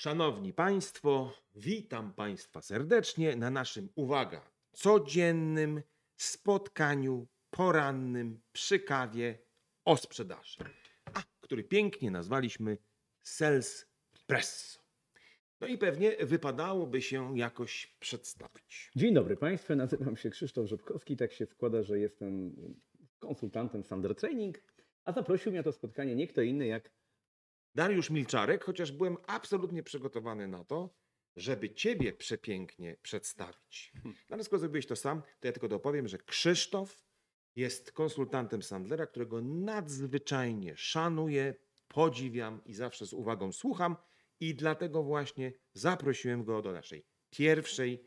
Szanowni 0.00 0.52
Państwo, 0.52 1.32
witam 1.54 2.12
Państwa 2.12 2.60
serdecznie 2.60 3.36
na 3.36 3.50
naszym, 3.50 3.88
uwaga, 3.94 4.50
codziennym 4.72 5.82
spotkaniu 6.16 7.26
porannym 7.50 8.40
przy 8.52 8.78
kawie 8.78 9.38
o 9.84 9.96
sprzedaży, 9.96 10.58
a 11.14 11.22
który 11.40 11.64
pięknie 11.64 12.10
nazwaliśmy 12.10 12.78
Sales 13.22 13.86
Presso. 14.26 14.80
No 15.60 15.66
i 15.66 15.78
pewnie 15.78 16.16
wypadałoby 16.26 17.02
się 17.02 17.38
jakoś 17.38 17.96
przedstawić. 17.98 18.90
Dzień 18.96 19.14
dobry 19.14 19.36
Państwu, 19.36 19.76
nazywam 19.76 20.16
się 20.16 20.30
Krzysztof 20.30 20.66
Rzepkowski. 20.66 21.16
Tak 21.16 21.32
się 21.32 21.46
składa, 21.46 21.82
że 21.82 21.98
jestem 21.98 22.56
konsultantem 23.18 23.82
Thunder 23.82 24.14
Training, 24.14 24.62
a 25.04 25.12
zaprosił 25.12 25.52
mnie 25.52 25.62
to 25.62 25.72
spotkanie 25.72 26.14
nie 26.14 26.26
kto 26.26 26.42
inny 26.42 26.66
jak 26.66 26.99
Dariusz 27.74 28.10
Milczarek, 28.10 28.64
chociaż 28.64 28.92
byłem 28.92 29.16
absolutnie 29.26 29.82
przygotowany 29.82 30.48
na 30.48 30.64
to, 30.64 30.94
żeby 31.36 31.70
Ciebie 31.70 32.12
przepięknie 32.12 32.96
przedstawić. 33.02 33.92
No 34.04 34.12
ale 34.34 34.44
skoro 34.44 34.60
zrobiłeś 34.60 34.86
to 34.86 34.96
sam, 34.96 35.22
to 35.40 35.48
ja 35.48 35.52
tylko 35.52 35.68
dopowiem, 35.68 36.08
że 36.08 36.18
Krzysztof 36.18 37.04
jest 37.56 37.92
konsultantem 37.92 38.62
Sandlera, 38.62 39.06
którego 39.06 39.40
nadzwyczajnie 39.42 40.76
szanuję, 40.76 41.54
podziwiam 41.88 42.60
i 42.64 42.74
zawsze 42.74 43.06
z 43.06 43.12
uwagą 43.12 43.52
słucham 43.52 43.96
i 44.40 44.54
dlatego 44.54 45.02
właśnie 45.02 45.52
zaprosiłem 45.72 46.44
go 46.44 46.62
do 46.62 46.72
naszej 46.72 47.06
pierwszej, 47.30 48.04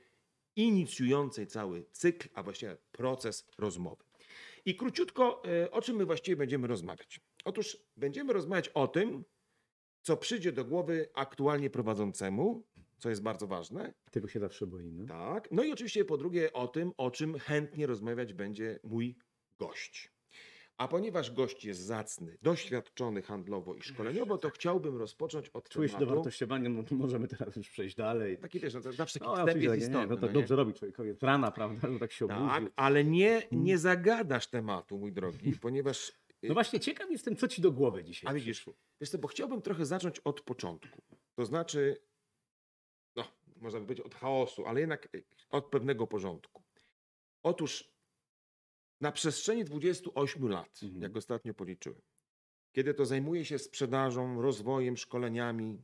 inicjującej 0.56 1.48
cały 1.48 1.86
cykl, 1.92 2.30
a 2.34 2.44
właściwie 2.44 2.78
proces 2.92 3.48
rozmowy. 3.58 4.04
I 4.66 4.76
króciutko, 4.76 5.44
e, 5.46 5.72
o 5.72 5.82
czym 5.82 5.96
my 5.96 6.06
właściwie 6.06 6.38
będziemy 6.38 6.68
rozmawiać? 6.68 7.20
Otóż 7.46 7.78
będziemy 7.98 8.34
rozmawiać 8.34 8.70
o 8.70 8.88
tym, 8.88 9.24
co 10.04 10.18
przyjdzie 10.18 10.52
do 10.52 10.66
głowy 10.66 11.10
aktualnie 11.14 11.70
prowadzącemu, 11.70 12.64
co 12.98 13.10
jest 13.10 13.22
bardzo 13.22 13.48
ważne. 13.48 13.94
tego 14.12 14.28
się 14.28 14.40
zawsze 14.40 14.68
boimy. 14.68 15.06
Tak. 15.08 15.48
No 15.52 15.64
i 15.64 15.72
oczywiście 15.72 16.06
po 16.06 16.18
drugie 16.18 16.54
o 16.54 16.68
tym, 16.68 16.92
o 16.98 17.12
czym 17.12 17.40
chętnie 17.40 17.88
rozmawiać 17.88 18.34
będzie 18.34 18.80
mój 18.84 19.16
gość. 19.60 20.14
A 20.78 20.88
ponieważ 20.88 21.32
gość 21.32 21.66
jest 21.66 21.82
zacny, 21.82 22.38
doświadczony 22.42 23.22
handlowo 23.22 23.76
i 23.76 23.82
szkoleniowo, 23.82 24.38
to 24.38 24.50
chciałbym 24.50 24.98
rozpocząć 24.98 25.50
od 25.50 25.70
Czuję 25.70 25.88
się 25.90 25.94
tematu. 25.94 26.10
dowartościowanie, 26.10 26.70
no 26.70 26.84
to 26.84 26.96
możemy 26.96 27.28
teraz 27.28 27.56
już 27.56 27.70
przejść 27.70 27.96
dalej. 27.96 28.38
Taki 28.38 28.60
też, 28.60 28.74
no, 28.74 28.82
to 28.82 28.92
zawsze 28.92 29.20
No, 29.22 29.26
taki 29.36 29.42
oczywiście, 29.42 29.70
wstęp 29.70 29.82
jest 29.82 29.90
nie, 29.92 29.98
nie, 29.98 30.04
istotny. 30.04 30.16
no 30.16 30.22
to 30.22 30.28
no 30.28 30.28
nie? 30.34 30.40
dobrze 30.40 30.56
robi 30.56 30.74
człowiekowi. 30.74 31.12
Rana, 31.22 31.52
prawda, 31.52 31.92
że 31.94 32.00
tak 32.00 32.12
się 32.12 32.28
Tak, 32.28 32.38
obudził. 32.54 32.70
ale 32.76 33.04
nie, 33.04 33.42
nie 33.52 33.78
zagadasz 33.78 34.48
tematu, 34.48 34.98
mój 34.98 35.12
drogi, 35.14 35.54
ponieważ 35.62 36.12
No 36.48 36.54
właśnie, 36.54 36.80
ciekaw 36.80 37.12
jestem, 37.12 37.36
co 37.36 37.48
ci 37.48 37.62
do 37.62 37.72
głowy 37.72 38.04
dzisiaj 38.04 38.32
A 38.32 38.34
widzisz, 38.34 38.66
wiesz 39.02 39.10
co, 39.10 39.18
bo 39.18 39.28
chciałbym 39.28 39.62
trochę 39.62 39.86
zacząć 39.86 40.20
od 40.20 40.42
początku. 40.42 41.02
To 41.36 41.46
znaczy, 41.46 42.02
no, 43.16 43.24
można 43.56 43.80
by 43.80 43.86
powiedzieć 43.86 44.06
od 44.06 44.16
chaosu, 44.16 44.66
ale 44.66 44.80
jednak 44.80 45.06
e, 45.06 45.20
od 45.50 45.66
pewnego 45.70 46.08
porządku. 46.08 46.64
Otóż 47.44 47.94
na 49.02 49.12
przestrzeni 49.12 49.64
28 49.64 50.48
lat, 50.50 50.80
Mhm. 50.84 51.02
jak 51.02 51.18
ostatnio 51.18 51.54
policzyłem, 51.54 52.02
kiedy 52.72 52.94
to 52.94 53.06
zajmuję 53.06 53.46
się 53.46 53.60
sprzedażą, 53.60 54.42
rozwojem, 54.42 54.98
szkoleniami, 54.98 55.82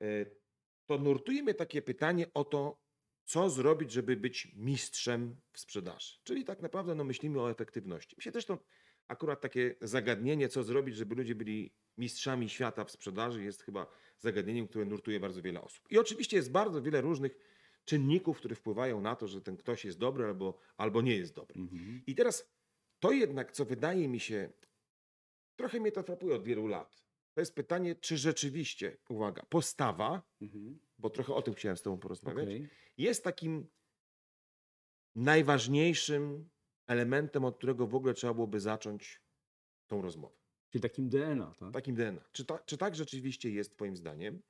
e, 0.00 0.26
to 0.86 0.98
nurtuje 0.98 1.42
mnie 1.42 1.54
takie 1.54 1.82
pytanie 1.82 2.26
o 2.34 2.44
to, 2.44 2.82
co 3.24 3.50
zrobić, 3.50 3.92
żeby 3.92 4.16
być 4.16 4.52
mistrzem 4.56 5.40
w 5.52 5.60
sprzedaży. 5.60 6.18
Czyli 6.24 6.44
tak 6.44 6.62
naprawdę 6.62 6.94
no, 6.94 7.04
myślimy 7.04 7.40
o 7.40 7.50
efektywności. 7.50 8.16
Mi 8.16 8.22
się 8.22 8.32
też 8.32 8.46
to 8.46 8.58
akurat 9.08 9.40
takie 9.40 9.74
zagadnienie, 9.80 10.48
co 10.48 10.62
zrobić, 10.64 10.96
żeby 10.96 11.14
ludzie 11.14 11.34
byli 11.34 11.72
mistrzami 11.98 12.48
świata 12.48 12.84
w 12.84 12.90
sprzedaży, 12.90 13.44
jest 13.44 13.62
chyba 13.62 13.86
zagadnieniem, 14.18 14.68
które 14.68 14.84
nurtuje 14.84 15.20
bardzo 15.20 15.42
wiele 15.42 15.62
osób. 15.62 15.86
I 15.90 15.98
oczywiście 15.98 16.36
jest 16.36 16.50
bardzo 16.50 16.82
wiele 16.82 17.00
różnych 17.00 17.38
czynników, 17.84 18.38
które 18.38 18.54
wpływają 18.54 19.00
na 19.00 19.16
to, 19.16 19.28
że 19.28 19.40
ten 19.40 19.56
ktoś 19.56 19.84
jest 19.84 19.98
dobry 19.98 20.24
albo, 20.24 20.58
albo 20.76 21.02
nie 21.02 21.16
jest 21.16 21.34
dobry. 21.34 21.60
Mhm. 21.60 22.02
I 22.06 22.14
teraz 22.14 22.50
to 23.00 23.12
jednak, 23.12 23.52
co 23.52 23.64
wydaje 23.64 24.08
mi 24.08 24.20
się, 24.20 24.52
trochę 25.56 25.80
mnie 25.80 25.92
to 25.92 26.02
frapuje 26.02 26.34
od 26.34 26.44
wielu 26.44 26.66
lat. 26.66 27.02
To 27.34 27.40
jest 27.40 27.54
pytanie, 27.54 27.94
czy 27.94 28.16
rzeczywiście, 28.16 28.96
uwaga, 29.08 29.42
postawa, 29.48 30.22
Mhm. 30.40 30.78
bo 30.98 31.10
trochę 31.10 31.34
o 31.34 31.42
tym 31.42 31.54
chciałem 31.54 31.76
z 31.76 31.82
Tobą 31.82 31.98
porozmawiać, 31.98 32.44
Okej. 32.44 32.68
jest 32.98 33.24
takim 33.24 33.66
najważniejszym 35.14 36.48
elementem, 36.92 37.44
od 37.44 37.56
którego 37.56 37.86
w 37.86 37.94
ogóle 37.94 38.14
trzeba 38.14 38.34
byłoby 38.34 38.60
zacząć 38.60 39.22
tą 39.86 40.02
rozmowę. 40.02 40.36
Czyli 40.70 40.82
takim 40.82 41.08
DNA, 41.08 41.54
tak? 41.58 41.72
Takim 41.72 41.94
DNA. 41.94 42.24
Czy, 42.32 42.44
ta, 42.44 42.58
czy 42.58 42.78
tak 42.78 42.94
rzeczywiście 42.94 43.50
jest 43.50 43.72
Twoim 43.76 43.96
zdaniem? 43.96 44.42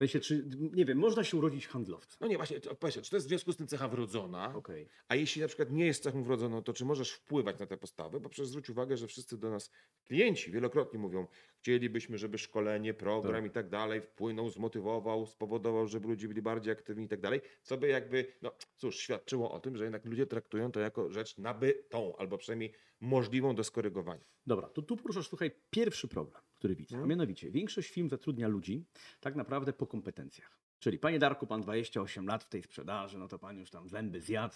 W 0.00 0.02
sensie, 0.02 0.20
czy, 0.20 0.48
nie 0.72 0.84
wiem, 0.84 0.98
można 0.98 1.24
się 1.24 1.36
urodzić 1.36 1.66
handlowcem. 1.66 2.16
No 2.20 2.26
nie, 2.26 2.36
właśnie, 2.36 2.60
to- 2.60 2.74
powiedzcie, 2.74 3.02
czy 3.02 3.10
to 3.10 3.16
jest 3.16 3.26
w 3.26 3.28
związku 3.28 3.52
z 3.52 3.56
tym 3.56 3.66
cecha 3.66 3.88
wrodzona? 3.88 4.54
Okej. 4.56 4.88
A 5.08 5.14
jeśli 5.14 5.42
na 5.42 5.48
przykład 5.48 5.70
nie 5.70 5.86
jest 5.86 6.02
cechą 6.02 6.22
wrodzoną, 6.22 6.62
to 6.62 6.72
czy 6.72 6.84
możesz 6.84 7.12
wpływać 7.12 7.58
na 7.58 7.66
te 7.66 7.76
postawy? 7.76 8.20
Bo 8.20 8.28
przecież 8.28 8.48
zwróć 8.48 8.70
uwagę, 8.70 8.96
że 8.96 9.06
wszyscy 9.06 9.38
do 9.38 9.50
nas 9.50 9.70
klienci 10.04 10.50
wielokrotnie 10.50 10.98
mówią, 10.98 11.26
chcielibyśmy, 11.58 12.18
żeby 12.18 12.38
szkolenie, 12.38 12.94
program 12.94 13.42
Tak. 13.42 13.50
i 13.50 13.50
tak 13.50 13.68
dalej 13.68 14.00
wpłynął, 14.00 14.50
zmotywował, 14.50 15.26
spowodował, 15.26 15.86
żeby 15.86 16.08
ludzie 16.08 16.28
byli 16.28 16.42
bardziej 16.42 16.72
aktywni 16.72 17.04
i 17.04 17.08
tak 17.08 17.20
dalej, 17.20 17.40
co 17.62 17.76
by 17.76 17.88
jakby, 17.88 18.26
no 18.42 18.52
cóż, 18.76 18.96
świadczyło 18.98 19.50
o 19.52 19.60
tym, 19.60 19.76
że 19.76 19.84
jednak 19.84 20.04
ludzie 20.04 20.26
traktują 20.26 20.72
to 20.72 20.80
jako 20.80 21.10
rzecz 21.10 21.38
nabytą, 21.38 22.16
albo 22.16 22.38
przynajmniej 22.38 22.72
możliwą 23.00 23.54
do 23.54 23.64
skorygowania. 23.64 24.24
Dobra, 24.46 24.68
to 24.68 24.82
tu 24.82 24.96
poruszasz, 24.96 25.28
słuchaj, 25.28 25.50
pierwszy 25.70 26.08
problem, 26.08 26.42
który 26.60 26.76
widzę. 26.76 26.96
A 26.96 26.98
Mhm. 26.98 27.08
mianowicie, 27.10 27.50
większość 27.50 27.90
firm 27.90 28.08
zatrudnia 28.08 28.48
ludzi 28.48 28.84
tak 29.20 29.36
naprawdę 29.36 29.72
po 29.72 29.86
kompetencjach. 29.86 30.58
Czyli, 30.78 30.98
panie 30.98 31.18
Darku, 31.18 31.46
pan 31.46 31.60
28 31.60 32.26
lat 32.26 32.44
w 32.44 32.48
tej 32.48 32.62
sprzedaży, 32.62 33.18
no 33.18 33.28
to 33.28 33.38
pan 33.38 33.58
już 33.58 33.70
tam 33.70 33.88
zęby 33.88 34.20
zjadł, 34.20 34.54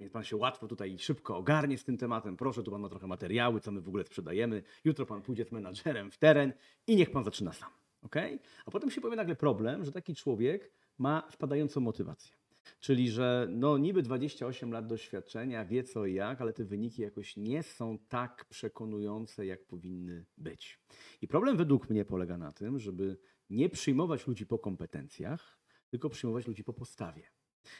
więc 0.00 0.12
pan 0.12 0.24
się 0.24 0.36
łatwo 0.36 0.68
tutaj 0.68 0.98
szybko 0.98 1.36
ogarnie 1.36 1.78
z 1.78 1.84
tym 1.84 1.98
tematem. 1.98 2.36
Proszę, 2.36 2.62
tu 2.62 2.70
pan 2.70 2.80
ma 2.80 2.88
trochę 2.88 3.06
materiały, 3.06 3.60
co 3.60 3.72
my 3.72 3.80
w 3.80 3.88
ogóle 3.88 4.04
sprzedajemy. 4.04 4.62
Jutro 4.84 5.06
pan 5.06 5.22
pójdzie 5.22 5.44
z 5.44 5.52
menadżerem 5.52 6.10
w 6.10 6.18
teren 6.18 6.52
i 6.86 6.96
niech 6.96 7.10
pan 7.10 7.24
zaczyna 7.24 7.52
sam. 7.52 7.70
Okay? 8.02 8.38
A 8.66 8.70
potem 8.70 8.90
się 8.90 9.00
pojawi 9.00 9.16
nagle 9.16 9.36
problem, 9.36 9.84
że 9.84 9.92
taki 9.92 10.14
człowiek 10.14 10.72
ma 10.98 11.28
spadającą 11.30 11.80
motywację. 11.80 12.36
Czyli, 12.80 13.10
że 13.10 13.48
no 13.50 13.78
niby 13.78 14.02
28 14.02 14.72
lat 14.72 14.86
doświadczenia, 14.86 15.64
wie 15.64 15.84
co 15.84 16.06
i 16.06 16.14
jak, 16.14 16.40
ale 16.40 16.52
te 16.52 16.64
wyniki 16.64 17.02
jakoś 17.02 17.36
nie 17.36 17.62
są 17.62 17.98
tak 18.08 18.44
przekonujące, 18.44 19.46
jak 19.46 19.66
powinny 19.66 20.26
być. 20.36 20.80
I 21.22 21.28
problem 21.28 21.56
według 21.56 21.90
mnie 21.90 22.04
polega 22.04 22.38
na 22.38 22.52
tym, 22.52 22.78
żeby 22.78 23.18
nie 23.50 23.68
przyjmować 23.68 24.26
ludzi 24.26 24.46
po 24.46 24.58
kompetencjach, 24.58 25.58
tylko 25.90 26.10
przyjmować 26.10 26.46
ludzi 26.46 26.64
po 26.64 26.72
postawie. 26.72 27.22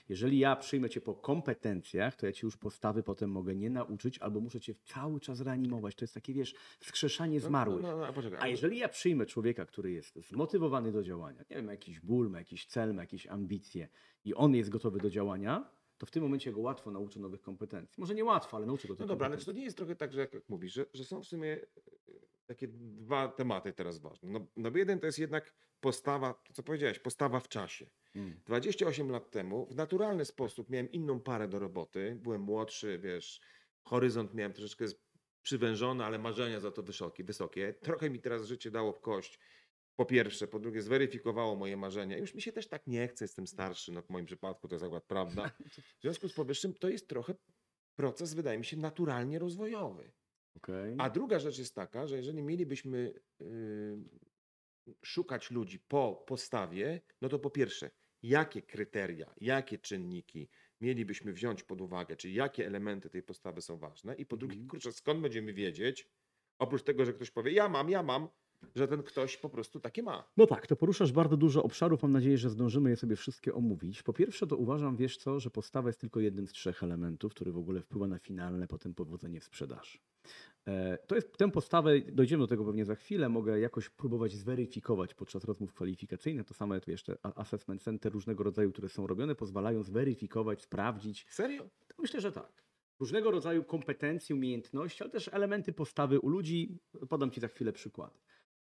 Jeżeli 0.09 0.39
ja 0.39 0.57
przyjmę 0.57 0.91
cię 0.91 1.01
po 1.01 1.15
kompetencjach, 1.15 2.17
to 2.17 2.27
ja 2.27 2.33
ci 2.33 2.47
już 2.47 2.57
postawy 2.57 3.03
potem 3.03 3.31
mogę 3.31 3.55
nie 3.55 3.71
nauczyć, 3.71 4.19
albo 4.19 4.41
muszę 4.41 4.61
cię 4.61 4.75
cały 4.85 5.21
czas 5.21 5.41
reanimować. 5.41 5.95
To 5.95 6.05
jest 6.05 6.15
takie, 6.15 6.35
wiesz, 6.35 6.55
wskrzeszanie 6.79 7.41
zmarłych. 7.41 7.83
No, 7.83 7.97
no, 7.97 8.07
no, 8.07 8.13
poczekaj. 8.13 8.39
A 8.43 8.47
jeżeli 8.49 8.79
ja 8.79 8.89
przyjmę 8.89 9.27
człowieka, 9.27 9.67
który 9.67 9.93
jest 9.93 10.17
zmotywowany 10.17 10.93
do 10.93 11.03
działania, 11.03 11.45
nie 11.51 11.57
wiem, 11.57 11.65
ma 11.65 11.73
jakiś 11.73 12.01
ból, 12.01 12.31
ma 12.31 12.39
jakiś 12.39 12.67
cel, 12.67 12.95
ma 12.95 13.03
jakieś 13.03 13.27
ambicje 13.27 13.89
i 14.25 14.35
on 14.35 14.55
jest 14.55 14.71
gotowy 14.71 14.99
do 14.99 15.11
działania, 15.11 15.71
to 15.99 16.07
w 16.07 16.11
tym 16.11 16.23
momencie 16.23 16.53
go 16.53 16.61
łatwo 16.61 16.91
nauczę 16.91 17.21
nowych 17.21 17.43
kompetencji. 17.43 18.01
Może 18.01 18.15
nie 18.15 18.25
łatwo, 18.25 18.57
ale 18.57 18.67
nauczę 18.67 18.89
go 18.89 18.97
No 18.99 19.07
dobra, 19.07 19.27
ale 19.27 19.39
czy 19.39 19.47
to 19.47 19.53
nie 19.53 19.65
jest 19.65 19.77
trochę 19.77 19.97
tak, 19.97 20.13
że 20.13 20.21
jak 20.21 20.49
mówisz, 20.49 20.73
że, 20.73 20.87
że 20.95 21.05
są 21.05 21.23
w 21.23 21.27
sumie 21.27 21.59
takie 22.47 22.69
dwa 22.69 23.29
tematy 23.29 23.73
teraz 23.73 23.99
ważne. 23.99 24.31
No, 24.31 24.47
no 24.57 24.71
bo 24.71 24.79
jeden 24.79 24.99
to 24.99 25.07
jest 25.07 25.19
jednak 25.19 25.55
postawa, 25.81 26.35
to 26.35 26.53
co 26.53 26.63
powiedziałeś, 26.63 26.99
postawa 26.99 27.41
w 27.41 27.49
czasie. 27.49 27.91
Mm. 28.15 28.41
28 28.45 29.11
lat 29.11 29.31
temu 29.31 29.67
w 29.71 29.77
naturalny 29.77 30.25
sposób 30.25 30.71
miałem 30.71 30.91
inną 30.91 31.21
parę 31.21 31.49
do 31.49 31.59
roboty. 31.59 32.19
Byłem 32.23 32.41
młodszy, 32.41 32.99
wiesz, 32.99 33.41
horyzont 33.83 34.35
miałem 34.35 34.53
troszeczkę 34.53 34.85
przywężony, 35.43 36.05
ale 36.05 36.19
marzenia 36.19 36.61
za 36.61 36.71
to 36.71 36.83
wysokie. 36.83 37.25
wysokie. 37.25 37.75
Trochę 37.75 38.11
mi 38.11 38.21
teraz 38.21 38.47
życie 38.47 38.71
dało 38.71 38.93
w 38.93 39.01
kość. 39.01 39.39
Po 39.97 40.05
pierwsze, 40.05 40.47
po 40.47 40.59
drugie, 40.59 40.83
zweryfikowało 40.83 41.57
moje 41.57 41.77
marzenia. 41.77 42.19
Już 42.19 42.35
mi 42.35 42.43
się 42.43 42.53
też 42.53 42.69
tak 42.69 42.87
nie 42.87 43.09
chce, 43.09 43.25
jestem 43.25 43.47
starszy, 43.47 43.93
no 43.93 44.03
w 44.03 44.11
moim 44.11 44.27
przypadku 44.27 44.69
to 44.69 44.75
jest 44.75 44.85
akurat 44.85 45.05
prawda. 45.05 45.51
W 45.99 46.03
związku 46.03 46.29
z 46.29 46.33
powyższym 46.33 46.75
to 46.75 46.89
jest 46.89 47.09
trochę 47.09 47.35
proces, 47.97 48.35
wydaje 48.35 48.59
mi 48.59 48.65
się, 48.65 48.77
naturalnie 48.77 49.39
rozwojowy. 49.39 50.13
Okej. 50.57 50.95
A 50.99 51.11
druga 51.11 51.39
rzecz 51.39 51.59
jest 51.59 51.75
taka, 51.75 52.07
że 52.07 52.17
jeżeli 52.17 52.43
mielibyśmy 52.43 53.13
y, 53.43 53.97
szukać 55.05 55.51
ludzi 55.51 55.81
po 55.89 56.25
postawie, 56.27 57.01
no 57.23 57.29
to 57.29 57.39
po 57.39 57.51
pierwsze, 57.51 57.91
jakie 58.23 58.63
kryteria, 58.63 59.35
jakie 59.41 59.79
czynniki 59.79 60.51
mielibyśmy 60.81 61.33
wziąć 61.33 61.63
pod 61.63 61.81
uwagę, 61.81 62.17
czyli 62.17 62.35
jakie 62.35 62.67
elementy 62.67 63.11
tej 63.11 63.23
postawy 63.23 63.63
są 63.63 63.79
ważne, 63.79 64.15
i 64.15 64.27
po 64.27 64.37
drugie, 64.37 64.55
Mhm. 64.55 64.69
kurczę, 64.69 64.93
skąd 64.93 65.21
będziemy 65.21 65.55
wiedzieć, 65.55 66.09
oprócz 66.59 66.83
tego, 66.83 67.05
że 67.05 67.13
ktoś 67.13 67.31
powie, 67.31 67.53
ja 67.53 67.69
mam, 67.69 67.91
ja 67.91 68.03
mam, 68.03 68.29
że 68.75 68.89
ten 68.89 69.03
ktoś 69.03 69.37
po 69.37 69.49
prostu 69.49 69.81
takie 69.81 70.03
ma. 70.03 70.25
No 70.37 70.47
tak, 70.47 70.67
to 70.67 70.77
poruszasz 70.77 71.13
bardzo 71.13 71.37
dużo 71.37 71.63
obszarów. 71.63 72.03
Mam 72.03 72.13
nadzieję, 72.13 72.39
że 72.39 72.51
zdążymy 72.51 72.91
je 72.91 72.97
sobie 72.97 73.17
wszystkie 73.17 73.55
omówić. 73.55 74.03
Po 74.03 74.13
pierwsze, 74.13 74.47
to 74.47 74.57
uważam, 74.57 74.97
wiesz 74.97 75.17
co, 75.17 75.41
że 75.41 75.51
postawa 75.51 75.89
jest 75.89 76.01
tylko 76.01 76.21
jednym 76.21 76.47
z 76.47 76.53
trzech 76.53 76.83
elementów, 76.83 77.35
który 77.35 77.53
w 77.53 77.59
ogóle 77.59 77.81
wpływa 77.81 78.07
na 78.07 78.19
finalne 78.19 78.69
potem 78.69 78.95
powodzenie 78.95 79.41
w 79.41 79.45
sprzedaży. 79.45 79.99
E, 80.67 80.99
To 81.07 81.15
jest 81.15 81.37
tę 81.37 81.51
postawę, 81.51 82.01
dojdziemy 82.01 82.43
do 82.43 82.47
tego 82.47 82.65
pewnie 82.65 82.85
za 82.85 82.95
chwilę, 82.95 83.29
mogę 83.29 83.61
jakoś 83.61 83.89
próbować 83.89 84.33
zweryfikować 84.33 85.15
podczas 85.15 85.45
rozmów 85.45 85.73
kwalifikacyjnych. 85.73 86.47
To 86.47 86.55
samo 86.55 86.75
jest 86.75 86.89
jeszcze 86.89 87.19
assessment 87.23 87.83
center 87.83 88.13
różnego 88.13 88.45
rodzaju, 88.45 88.73
które 88.73 88.89
są 88.89 89.07
robione, 89.07 89.35
pozwalają 89.35 89.83
zweryfikować, 89.83 90.63
sprawdzić. 90.63 91.27
Serio? 91.31 91.69
Myślę, 91.99 92.21
że 92.21 92.33
tak. 92.33 92.67
Różnego 93.01 93.31
rodzaju 93.31 93.65
kompetencje, 93.65 94.37
umiejętności, 94.37 95.03
ale 95.03 95.13
też 95.13 95.29
elementy 95.33 95.73
postawy 95.73 96.21
u 96.21 96.29
ludzi. 96.29 96.79
Podam 97.09 97.31
Ci 97.31 97.41
za 97.41 97.49
chwilę 97.49 97.73
przykład. 97.73 98.21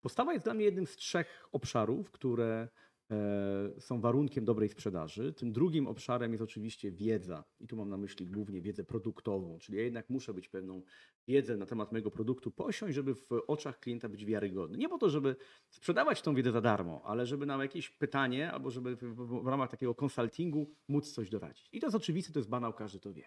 Postawa 0.03 0.33
jest 0.33 0.45
dla 0.45 0.55
mnie 0.55 0.65
jednym 0.65 0.87
z 0.87 0.97
trzech 0.97 1.49
obszarów, 1.53 2.11
które 2.11 2.69
e, 3.11 3.81
są 3.81 4.01
warunkiem 4.01 4.45
dobrej 4.45 4.69
sprzedaży. 4.69 5.33
Tym 5.33 5.53
drugim 5.53 5.87
obszarem 5.87 6.33
jest 6.33 6.43
oczywiście 6.43 6.93
wiedza. 6.93 7.45
I 7.61 7.67
tu 7.67 7.77
mam 7.77 7.89
na 7.89 7.97
myśli 7.97 8.27
głównie 8.27 8.63
wiedzę 8.63 8.85
produktową, 8.85 9.59
czyli 9.59 9.79
ja 9.79 9.85
jednak 9.85 10.11
muszę 10.11 10.35
być 10.35 10.49
pewną 10.49 10.83
wiedzę 11.29 11.57
na 11.57 11.67
temat 11.67 11.93
mojego 11.93 12.11
produktu 12.11 12.51
posiąść, 12.51 12.95
żeby 12.95 13.15
w 13.15 13.29
oczach 13.47 13.81
klienta 13.81 14.09
być 14.09 14.25
wiarygodny. 14.25 14.79
Nie 14.79 14.89
po 14.89 14.99
to, 14.99 15.11
żeby 15.11 15.37
sprzedawać 15.69 16.23
tą 16.23 16.35
wiedzę 16.35 16.53
za 16.53 16.61
darmo, 16.61 17.03
ale 17.05 17.27
żeby 17.27 17.47
na 17.47 17.63
jakieś 17.63 17.91
pytanie 17.91 18.53
albo 18.53 18.71
żeby 18.71 18.97
w 18.97 19.47
ramach 19.47 19.71
takiego 19.71 19.95
konsultingu 19.95 20.71
móc 20.89 21.13
coś 21.13 21.31
doradzić. 21.31 21.69
I 21.73 21.81
to 21.81 21.87
jest 21.87 21.97
oczywiste, 21.97 22.33
to 22.33 22.39
jest 22.39 22.51
banał, 22.51 22.73
każdy 22.73 23.01
to 23.01 23.13
wie. 23.13 23.25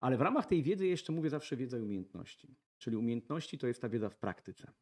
Ale 0.00 0.16
w 0.16 0.20
ramach 0.20 0.46
tej 0.46 0.62
wiedzy 0.62 0.86
jeszcze 0.86 1.12
mówię 1.12 1.30
zawsze 1.30 1.56
wiedza 1.56 1.78
i 1.78 1.80
umiejętności. 1.80 2.56
Czyli 2.78 2.96
umiejętności 2.96 3.58
to 3.58 3.66
jest 3.66 3.80
ta 3.80 3.88
wiedza 3.88 4.10
w 4.10 4.16
praktyce. 4.16 4.72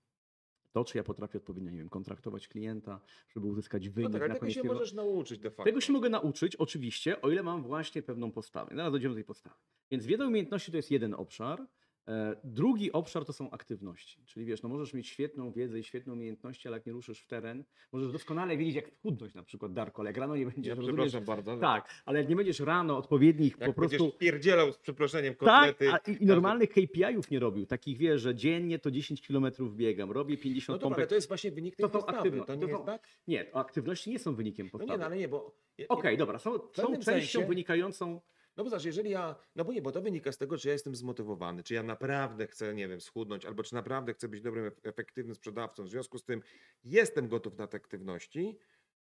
To, 0.72 0.84
czy 0.84 0.99
ja 0.99 1.05
potrafię 1.05 1.38
odpowiednio, 1.38 1.70
nie 1.70 1.78
wiem, 1.78 1.88
kontraktować 1.88 2.49
klienta, 2.49 3.00
żeby 3.28 3.46
uzyskać 3.46 3.87
No 3.87 3.93
wynik 3.93 4.12
tak, 4.12 4.22
ale 4.22 4.34
na 4.34 4.40
tego 4.40 4.52
się 4.52 4.62
możesz 4.62 4.93
nauczyć 4.93 5.38
de 5.38 5.50
facto. 5.50 5.64
Tego 5.64 5.81
się 5.81 5.93
mogę 5.93 6.08
nauczyć, 6.08 6.56
oczywiście, 6.56 7.22
o 7.22 7.31
ile 7.31 7.43
mam 7.43 7.62
właśnie 7.62 8.02
pewną 8.02 8.32
postawę. 8.32 8.76
Zaraz 8.76 8.93
dojdziemy 8.93 9.14
do 9.14 9.17
tej 9.17 9.25
postawy. 9.25 9.56
Więc 9.90 10.06
wiedza 10.06 10.26
umiejętności 10.26 10.70
to 10.70 10.76
jest 10.76 10.90
jeden 10.90 11.14
obszar. 11.14 11.67
E, 12.08 12.37
Drugi 12.44 12.93
obszar 12.93 13.25
to 13.25 13.32
są 13.32 13.50
aktywności. 13.50 14.23
Czyli 14.26 14.47
wiesz, 14.47 14.62
no 14.62 14.69
możesz 14.69 14.94
mieć 14.94 15.08
świetną 15.08 15.52
wiedzę 15.52 15.79
i 15.79 15.85
świetne 15.85 16.12
umiejętności, 16.12 16.69
ale 16.69 16.76
jak 16.76 16.87
nie 16.87 16.93
ruszysz 16.93 17.20
w 17.20 17.26
teren, 17.26 17.64
możesz 17.93 18.12
doskonale 18.12 18.56
wiedzieć, 18.56 18.75
jak 18.75 18.88
schudnąć 18.91 19.35
na 19.35 19.43
przykład, 19.43 19.73
Darko, 19.73 20.02
ale 20.02 20.08
jak 20.11 20.17
rano 20.17 20.37
nie 20.37 20.47
będziesz, 20.47 20.67
Ja 20.76 20.82
przepraszam 20.82 21.25
bardzo. 21.25 21.56
tak, 21.56 21.88
ale 22.05 22.19
jak 22.19 22.29
nie 22.29 22.37
będziesz 22.37 22.61
rano 22.61 22.97
odpowiednich 22.97 23.56
Jak 23.61 23.70
po 23.70 23.75
prostu... 23.75 23.99
będziesz 23.99 24.19
pierdzielał 24.19 24.73
z 24.73 24.79
przeproszeniem 24.79 25.35
Tak, 25.35 25.38
kotlety. 25.76 25.93
a 25.93 26.11
i, 26.11 26.23
i 26.23 26.26
normalnych 26.26 26.70
KPI-ów 26.70 27.31
nie 27.31 27.38
robił. 27.38 27.67
Takich 27.67 27.99
wiesz, 27.99 28.20
że 28.23 28.35
dziennie 28.35 28.79
to 28.79 28.91
10 28.91 29.26
km 29.29 29.47
biegam, 29.76 30.11
robię 30.11 30.37
50 30.37 30.69
No 30.82 30.88
dobra, 30.88 30.97
ale 30.97 31.06
to 31.06 31.14
jest 31.14 31.29
właśnie 31.29 31.50
wynik 31.50 31.76
tej 31.76 31.82
To 31.85 31.91
postawy. 31.91 32.19
aktywno- 32.19 32.44
To 32.44 32.55
nie 32.55 32.69
to 32.69 32.79
są- 32.79 32.85
tak? 32.85 33.08
Nie, 33.29 33.55
aktywności 33.56 34.11
nie 34.11 34.19
są 34.19 34.35
wynikiem 34.35 34.67
No 34.67 34.70
postawy. 34.70 34.93
nie, 34.93 34.99
no 34.99 35.05
ale 35.06 35.17
nie, 35.17 35.29
bo... 35.29 35.55
Okej, 35.88 36.17
dobra, 36.17 36.38
są, 36.38 36.52
są 36.73 36.87
częścią 37.02 37.12
sensie- 37.12 37.47
wynikającą. 37.49 38.20
No 38.56 38.64
bo 38.64 38.70
zobacz, 38.70 38.85
jeżeli 38.85 39.11
ja, 39.11 39.37
no 39.56 39.64
bo 39.64 39.73
nie, 39.73 39.82
bo 39.82 39.93
to 39.93 40.02
wynika 40.02 40.32
z 40.32 40.38
tego, 40.38 40.58
czy 40.58 40.69
ja 40.69 40.73
jestem 40.73 40.94
zmotywowany, 40.94 41.62
czy 41.62 41.75
ja 41.75 41.82
naprawdę 41.82 42.47
chcę, 42.47 42.75
nie 42.75 42.88
wiem, 42.88 43.00
schudnąć, 43.00 43.44
albo 43.44 43.62
czy 43.62 43.75
naprawdę 43.75 44.12
chcę 44.14 44.29
być 44.29 44.41
dobrym, 44.43 44.64
ef- 44.70 44.81
efektywnym 44.82 45.35
sprzedawcą, 45.35 45.85
w 45.85 45.88
związku 45.88 46.19
z 46.19 46.25
tym 46.25 46.43
jestem 46.85 47.29
gotów 47.29 47.58
na 47.58 47.67
te 47.67 47.76
aktywności, 47.76 48.58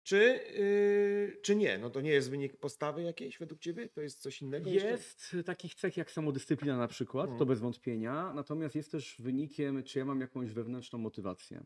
czy, 0.03 0.41
yy, 0.55 1.41
czy 1.43 1.57
nie? 1.57 1.79
No 1.79 1.91
to 1.91 2.01
nie 2.01 2.11
jest 2.11 2.31
wynik 2.31 2.57
postawy 2.57 3.03
jakiejś 3.03 3.39
według 3.39 3.61
ciebie? 3.61 3.89
To 3.89 4.01
jest 4.01 4.21
coś 4.23 4.43
innego 4.43 4.71
jeszcze? 4.71 4.91
Jest 4.91 5.37
takich 5.47 5.75
cech 5.75 5.97
jak 5.97 6.11
samodyscyplina 6.11 6.77
na 6.77 6.89
przykład, 6.89 7.27
to 7.27 7.33
Mhm. 7.33 7.49
bez 7.49 7.61
wątpienia, 7.61 8.33
natomiast 8.35 8.75
jest 8.75 8.93
też 8.93 9.17
wynikiem, 9.19 9.83
czy 9.83 9.99
ja 9.99 10.05
mam 10.05 10.21
jakąś 10.21 10.51
wewnętrzną 10.53 10.99
motywację. 10.99 11.65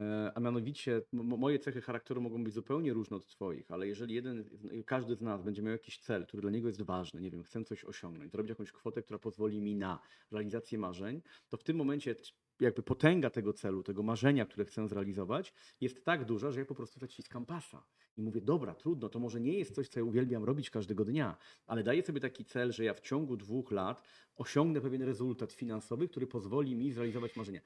E, 0.00 0.32
A 0.34 0.40
mianowicie 0.40 1.02
moje 1.12 1.58
cechy 1.58 1.80
charakteru 1.80 2.20
mogą 2.20 2.44
być 2.44 2.54
zupełnie 2.54 2.92
różne 2.92 3.16
od 3.16 3.26
Twoich, 3.26 3.70
ale 3.70 3.86
jeżeli 3.88 4.14
jeden, 4.14 4.44
każdy 4.86 5.16
z 5.16 5.20
nas 5.20 5.42
będzie 5.42 5.62
miał 5.62 5.72
jakiś 5.72 5.98
cel, 5.98 6.26
który 6.26 6.40
dla 6.40 6.50
niego 6.50 6.68
jest 6.68 6.82
ważny, 6.82 7.20
nie 7.20 7.30
wiem, 7.30 7.42
chcę 7.42 7.64
coś 7.64 7.84
osiągnąć, 7.84 8.32
zrobić 8.32 8.48
jakąś 8.48 8.72
kwotę, 8.72 9.02
która 9.02 9.18
pozwoli 9.18 9.60
mi 9.60 9.76
na 9.76 9.98
realizację 10.30 10.78
marzeń, 10.78 11.22
to 11.48 11.56
w 11.56 11.62
tym 11.62 11.76
momencie 11.76 12.16
jakby 12.60 12.82
potęga 12.82 13.30
tego 13.30 13.52
celu, 13.52 13.82
tego 13.82 14.02
marzenia, 14.02 14.46
które 14.46 14.64
chcę 14.64 14.88
zrealizować, 14.88 15.54
jest 15.80 16.04
tak 16.04 16.24
duża, 16.24 16.50
że 16.50 16.60
ja 16.60 16.66
po 16.66 16.74
prostu 16.74 17.00
zaciskam 17.00 17.46
pasa 17.46 17.86
i 18.16 18.22
mówię, 18.22 18.40
dobra, 18.40 18.74
trudno, 18.74 19.08
to 19.08 19.18
może 19.18 19.40
nie 19.40 19.58
jest 19.58 19.74
coś, 19.74 19.88
co 19.88 20.00
ja 20.00 20.04
uwielbiam 20.04 20.44
robić 20.44 20.70
każdego 20.70 21.04
dnia, 21.04 21.36
ale 21.66 21.82
daję 21.82 22.02
sobie 22.02 22.20
taki 22.20 22.44
cel, 22.44 22.72
że 22.72 22.84
ja 22.84 22.94
w 22.94 23.00
ciągu 23.00 23.36
dwóch 23.36 23.70
lat 23.70 24.02
osiągnę 24.36 24.80
pewien 24.80 25.02
rezultat 25.02 25.52
finansowy, 25.52 26.08
który 26.08 26.26
pozwoli 26.26 26.74
mi 26.74 26.92
zrealizować 26.92 27.36
marzenia. 27.36 27.60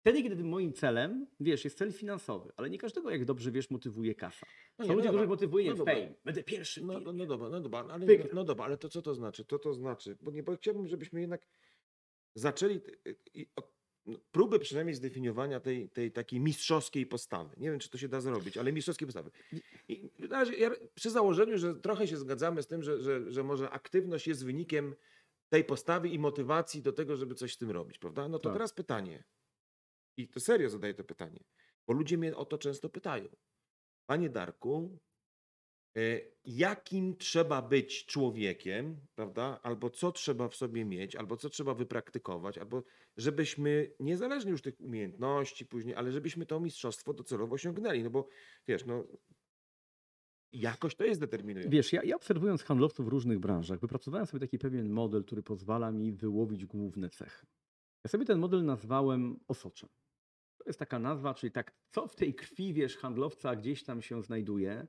Wtedy, 0.00 0.22
kiedy 0.22 0.44
moim 0.44 0.72
celem, 0.72 1.26
wiesz, 1.40 1.64
jest 1.64 1.78
cel 1.78 1.92
finansowy, 1.92 2.52
ale 2.56 2.70
nie 2.70 2.78
każdego, 2.78 3.10
jak 3.10 3.24
dobrze 3.24 3.50
wiesz, 3.50 3.70
motywuje 3.70 4.14
kasa. 4.14 4.46
No 4.78 4.84
Są 4.84 4.90
nie, 4.90 4.96
ludzie, 4.96 5.08
których 5.08 5.28
motywuje 5.28 5.64
No 5.64 5.70
no 5.72 5.76
dobra. 5.78 5.94
fame. 5.94 6.14
Będę 6.24 6.42
pierwszy. 6.44 6.84
No, 6.84 7.00
no, 7.00 7.12
no 7.12 7.26
dobra, 7.26 7.48
no 7.48 7.60
dobra, 7.60 7.86
ale, 7.90 8.06
Wygra. 8.06 8.28
no 8.32 8.44
dobra, 8.44 8.64
ale 8.64 8.76
to 8.78 8.88
co 8.88 9.02
to 9.02 9.14
znaczy? 9.14 9.44
To 9.44 9.58
to 9.58 9.74
znaczy, 9.74 10.16
bo 10.20 10.30
nie, 10.30 10.42
bo 10.42 10.56
chciałbym, 10.56 10.86
żebyśmy 10.88 11.20
jednak 11.20 11.46
zaczęli 12.34 12.80
y, 13.36 13.46
od 13.56 13.72
no, 14.06 14.18
próby 14.32 14.58
przynajmniej 14.58 14.94
zdefiniowania 14.94 15.60
tej, 15.60 15.88
tej 15.90 16.12
takiej 16.12 16.40
mistrzowskiej 16.40 17.06
postawy. 17.06 17.56
Nie 17.56 17.70
wiem, 17.70 17.78
czy 17.80 17.90
to 17.90 17.98
się 17.98 18.08
da 18.08 18.20
zrobić, 18.20 18.56
ale 18.56 18.72
mistrzowskiej 18.72 19.06
postawy. 19.06 19.30
I 19.88 20.10
ja, 20.58 20.70
przy 20.94 21.10
założeniu, 21.10 21.58
że 21.58 21.74
trochę 21.74 22.06
się 22.08 22.16
zgadzamy 22.16 22.62
z 22.62 22.66
tym, 22.66 22.82
że, 22.82 23.02
że, 23.02 23.32
że 23.32 23.42
może 23.42 23.70
aktywność 23.70 24.26
jest 24.28 24.44
wynikiem 24.44 24.94
tej 25.48 25.64
postawy 25.64 26.08
i 26.08 26.18
motywacji 26.18 26.82
do 26.82 26.92
tego, 26.92 27.16
żeby 27.16 27.34
coś 27.34 27.54
z 27.54 27.58
tym 27.58 27.70
robić, 27.70 27.98
prawda? 27.98 28.28
No 28.28 28.38
to 28.38 28.44
Tak. 28.44 28.52
teraz 28.52 28.72
pytanie. 28.72 29.24
I 30.20 30.28
to 30.28 30.40
serio 30.40 30.70
zadaję 30.70 30.94
to 30.94 31.04
pytanie, 31.04 31.44
bo 31.86 31.92
ludzie 31.92 32.18
mnie 32.18 32.36
o 32.36 32.44
to 32.44 32.58
często 32.58 32.88
pytają. 32.88 33.28
Panie 34.06 34.30
Darku, 34.30 34.98
e, 35.96 36.20
jakim 36.44 37.16
trzeba 37.16 37.62
być 37.62 38.06
człowiekiem, 38.06 39.00
prawda? 39.14 39.60
Albo 39.62 39.90
co 39.90 40.12
trzeba 40.12 40.48
w 40.48 40.56
sobie 40.56 40.84
mieć, 40.84 41.16
albo 41.16 41.36
co 41.36 41.50
trzeba 41.50 41.74
wypraktykować, 41.74 42.58
albo 42.58 42.82
żebyśmy, 43.16 43.94
niezależnie 44.00 44.50
już 44.50 44.62
tych 44.62 44.80
umiejętności 44.80 45.66
później, 45.66 45.94
ale 45.94 46.12
żebyśmy 46.12 46.46
to 46.46 46.60
mistrzostwo 46.60 47.14
docelowo 47.14 47.54
osiągnęli. 47.54 48.02
No 48.02 48.10
bo 48.10 48.28
wiesz, 48.68 48.84
no 48.86 49.04
jakoś 50.52 50.94
to 50.94 51.04
jest 51.04 51.20
determinujące. 51.20 51.70
Wiesz, 51.70 51.92
ja, 51.92 52.02
ja 52.02 52.16
obserwując 52.16 52.62
handlowców 52.62 53.06
w 53.06 53.08
różnych 53.08 53.38
branżach, 53.38 53.80
wypracowałem 53.80 54.26
sobie 54.26 54.40
taki 54.40 54.58
pewien 54.58 54.90
model, 54.90 55.24
który 55.24 55.42
pozwala 55.42 55.92
mi 55.92 56.12
wyłowić 56.12 56.66
główne 56.66 57.10
cechy. 57.10 57.46
Ja 58.04 58.08
sobie 58.08 58.24
ten 58.24 58.38
model 58.38 58.64
nazwałem 58.64 59.40
osoczem. 59.48 59.88
To 60.60 60.70
jest 60.70 60.78
taka 60.78 60.98
nazwa, 60.98 61.34
czyli 61.34 61.52
tak, 61.52 61.72
co 61.90 62.08
w 62.08 62.16
tej 62.16 62.34
krwi, 62.34 62.74
wiesz, 62.74 62.96
handlowca 62.96 63.56
gdzieś 63.56 63.84
tam 63.84 64.02
się 64.02 64.22
znajduje, 64.22 64.86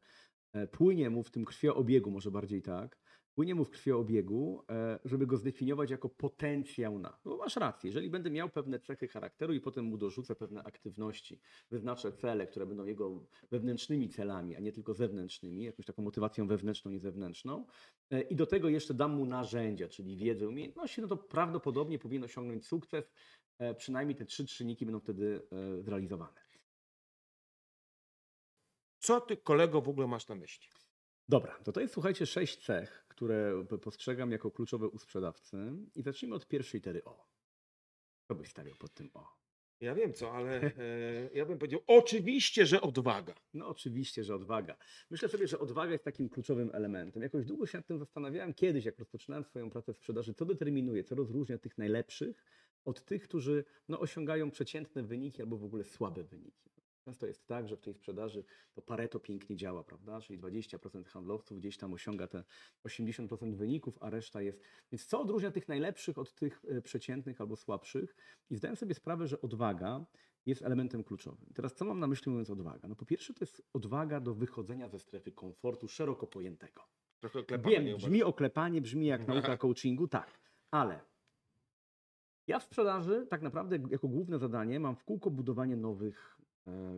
e, 0.53 0.67
płynie 0.67 1.09
mu 1.09 1.23
w 1.23 1.31
tym 1.31 1.45
krwioobiegu, 1.45 2.11
może 2.11 2.31
bardziej 2.31 2.61
tak, 2.61 2.97
płynie 3.35 3.55
mu 3.55 3.65
w 3.65 3.69
krwioobiegu, 3.69 4.63
e, 4.69 4.99
żeby 5.05 5.27
go 5.27 5.37
zdefiniować 5.37 5.91
jako 5.91 6.09
potencjał 6.09 6.99
na. 6.99 7.19
No 7.25 7.37
masz 7.37 7.55
rację, 7.55 7.87
jeżeli 7.87 8.09
będę 8.09 8.31
miał 8.31 8.49
pewne 8.49 8.79
cechy 8.79 9.07
charakteru 9.07 9.53
i 9.53 9.61
potem 9.61 9.85
mu 9.85 9.97
dorzucę 9.97 10.35
pewne 10.35 10.63
aktywności, 10.63 11.39
wyznaczę 11.69 12.11
cele, 12.11 12.47
które 12.47 12.65
będą 12.65 12.85
jego 12.85 13.27
wewnętrznymi 13.51 14.09
celami, 14.09 14.55
a 14.55 14.59
nie 14.59 14.71
tylko 14.71 14.93
zewnętrznymi, 14.93 15.63
jakąś 15.63 15.85
taką 15.85 16.01
motywacją 16.03 16.47
wewnętrzną 16.47 16.91
i 16.91 16.99
zewnętrzną, 16.99 17.65
e, 18.09 18.21
i 18.21 18.35
do 18.35 18.45
tego 18.45 18.69
jeszcze 18.69 18.93
dam 18.93 19.15
mu 19.15 19.25
narzędzia, 19.25 19.87
czyli 19.87 20.17
wiedzę, 20.17 20.47
umiejętności, 20.47 21.01
no 21.01 21.07
to 21.07 21.17
prawdopodobnie 21.17 21.99
powinien 21.99 22.23
osiągnąć 22.23 22.67
sukces. 22.67 23.11
E, 23.59 23.75
Przynajmniej 23.75 24.15
te 24.15 24.25
trzy 24.25 24.45
czynniki 24.45 24.85
będą 24.85 24.99
wtedy 24.99 25.41
zrealizowane. 25.79 26.41
Co 28.99 29.21
ty, 29.21 29.37
kolego, 29.37 29.81
w 29.81 29.89
ogóle 29.89 30.07
masz 30.07 30.27
na 30.27 30.35
myśli? 30.35 30.67
Dobra, 31.31 31.59
to 31.63 31.71
to 31.71 31.81
jest 31.81 31.93
słuchajcie 31.93 32.25
sześć 32.25 32.65
cech, 32.65 33.05
które 33.07 33.65
postrzegam 33.81 34.31
jako 34.31 34.51
kluczowe 34.51 34.87
u 34.87 34.97
sprzedawcy 34.97 35.57
i 35.95 36.01
zacznijmy 36.01 36.35
od 36.35 36.47
pierwszej 36.47 36.77
litery 36.77 37.03
O. 37.03 37.27
Co 38.27 38.35
byś 38.35 38.49
stawiał 38.49 38.75
pod 38.75 38.93
tym 38.93 39.09
O? 39.13 39.27
Ja 39.81 39.95
wiem 39.95 40.13
co, 40.13 40.31
ale 40.31 40.61
e, 40.61 40.71
ja 41.33 41.45
bym 41.45 41.57
powiedział, 41.57 41.79
oczywiście, 41.87 42.65
że 42.65 42.81
odwaga. 42.81 43.35
No 43.53 43.67
oczywiście, 43.67 44.23
że 44.23 44.35
odwaga. 44.35 44.77
Myślę 45.09 45.29
sobie, 45.29 45.47
że 45.47 45.59
odwaga 45.59 45.91
jest 45.91 46.03
takim 46.03 46.29
kluczowym 46.29 46.69
elementem. 46.73 47.23
Jakoś 47.23 47.45
długo 47.45 47.65
się 47.65 47.77
nad 47.77 47.87
tym 47.87 47.99
zastanawiałem 47.99 48.53
kiedyś, 48.53 48.85
jak 48.85 48.99
rozpoczynałem 48.99 49.43
swoją 49.43 49.69
pracę 49.69 49.93
w 49.93 49.97
sprzedaży, 49.97 50.33
co 50.33 50.45
determinuje, 50.45 51.03
co 51.03 51.15
rozróżnia 51.15 51.57
tych 51.57 51.77
najlepszych 51.77 52.45
od 52.85 53.05
tych, 53.05 53.23
którzy 53.23 53.65
no, 53.87 53.99
osiągają 53.99 54.51
przeciętne 54.51 55.03
wyniki 55.03 55.41
albo 55.41 55.57
w 55.57 55.63
ogóle 55.63 55.83
słabe 55.83 56.23
wyniki. 56.23 56.70
Często 57.01 57.27
jest 57.27 57.47
tak, 57.47 57.67
że 57.67 57.77
w 57.77 57.81
tej 57.81 57.93
sprzedaży 57.93 58.43
to 58.73 58.81
Pareto 58.81 59.19
pięknie 59.19 59.55
działa, 59.55 59.83
prawda? 59.83 60.21
Czyli 60.21 60.39
20% 60.39 61.05
handlowców 61.05 61.59
gdzieś 61.59 61.77
tam 61.77 61.93
osiąga 61.93 62.27
te 62.27 62.43
80% 62.85 63.53
wyników, 63.55 63.97
a 64.01 64.09
reszta 64.09 64.41
jest. 64.41 64.61
Więc 64.91 65.05
co 65.05 65.21
odróżnia 65.21 65.51
tych 65.51 65.67
najlepszych 65.67 66.17
od 66.17 66.33
tych 66.33 66.65
e, 66.67 66.81
przeciętnych 66.81 67.41
albo 67.41 67.55
słabszych? 67.55 68.15
I 68.49 68.55
zdałem 68.55 68.75
sobie 68.75 68.93
sprawę, 68.93 69.27
że 69.27 69.41
odwaga 69.41 70.05
jest 70.45 70.61
elementem 70.61 71.03
kluczowym. 71.03 71.49
Teraz 71.55 71.75
co 71.75 71.85
mam 71.85 71.99
na 71.99 72.07
myśli 72.07 72.31
mówiąc 72.31 72.49
odwaga? 72.49 72.87
No 72.87 72.95
po 72.95 73.05
pierwsze 73.05 73.33
to 73.33 73.43
jest 73.43 73.61
odwaga 73.73 74.19
do 74.19 74.33
wychodzenia 74.33 74.89
ze 74.89 74.99
strefy 74.99 75.31
komfortu 75.31 75.87
szeroko 75.87 76.27
pojętego. 76.27 76.81
Trochę 77.19 77.39
oklepanie, 77.39 77.81
Wiem, 77.81 77.97
brzmi 77.97 78.23
oklepanie, 78.23 78.81
brzmi 78.81 79.05
jak 79.05 79.27
nauka 79.27 79.57
coachingu, 79.63 80.07
tak, 80.07 80.39
ale 80.71 80.99
ja 82.47 82.59
w 82.59 82.63
sprzedaży 82.63 83.27
tak 83.29 83.41
naprawdę 83.41 83.79
jako 83.89 84.07
główne 84.07 84.39
zadanie 84.39 84.79
mam 84.79 84.95
w 84.95 85.03
kółko 85.03 85.31
budowanie 85.31 85.77
nowych 85.77 86.40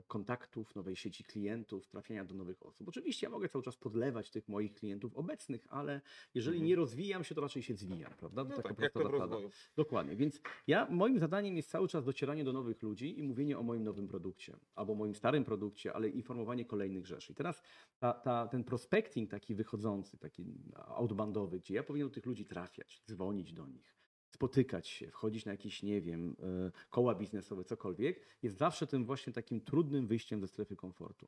kontaktów, 0.07 0.75
nowej 0.75 0.95
sieci 0.95 1.23
klientów, 1.23 1.87
trafiania 1.87 2.25
do 2.25 2.35
nowych 2.35 2.65
osób. 2.65 2.87
Oczywiście 2.87 3.25
ja 3.25 3.31
mogę 3.31 3.49
cały 3.49 3.63
czas 3.63 3.77
podlewać 3.77 4.31
tych 4.31 4.49
moich 4.49 4.73
klientów 4.73 5.15
obecnych, 5.15 5.67
ale 5.69 6.01
jeżeli 6.33 6.57
Mhm. 6.57 6.67
nie 6.67 6.75
rozwijam 6.75 7.23
się, 7.23 7.35
to 7.35 7.41
raczej 7.41 7.63
się 7.63 7.75
zwijam, 7.75 8.13
prawda? 8.17 8.43
To 8.45 8.49
No 8.49 8.55
taka 8.55 8.69
tak, 8.69 8.79
jak 8.79 8.93
prosta 8.93 9.27
zasada. 9.27 9.47
Dokładnie, 9.75 10.15
więc 10.15 10.41
ja, 10.67 10.87
moim 10.89 11.19
zadaniem 11.19 11.55
jest 11.57 11.69
cały 11.69 11.87
czas 11.87 12.05
docieranie 12.05 12.43
do 12.43 12.53
nowych 12.53 12.81
ludzi 12.81 13.19
i 13.19 13.23
mówienie 13.23 13.59
o 13.59 13.63
moim 13.63 13.83
nowym 13.83 14.07
produkcie, 14.07 14.57
albo 14.75 14.95
moim 14.95 15.15
starym 15.15 15.43
produkcie, 15.43 15.93
ale 15.93 16.09
informowanie 16.09 16.65
kolejnych 16.65 17.05
rzeczy. 17.05 17.31
I 17.31 17.35
teraz 17.35 17.61
ta, 17.99 18.13
ta, 18.13 18.47
ten 18.47 18.63
prospecting 18.63 19.31
taki 19.31 19.55
wychodzący, 19.55 20.17
taki 20.17 20.45
outboundowy, 20.75 21.59
gdzie 21.59 21.75
ja 21.75 21.83
powinien 21.83 22.07
do 22.07 22.13
tych 22.13 22.25
ludzi 22.25 22.45
trafiać, 22.45 23.01
dzwonić 23.07 23.53
do 23.53 23.67
nich, 23.67 23.92
spotykać 24.37 24.87
się, 24.87 25.11
wchodzić 25.11 25.45
na 25.45 25.51
jakieś, 25.51 25.83
nie 25.83 26.01
wiem, 26.01 26.35
e, 26.67 26.71
koła 26.89 27.15
biznesowe, 27.15 27.63
cokolwiek, 27.63 28.25
jest 28.43 28.57
zawsze 28.57 28.87
tym 28.87 29.05
właśnie 29.05 29.33
takim 29.33 29.61
trudnym 29.61 30.07
wyjściem 30.07 30.41
ze 30.41 30.47
strefy 30.47 30.75
komfortu. 30.75 31.27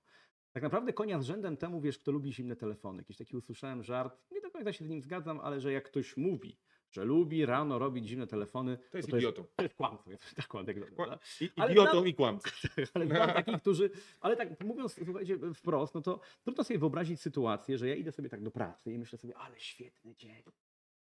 Tak 0.52 0.64
naprawdę 0.64 0.94
konia 0.94 1.20
z 1.20 1.26
rzędem 1.26 1.58
temu, 1.58 1.82
wiesz, 1.82 2.00
kto 2.00 2.12
lubi 2.12 2.34
zimne 2.34 2.56
telefony. 2.56 2.98
Jakiś 2.98 3.18
taki 3.18 3.38
usłyszałem 3.38 3.84
żart, 3.84 4.18
nie 4.32 4.42
do 4.42 4.52
końca 4.52 4.74
się 4.74 4.86
z 4.86 4.90
nim 4.90 5.02
zgadzam, 5.02 5.40
ale 5.40 5.62
że 5.62 5.72
jak 5.74 5.84
ktoś 5.86 6.18
mówi, 6.18 6.58
że 6.92 7.06
lubi 7.06 7.46
rano 7.46 7.80
robić 7.80 8.08
zimne 8.08 8.28
telefony, 8.28 8.78
To 8.92 8.98
jest 8.98 9.10
to 9.10 9.18
idiotą. 9.18 9.42
Jest, 9.42 9.56
to 9.56 9.64
jest 9.64 9.76
kłamstwo. 9.76 10.12
jest 10.12 10.36
Tak, 10.36 10.48
Kła- 10.48 10.66
prawda? 10.96 11.20
I- 11.42 11.72
Idiotą 11.72 12.06
i 12.06 12.14
kłamcą. 12.14 12.50
ale 12.94 13.08
znam 13.08 13.28
takich, 13.34 13.62
którzy. 13.62 13.90
Ale 14.22 14.36
tak 14.38 14.64
mówiąc, 14.64 15.00
słuchajcie, 15.06 15.38
wprost, 15.54 15.96
no 15.96 16.02
to 16.02 16.20
trudno 16.44 16.64
sobie 16.64 16.80
wyobrazić 16.80 17.22
sytuację, 17.22 17.78
że 17.78 17.88
ja 17.90 17.96
idę 17.96 18.12
sobie 18.12 18.30
tak 18.30 18.42
do 18.44 18.52
pracy 18.52 18.94
i 18.94 18.98
myślę 18.98 19.18
sobie, 19.18 19.38
ale 19.38 19.60
świetny 19.60 20.16
dzień. 20.16 20.44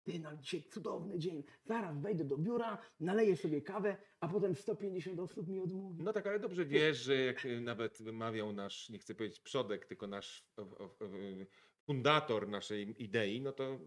Ty, 0.04 0.19
no 0.19 0.37
dzisiaj 0.37 0.62
cudowny 0.62 1.19
dzień. 1.19 1.45
Zaraz 1.64 2.00
wejdę 2.00 2.25
do 2.25 2.38
biura, 2.38 2.78
naleję 3.00 3.37
sobie 3.37 3.62
kawę, 3.62 3.97
a 4.21 4.28
potem 4.28 4.54
150 4.54 5.21
osób 5.21 5.49
mi 5.49 5.61
odmówi. 5.61 6.04
No 6.04 6.12
tak, 6.12 6.26
ale 6.26 6.40
dobrze 6.40 6.64
wiesz, 6.64 6.99
że 6.99 7.14
jak 7.16 7.47
nawet 7.61 8.02
wymawiał 8.02 8.52
nasz, 8.52 8.90
nie 8.90 8.99
chcę 8.99 9.14
powiedzieć 9.14 9.40
przodek, 9.40 9.87
tylko 9.87 10.07
nasz 10.07 10.47
fundator 11.87 12.49
naszej 12.49 13.02
idei, 13.02 13.40
no 13.40 13.52
to 13.52 13.78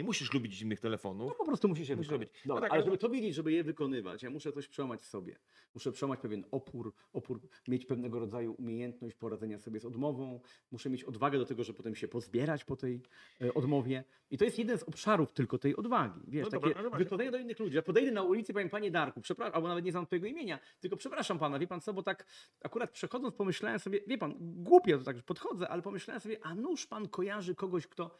nie 0.00 0.04
musisz 0.04 0.32
lubić 0.32 0.52
zimnych 0.54 0.80
telefonów. 0.80 1.28
No 1.28 1.34
po 1.34 1.44
prostu 1.44 1.68
musi 1.68 1.86
się 1.86 1.96
Musisz 1.96 2.12
robić. 2.12 2.30
No 2.46 2.54
tak, 2.54 2.62
ale 2.64 2.72
ale- 2.72 2.84
żeby 2.84 2.98
to 2.98 3.08
wiedzieć, 3.08 3.34
żeby 3.34 3.52
je 3.52 3.64
wykonywać, 3.64 4.22
ja 4.22 4.30
muszę 4.30 4.52
coś 4.52 4.68
przełamać 4.68 5.00
w 5.00 5.04
sobie. 5.04 5.36
Muszę 5.74 5.92
przełamać 5.92 6.20
pewien 6.20 6.44
opór, 6.50 6.94
opór, 7.12 7.40
mieć 7.68 7.86
pewnego 7.86 8.18
rodzaju 8.18 8.54
umiejętność 8.58 9.14
poradzenia 9.16 9.58
sobie 9.58 9.80
z 9.80 9.84
odmową. 9.84 10.40
Muszę 10.70 10.90
mieć 10.90 11.04
odwagę 11.04 11.38
do 11.38 11.46
tego, 11.46 11.64
żeby 11.64 11.76
potem 11.76 11.94
się 11.94 12.08
pozbierać 12.08 12.64
po 12.64 12.76
tej 12.76 13.00
e, 13.42 13.54
odmowie. 13.54 14.04
I 14.30 14.38
to 14.38 14.44
jest 14.44 14.58
jeden 14.58 14.78
z 14.78 14.82
obszarów 14.82 15.32
tylko 15.32 15.58
tej 15.58 15.76
odwagi. 15.76 16.20
Wiesz, 16.28 16.44
No 16.44 16.50
takie 16.50 16.66
dobra, 16.74 16.82
właśnie- 16.82 17.04
wychodzenie 17.04 17.30
do 17.30 17.38
innych 17.38 17.58
ludzi. 17.58 17.76
Ja 17.76 17.82
podejdę 17.82 18.12
na 18.12 18.22
ulicy 18.22 18.52
i 18.52 18.54
powiem, 18.54 18.68
panie 18.68 18.90
Darku, 18.90 19.20
przepraszam, 19.20 19.54
albo 19.54 19.68
nawet 19.68 19.84
nie 19.84 19.90
znam 19.92 20.06
twojego 20.06 20.26
imienia, 20.26 20.58
tylko 20.80 20.96
przepraszam 20.96 21.38
pana, 21.38 21.58
wie 21.58 21.66
pan 21.66 21.80
co, 21.80 21.94
bo 21.94 22.02
tak 22.02 22.26
akurat 22.64 22.90
przechodząc 22.90 23.34
pomyślałem 23.34 23.78
sobie, 23.78 24.00
wie 24.06 24.18
pan, 24.18 24.34
głupio 24.40 24.98
to 24.98 25.04
tak, 25.04 25.16
że 25.16 25.22
podchodzę, 25.22 25.68
ale 25.68 25.82
pomyślałem 25.82 26.20
sobie, 26.20 26.36
a 26.42 26.54
nuż 26.54 26.86
pan 26.86 27.08
kojarzy 27.08 27.54
kogoś, 27.54 27.86
kto 27.86 28.16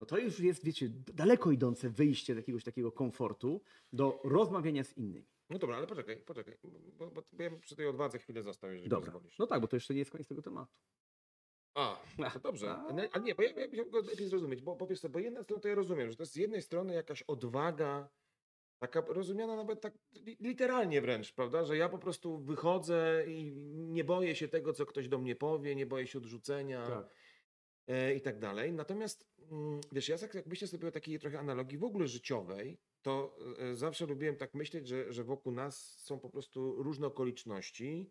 no 0.00 0.06
to 0.06 0.18
już 0.18 0.40
jest, 0.40 0.64
wiecie, 0.64 0.88
daleko 1.14 1.50
idące 1.50 1.90
wyjście 1.90 2.34
z 2.34 2.36
jakiegoś 2.36 2.64
takiego 2.64 2.92
komfortu 2.92 3.62
do 3.92 4.20
rozmawiania 4.24 4.84
z 4.84 4.96
innymi. 4.96 5.26
No 5.50 5.58
dobra, 5.58 5.76
ale 5.76 5.86
poczekaj, 5.86 6.16
poczekaj, 6.16 6.58
bo, 6.62 7.10
bo, 7.10 7.22
bo 7.32 7.42
ja 7.42 7.50
przy 7.50 7.76
tej 7.76 7.86
odwadze 7.86 8.18
chwilę 8.18 8.42
został, 8.42 8.70
jeżeli 8.70 8.88
Dobra. 8.88 9.12
pozwolisz. 9.12 9.38
No 9.38 9.46
tak, 9.46 9.60
bo 9.60 9.68
to 9.68 9.76
jeszcze 9.76 9.94
nie 9.94 9.98
jest 9.98 10.10
koniec 10.10 10.28
tego 10.28 10.42
tematu. 10.42 10.72
A, 11.74 12.00
to 12.32 12.38
dobrze. 12.40 12.76
A. 13.12 13.18
Nie, 13.18 13.34
bo 13.34 13.42
ja, 13.42 13.50
ja 13.72 13.84
go 13.84 14.00
lepiej 14.00 14.26
zrozumieć, 14.28 14.62
bo, 14.62 14.76
wiesz 14.86 15.00
co, 15.00 15.08
bo 15.08 15.18
jedna 15.18 15.42
strona 15.42 15.62
to 15.62 15.68
ja 15.68 15.74
rozumiem, 15.74 16.10
że 16.10 16.16
to 16.16 16.22
jest 16.22 16.32
z 16.32 16.36
jednej 16.36 16.62
strony 16.62 16.94
jakaś 16.94 17.22
odwaga, 17.22 18.08
taka 18.78 19.00
rozumiana 19.08 19.56
nawet 19.56 19.80
tak 19.80 19.94
li- 20.14 20.36
literalnie 20.40 21.00
wręcz, 21.00 21.32
prawda, 21.32 21.64
że 21.64 21.76
ja 21.76 21.88
po 21.88 21.98
prostu 21.98 22.38
wychodzę 22.38 23.24
i 23.28 23.52
nie 23.76 24.04
boję 24.04 24.34
się 24.34 24.48
tego, 24.48 24.72
co 24.72 24.86
ktoś 24.86 25.08
do 25.08 25.18
mnie 25.18 25.36
powie, 25.36 25.74
nie 25.74 25.86
boję 25.86 26.06
się 26.06 26.18
odrzucenia. 26.18 26.86
e, 26.86 27.08
i 28.16 28.20
tak 28.20 28.38
dalej. 28.38 28.72
Natomiast 28.72 29.26
mm, 29.50 29.80
wiesz, 29.92 30.08
ja 30.08 30.18
tak 30.18 30.34
jak 30.34 30.46
myślę 30.46 30.68
sobie 30.68 30.88
o 30.88 30.92
takiej 30.92 31.18
trochę 31.18 31.38
analogii 31.38 31.78
w 31.78 31.84
ogóle 31.84 32.08
życiowej, 32.08 32.78
to 33.02 33.36
e, 33.58 33.74
zawsze 33.74 34.06
lubiłem 34.06 34.36
tak 34.36 34.54
myśleć, 34.54 34.88
że, 34.88 35.12
że 35.12 35.24
wokół 35.24 35.52
nas 35.52 35.98
są 35.98 36.18
po 36.18 36.30
prostu 36.30 36.82
różne 36.82 37.06
okoliczności 37.06 38.10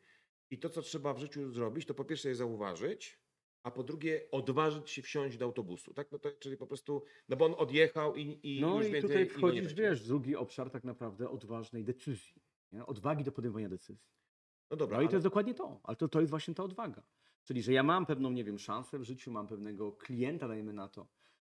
i 0.51 0.59
to, 0.59 0.69
co 0.69 0.81
trzeba 0.81 1.13
w 1.13 1.19
życiu 1.19 1.51
zrobić, 1.51 1.85
to 1.85 1.93
po 1.93 2.05
pierwsze 2.05 2.29
je 2.29 2.35
zauważyć, 2.35 3.19
a 3.63 3.71
po 3.71 3.83
drugie 3.83 4.27
odważyć 4.31 4.89
się 4.89 5.01
wsiąść 5.01 5.37
do 5.37 5.45
autobusu, 5.45 5.93
tak? 5.93 6.11
No 6.11 6.19
to, 6.19 6.31
czyli 6.31 6.57
po 6.57 6.67
prostu, 6.67 7.03
no 7.29 7.35
bo 7.35 7.45
on 7.45 7.55
odjechał 7.57 8.15
i, 8.15 8.39
i 8.43 8.61
No 8.61 8.77
już 8.77 8.87
i 8.87 8.91
więcej 8.91 9.01
tutaj 9.01 9.25
wchodzisz, 9.25 9.73
wiesz, 9.73 10.03
w 10.03 10.07
drugi 10.07 10.35
obszar 10.35 10.69
tak 10.69 10.83
naprawdę 10.83 11.29
odważnej 11.29 11.83
decyzji. 11.83 12.41
Nie? 12.71 12.85
Odwagi 12.85 13.23
do 13.23 13.31
podejmowania 13.31 13.69
decyzji. 13.69 14.05
No 14.71 14.77
dobra, 14.77 14.97
No 14.97 15.03
i 15.03 15.05
to 15.05 15.09
ale- 15.09 15.15
jest 15.15 15.25
dokładnie 15.25 15.53
to, 15.53 15.79
ale 15.83 15.97
to, 15.97 16.07
to 16.07 16.19
jest 16.19 16.29
właśnie 16.29 16.53
ta 16.53 16.63
odwaga. 16.63 17.03
Czyli, 17.45 17.61
że 17.61 17.73
ja 17.73 17.83
mam 17.83 18.05
pewną, 18.05 18.31
nie 18.31 18.43
wiem, 18.43 18.59
szansę 18.59 18.99
w 18.99 19.03
życiu, 19.03 19.31
mam 19.31 19.47
pewnego 19.47 19.91
klienta, 19.91 20.47
dajmy 20.47 20.73
na 20.73 20.87
to. 20.87 21.07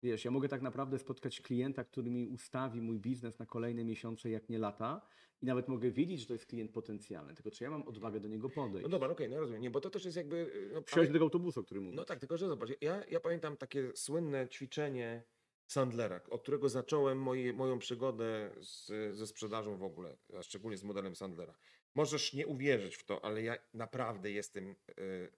Wiesz, 0.03 0.25
ja 0.25 0.31
mogę 0.31 0.49
tak 0.49 0.63
naprawdę 0.63 0.99
spotkać 0.99 1.41
klienta, 1.41 1.85
który 1.85 2.11
mi 2.11 2.29
ustawi 2.29 2.81
mój 2.81 2.99
biznes 2.99 3.39
na 3.39 3.47
kolejne 3.47 3.85
miesiące, 3.85 4.31
jak 4.31 4.49
nie 4.49 4.59
lata 4.59 5.01
i 5.43 5.47
nawet 5.47 5.69
mogę 5.69 5.91
wiedzieć, 5.91 6.21
że 6.21 6.27
to 6.27 6.33
jest 6.33 6.47
klient 6.47 6.71
potencjalny, 6.71 7.35
tylko 7.35 7.51
czy 7.51 7.65
ja 7.65 7.71
mam 7.71 7.89
odwagę 7.89 8.21
do 8.21 8.29
niego 8.29 8.49
podejść. 8.51 8.83
no 8.83 8.89
dobra, 8.89 9.09
okej, 9.09 9.29
no 9.29 9.41
rozumiem, 9.41 9.63
nie, 9.63 9.71
bo 9.71 9.81
to 9.81 9.91
też 9.91 10.05
jest 10.05 10.17
jakby... 10.17 10.71
No, 10.75 10.83
Wsiąść 10.83 11.09
do 11.09 11.13
tego 11.13 11.25
autobusu, 11.25 11.61
o 11.61 11.65
którym 11.65 11.85
mówię. 11.85 11.97
No 11.97 12.05
tak, 12.05 12.21
tylko 12.21 12.37
że 12.37 12.49
zobacz, 12.49 12.71
ja, 12.81 13.05
ja 13.05 13.21
pamiętam 13.21 13.57
takie 13.57 13.93
słynne 13.95 14.49
ćwiczenie 14.49 15.23
Sandlera, 15.67 16.21
od 16.31 16.43
którego 16.43 16.69
zacząłem 16.69 17.19
moją 17.55 17.79
przygodę 17.79 18.51
z, 18.61 18.87
ze 19.17 19.27
sprzedażą 19.27 19.77
w 19.77 19.83
ogóle, 19.83 20.17
a 20.39 20.43
szczególnie 20.43 20.77
z 20.77 20.85
modelem 20.85 21.17
Sandlera. 21.17 21.55
Możesz 21.97 22.33
nie 22.33 22.47
uwierzyć 22.47 22.97
w 22.97 23.05
to, 23.05 23.25
ale 23.25 23.43
ja 23.43 23.57
naprawdę 23.75 24.31
jestem 24.31 24.71
y, 24.71 24.75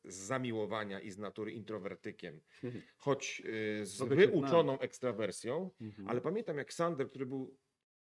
z 0.04 0.14
zamiłowania 0.14 1.00
i 1.00 1.10
z 1.10 1.18
natury 1.18 1.52
introwertykiem, 1.52 2.40
choć 3.04 3.42
y, 3.80 3.86
z 3.86 4.02
wyuczoną 4.02 4.78
ekstrawersją, 4.78 5.70
Mhm. 5.80 6.08
ale 6.08 6.20
pamiętam 6.20 6.58
jak 6.58 6.72
Sander, 6.72 7.08
który 7.10 7.26
był 7.26 7.58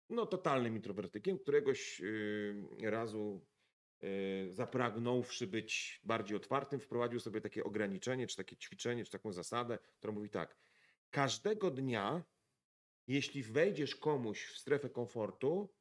no, 0.10 0.26
totalnym 0.26 0.76
introwertykiem, 0.76 1.40
któregoś 1.40 2.02
y, 2.02 2.56
razu 2.84 3.46
zapragnąwszy 4.50 5.48
być 5.48 6.02
bardziej 6.04 6.38
otwartym, 6.38 6.80
wprowadził 6.80 7.20
sobie 7.20 7.42
takie 7.42 7.64
ograniczenie, 7.64 8.28
czy 8.28 8.36
takie 8.36 8.58
ćwiczenie, 8.58 9.06
czy 9.06 9.12
taką 9.12 9.32
zasadę, 9.32 9.78
która 9.98 10.14
mówi 10.14 10.30
tak. 10.30 10.58
Każdego 11.10 11.72
dnia, 11.72 12.24
jeśli 13.08 13.44
wejdziesz 13.44 13.96
komuś 13.96 14.46
w 14.46 14.58
strefę 14.58 14.90
komfortu, 14.90 15.74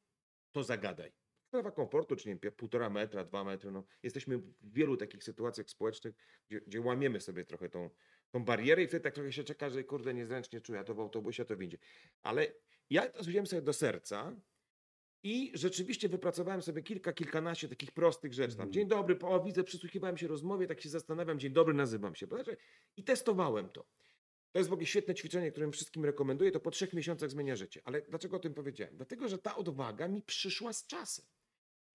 to 0.51 0.63
zagadaj. 0.63 1.11
Strefa 1.53 1.71
komfortu, 1.71 2.15
czyli 2.15 2.33
nie 2.33 2.39
wiem, 2.43 2.51
półtora 2.51 2.89
metra, 2.89 3.23
dwa 3.23 3.43
metry. 3.43 3.71
No, 3.71 3.83
jesteśmy 4.03 4.37
w 4.37 4.53
wielu 4.61 4.97
takich 4.97 5.23
sytuacjach 5.23 5.69
społecznych, 5.69 6.15
gdzie, 6.49 6.61
gdzie 6.61 6.81
łamiemy 6.81 7.21
sobie 7.21 7.45
trochę 7.45 7.69
tą, 7.69 7.89
tą 8.31 8.45
barierę 8.45 8.83
i 8.83 8.87
wtedy 8.87 9.03
tak 9.03 9.13
trochę 9.13 9.31
się 9.31 9.43
czeka, 9.43 9.69
że 9.69 9.83
kurde, 9.83 10.13
niezręcznie 10.13 10.61
czuję, 10.61 10.79
a 10.79 10.83
to 10.83 10.95
w 10.95 10.99
autobusie, 10.99 11.43
a 11.43 11.45
to 11.45 11.55
w 11.55 11.59
windzie. 11.59 11.77
Ale 12.23 12.47
ja 12.89 13.09
to 13.09 13.23
wziąłem 13.23 13.47
sobie 13.47 13.61
do 13.61 13.73
serca 13.73 14.35
i 15.23 15.51
rzeczywiście 15.53 16.09
wypracowałem 16.09 16.61
sobie 16.61 16.83
kilka, 16.83 17.13
kilkanaście 17.13 17.67
takich 17.69 17.91
prostych 17.91 18.33
rzeczy. 18.33 18.55
Tam, 18.55 18.67
Mhm. 18.67 18.73
dzień 18.73 18.87
dobry, 18.87 19.19
o, 19.19 19.43
widzę, 19.43 19.63
przysłuchiwałem 19.63 20.17
się 20.17 20.27
rozmowie, 20.27 20.67
tak 20.67 20.81
się 20.81 20.89
zastanawiam, 20.89 21.39
dzień 21.39 21.53
dobry, 21.53 21.73
nazywam 21.73 22.15
się. 22.15 22.25
Znaczy, 22.25 22.57
I 22.97 23.03
testowałem 23.03 23.69
to. 23.69 23.85
To 24.51 24.59
jest 24.59 24.69
w 24.69 24.73
ogóle 24.73 24.85
świetne 24.85 25.15
ćwiczenie, 25.15 25.51
którym 25.51 25.71
wszystkim 25.71 26.05
rekomenduję. 26.05 26.51
To 26.51 26.59
po 26.59 26.71
trzech 26.71 26.93
miesiącach 26.93 27.29
zmienia 27.31 27.55
życie. 27.55 27.81
Ale 27.85 28.01
dlaczego 28.01 28.37
o 28.37 28.39
tym 28.39 28.53
powiedziałem? 28.53 28.95
Dlatego, 28.95 29.27
że 29.27 29.37
ta 29.37 29.55
odwaga 29.55 30.07
mi 30.07 30.21
przyszła 30.21 30.73
z 30.73 30.87
czasem. 30.87 31.25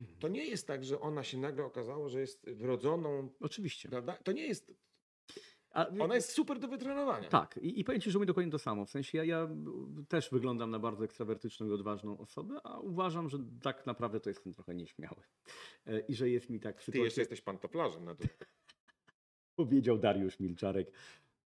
Mhm. 0.01 0.19
To 0.21 0.29
nie 0.29 0.45
jest 0.45 0.67
tak, 0.67 0.85
że 0.85 1.01
ona 1.01 1.25
się 1.25 1.39
nagle 1.39 1.65
okazało, 1.65 2.09
że 2.09 2.21
jest 2.21 2.51
wrodzoną. 2.51 3.29
Oczywiście. 3.41 3.89
Prawda? 3.89 4.13
To 4.13 4.33
nie 4.33 4.47
jest. 4.47 4.73
A, 5.71 5.89
Ona 5.89 6.15
jest 6.15 6.33
super 6.33 6.59
do 6.59 6.69
wytrenowania. 6.69 7.29
Tak, 7.29 7.59
i, 7.63 7.81
i 7.81 7.85
powiem 7.85 8.01
Ci, 8.01 8.11
że 8.11 8.19
mówię 8.19 8.27
dokładnie 8.27 8.53
to 8.53 8.59
samo. 8.59 8.85
W 8.85 8.91
sensie 8.91 9.19
ja, 9.19 9.25
ja 9.25 9.49
też 10.09 10.31
wyglądam 10.31 10.71
na 10.71 10.79
bardzo 10.79 11.05
ekstrawertyczną 11.05 11.67
i 11.67 11.73
odważną 11.73 12.19
osobę, 12.19 12.61
a 12.65 12.79
uważam, 12.81 13.29
że 13.29 13.39
tak 13.63 13.87
naprawdę 13.87 14.21
to 14.21 14.31
jestem 14.31 14.55
trochę 14.55 14.75
nieśmiały. 14.75 15.23
E, 15.87 16.01
I 16.01 16.15
że 16.15 16.31
jest 16.31 16.51
mi 16.51 16.61
tak 16.61 16.77
w 16.77 16.79
Ty 16.79 16.85
sytuacji, 16.85 17.05
jeszcze 17.05 17.21
jesteś 17.21 17.41
pantoflarzem 17.41 18.05
na 18.05 18.15
to. 18.15 18.25
powiedział 19.57 19.99
Dariusz 19.99 20.41
Milczarek. 20.41 20.93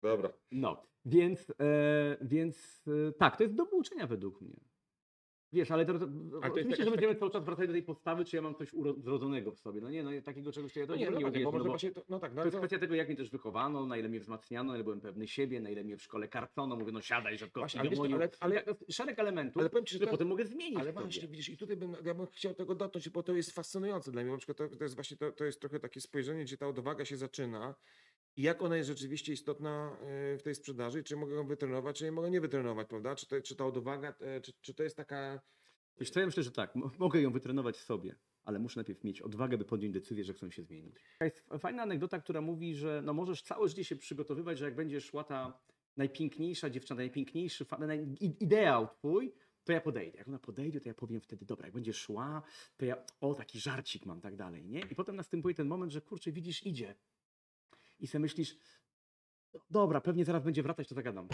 Dobra. 0.02 0.34
No, 0.52 0.88
więc, 1.06 1.50
e, 1.60 2.18
więc 2.22 2.84
e, 2.88 3.12
tak, 3.12 3.38
to 3.38 3.44
jest 3.44 3.56
do 3.56 3.66
pouczenia 3.66 4.08
według 4.08 4.42
mnie. 4.42 4.60
Wiesz, 5.56 5.72
ale 5.72 5.86
to, 5.86 6.00
to, 6.00 6.06
jest 6.06 6.36
oczywiście, 6.44 6.70
jakaś 6.70 6.86
że 6.86 6.92
będziemy 6.92 7.16
cały 7.16 7.32
czas 7.32 7.46
wracać 7.46 7.68
do 7.68 7.74
tej 7.74 7.84
postawy, 7.84 8.26
czy 8.26 8.36
ja 8.36 8.42
mam 8.42 8.56
coś 8.56 8.74
uro- 8.74 8.94
wrodzonego 8.98 9.52
w 9.52 9.60
sobie. 9.60 9.82
No 9.82 9.90
nie, 9.90 10.04
no 10.04 10.12
takiego 10.24 10.52
czegoś, 10.52 10.74
to 10.74 10.80
ja 10.80 10.86
to 10.88 10.92
No 10.94 10.98
nie, 11.00 11.06
nie, 11.06 11.12
no 11.12 11.20
nie 11.20 11.26
uwierzę, 11.28 11.46
może 11.46 11.58
no 11.58 11.64
bo 11.66 11.78
to, 12.02 12.02
no 12.10 12.20
tak, 12.20 12.34
no, 12.34 12.42
to 12.42 12.46
jest 12.48 12.54
no, 12.54 12.60
kwestia 12.60 12.80
tego, 12.80 12.96
jak 12.96 13.08
mnie 13.08 13.18
też 13.18 13.30
wychowano, 13.30 13.86
na 13.86 13.98
ile 13.98 14.10
mnie 14.10 14.20
wzmacniano, 14.20 14.72
na 14.72 14.76
ile 14.78 14.84
byłem 14.84 15.02
pewny 15.02 15.28
siebie, 15.28 15.60
na 15.62 15.70
ile 15.70 15.84
mnie 15.84 15.98
w 15.98 16.02
szkole 16.04 16.28
karcono, 16.28 16.76
mówię, 16.76 16.92
no 16.92 17.02
siadaj, 17.02 17.38
że 17.38 17.48
Właśnie, 17.56 17.80
ale, 17.80 17.90
ale 17.90 17.96
wiesz 17.98 18.14
ale- 18.14 18.30
ale- 18.40 18.64
ale, 18.66 18.76
szereg 18.90 19.20
elementów, 19.20 19.58
ale 19.62 19.70
powiem 19.70 19.86
ci, 19.86 19.92
że 19.94 19.98
które 20.00 20.08
to- 20.12 20.18
potem 20.18 20.28
mogę 20.28 20.46
zmienić 20.46 20.80
Ale 20.80 20.94
właśnie, 20.94 21.28
widzisz, 21.28 21.50
i 21.50 21.58
tutaj 21.58 21.78
bym, 21.78 21.96
ja 22.06 22.14
bym 22.14 22.28
chciał 22.28 22.54
tego 22.54 22.76
dotknąć, 22.76 23.10
bo 23.10 23.24
to 23.24 23.34
jest 23.34 23.52
fascynujące 23.52 24.12
dla 24.12 24.22
mnie. 24.24 24.32
Na 24.32 24.38
przykład 24.38 24.58
to, 24.58 24.78
to 24.78 24.84
jest 24.84 24.96
właśnie 24.96 25.18
to, 25.18 25.32
to 25.32 25.46
jest 25.46 25.60
trochę 25.62 25.80
takie 25.80 26.02
spojrzenie, 26.02 26.44
gdzie 26.44 26.58
ta 26.58 26.68
odwaga 26.68 27.06
się 27.06 27.18
zaczyna 27.18 27.76
jak 28.38 28.62
ona 28.62 28.78
jest 28.78 28.88
rzeczywiście 28.90 29.34
istotna 29.34 29.98
e, 30.02 30.38
w 30.38 30.42
tej 30.44 30.56
sprzedaży, 30.56 31.04
czy 31.04 31.16
mogę 31.16 31.36
ją 31.36 31.48
wytrenować, 31.48 31.98
czy 31.98 32.04
nie 32.04 32.12
mogę 32.12 32.32
nie 32.32 32.42
wytrenować, 32.42 32.88
prawda? 32.88 33.16
Czy, 33.16 33.28
to, 33.28 33.42
czy 33.42 33.56
ta 33.56 33.66
odwaga, 33.66 34.14
e, 34.20 34.42
czy, 34.42 34.54
czy 34.62 34.74
to 34.74 34.84
jest 34.84 34.98
taka. 34.98 35.42
Wiesz 36.00 36.16
ja 36.16 36.26
myślę, 36.26 36.44
że 36.44 36.52
tak, 36.52 36.76
mo- 36.76 36.92
mogę 37.00 37.22
ją 37.22 37.32
wytrenować 37.32 37.78
sobie, 37.78 38.16
ale 38.44 38.60
muszę 38.60 38.80
najpierw 38.80 39.04
mieć 39.04 39.22
odwagę, 39.22 39.58
by 39.58 39.66
podjąć 39.66 39.94
decyzję, 39.94 40.24
że 40.24 40.34
chcę 40.34 40.52
się 40.52 40.64
zmienić. 40.64 40.96
Jest 41.22 41.44
fajna 41.60 41.84
anegdota, 41.84 42.20
która 42.20 42.42
mówi, 42.42 42.76
że 42.76 43.02
no 43.06 43.14
możesz 43.14 43.42
całe 43.42 43.70
życie 43.70 43.84
się 43.84 43.96
przygotowywać, 43.96 44.58
że 44.58 44.66
jak 44.66 44.76
będzie 44.76 45.02
szła 45.02 45.24
ta 45.24 45.60
najpiękniejsza 45.98 46.70
dziewczyna, 46.70 46.96
najpiękniejszy 46.98 47.66
fa- 47.66 47.78
naj- 47.78 48.16
i- 48.20 48.44
ideał 48.44 48.88
twój, 48.88 49.34
to 49.64 49.72
ja 49.72 49.82
podejdę. 49.82 50.18
Jak 50.18 50.28
ona 50.28 50.40
podejdzie, 50.40 50.82
to 50.82 50.90
ja 50.90 50.96
powiem 50.96 51.22
wtedy, 51.22 51.46
dobra, 51.46 51.66
jak 51.68 51.74
będzie 51.74 51.94
szła, 51.94 52.42
to 52.78 52.86
ja, 52.86 53.04
o, 53.22 53.34
taki 53.34 53.60
żarcik 53.60 54.06
mam, 54.06 54.22
tak 54.22 54.36
dalej, 54.36 54.66
nie? 54.66 54.80
I 54.80 54.96
potem 54.96 55.16
następuje 55.16 55.56
ten 55.56 55.68
moment, 55.68 55.92
że 55.92 56.02
kurczę, 56.02 56.32
widzisz, 56.32 56.66
idzie. 56.66 56.96
I 58.00 58.08
sobie 58.08 58.22
myślisz, 58.22 58.58
dobra, 59.70 60.02
pewnie 60.02 60.26
zaraz 60.26 60.44
będzie 60.44 60.64
wracać, 60.64 60.88
to 60.88 60.96
zagadam. 60.96 61.28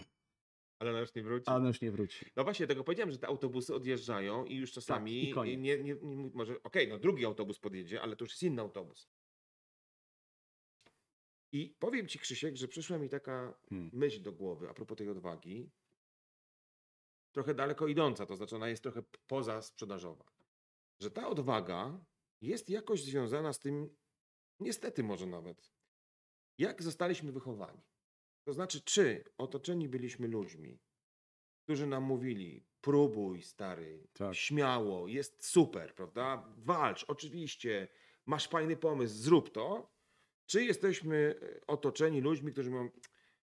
Ale 0.80 0.90
ona 0.90 1.00
już 1.00 1.16
nie 1.16 1.24
wróci. 1.24 1.50
A 1.50 1.56
ona 1.56 1.68
już 1.68 1.82
nie 1.82 1.92
wróci. 1.92 2.26
No 2.36 2.44
właśnie, 2.44 2.68
tego 2.68 2.84
powiedziałem, 2.84 3.12
że 3.12 3.18
te 3.18 3.28
autobusy 3.28 3.76
odjeżdżają 3.76 4.46
i 4.46 4.56
już 4.56 4.72
czasami 4.72 5.34
Tak, 5.34 5.48
i 5.48 5.58
nie, 5.58 5.84
nie, 5.84 5.96
nie, 5.96 6.30
może, 6.34 6.64
okej, 6.64 6.88
no 6.88 7.00
drugi 7.00 7.26
autobus 7.26 7.60
podjedzie, 7.60 8.02
ale 8.02 8.16
to 8.16 8.26
już 8.26 8.32
jest 8.32 8.44
inny 8.44 8.62
autobus. 8.62 9.10
I 11.52 11.76
powiem 11.80 12.08
ci, 12.08 12.20
Krzysiek, 12.20 12.56
że 12.56 12.68
przyszła 12.68 12.98
mi 12.98 13.10
taka 13.10 13.54
Hmm. 13.70 13.90
myśl 13.94 14.22
do 14.22 14.32
głowy 14.32 14.70
a 14.70 14.74
propos 14.74 14.98
tej 14.98 15.10
odwagi, 15.10 15.70
trochę 17.32 17.54
daleko 17.54 17.88
idąca, 17.88 18.26
to 18.26 18.36
znaczy 18.36 18.56
ona 18.56 18.70
jest 18.70 18.84
trochę 18.84 19.04
poza 19.28 19.62
sprzedażowa. 19.62 20.26
Że 21.00 21.12
ta 21.12 21.28
odwaga 21.28 22.06
jest 22.42 22.70
jakoś 22.70 23.04
związana 23.04 23.54
z 23.54 23.60
tym, 23.60 23.96
niestety 24.60 25.04
może 25.04 25.26
nawet, 25.26 25.72
jak 26.62 26.84
zostaliśmy 26.84 27.32
wychowani. 27.32 27.82
To 28.44 28.54
znaczy, 28.54 28.82
czy 28.82 29.24
otoczeni 29.38 29.90
byliśmy 29.90 30.28
ludźmi, 30.28 30.80
którzy 31.64 31.88
nam 31.88 32.04
mówili: 32.04 32.66
próbuj, 32.82 33.42
stary, 33.42 34.08
Tak. 34.14 34.36
śmiało, 34.36 35.08
jest 35.08 35.46
super, 35.46 35.96
prawda? 35.96 36.54
Walcz, 36.58 37.06
oczywiście, 37.08 37.88
masz 38.26 38.48
fajny 38.48 38.78
pomysł, 38.78 39.16
zrób 39.16 39.52
to. 39.52 39.92
Czy 40.46 40.64
jesteśmy 40.64 41.36
e, 41.42 41.68
otoczeni 41.68 42.22
ludźmi, 42.22 42.52
którzy 42.52 42.70
mówią: 42.72 42.90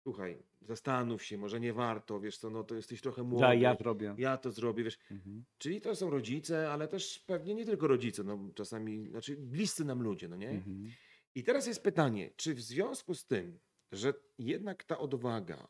słuchaj, 0.04 0.44
zastanów 0.62 1.24
się, 1.24 1.38
może 1.38 1.60
nie 1.60 1.74
warto, 1.74 2.20
wiesz 2.20 2.38
co, 2.38 2.50
no 2.50 2.64
to 2.64 2.76
jesteś 2.76 3.02
trochę 3.02 3.24
młody. 3.24 3.46
Ja, 3.46 3.54
ja 3.54 3.76
zrobię. 3.76 4.16
ja 4.18 4.38
to 4.38 4.52
zrobię, 4.52 4.84
wiesz. 4.84 5.00
Mhm. 5.12 5.46
Czyli 5.58 5.82
to 5.82 5.96
są 5.96 6.10
rodzice, 6.10 6.72
ale 6.72 6.88
też 6.88 7.20
pewnie 7.20 7.56
nie 7.56 7.66
tylko 7.66 7.88
rodzice, 7.88 8.24
no 8.24 8.50
czasami, 8.56 9.10
znaczy 9.10 9.38
bliscy 9.38 9.86
nam 9.86 10.04
ludzie, 10.04 10.28
no 10.28 10.36
nie? 10.36 10.50
Mhm. 10.50 10.92
I 11.38 11.44
teraz 11.44 11.68
jest 11.68 11.84
pytanie, 11.84 12.30
czy 12.36 12.54
w 12.54 12.62
związku 12.62 13.16
z 13.16 13.26
tym, 13.26 13.60
że 13.92 14.14
jednak 14.38 14.84
ta 14.84 14.98
odwaga, 14.98 15.68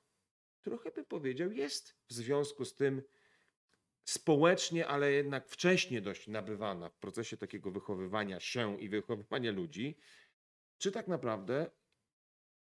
trochę 0.61 0.91
bym 0.91 1.05
powiedział, 1.05 1.51
jest 1.51 1.95
w 2.09 2.13
związku 2.13 2.65
z 2.65 2.75
tym 2.75 3.01
społecznie, 4.03 4.87
ale 4.87 5.11
jednak 5.11 5.49
wcześniej 5.49 6.01
dość 6.01 6.27
nabywana 6.27 6.89
w 6.89 6.97
procesie 6.97 7.37
takiego 7.37 7.71
wychowywania 7.71 8.39
się 8.39 8.79
i 8.79 8.89
wychowywania 8.89 9.51
ludzi, 9.51 9.97
czy 10.77 10.91
tak 10.91 11.07
naprawdę 11.07 11.71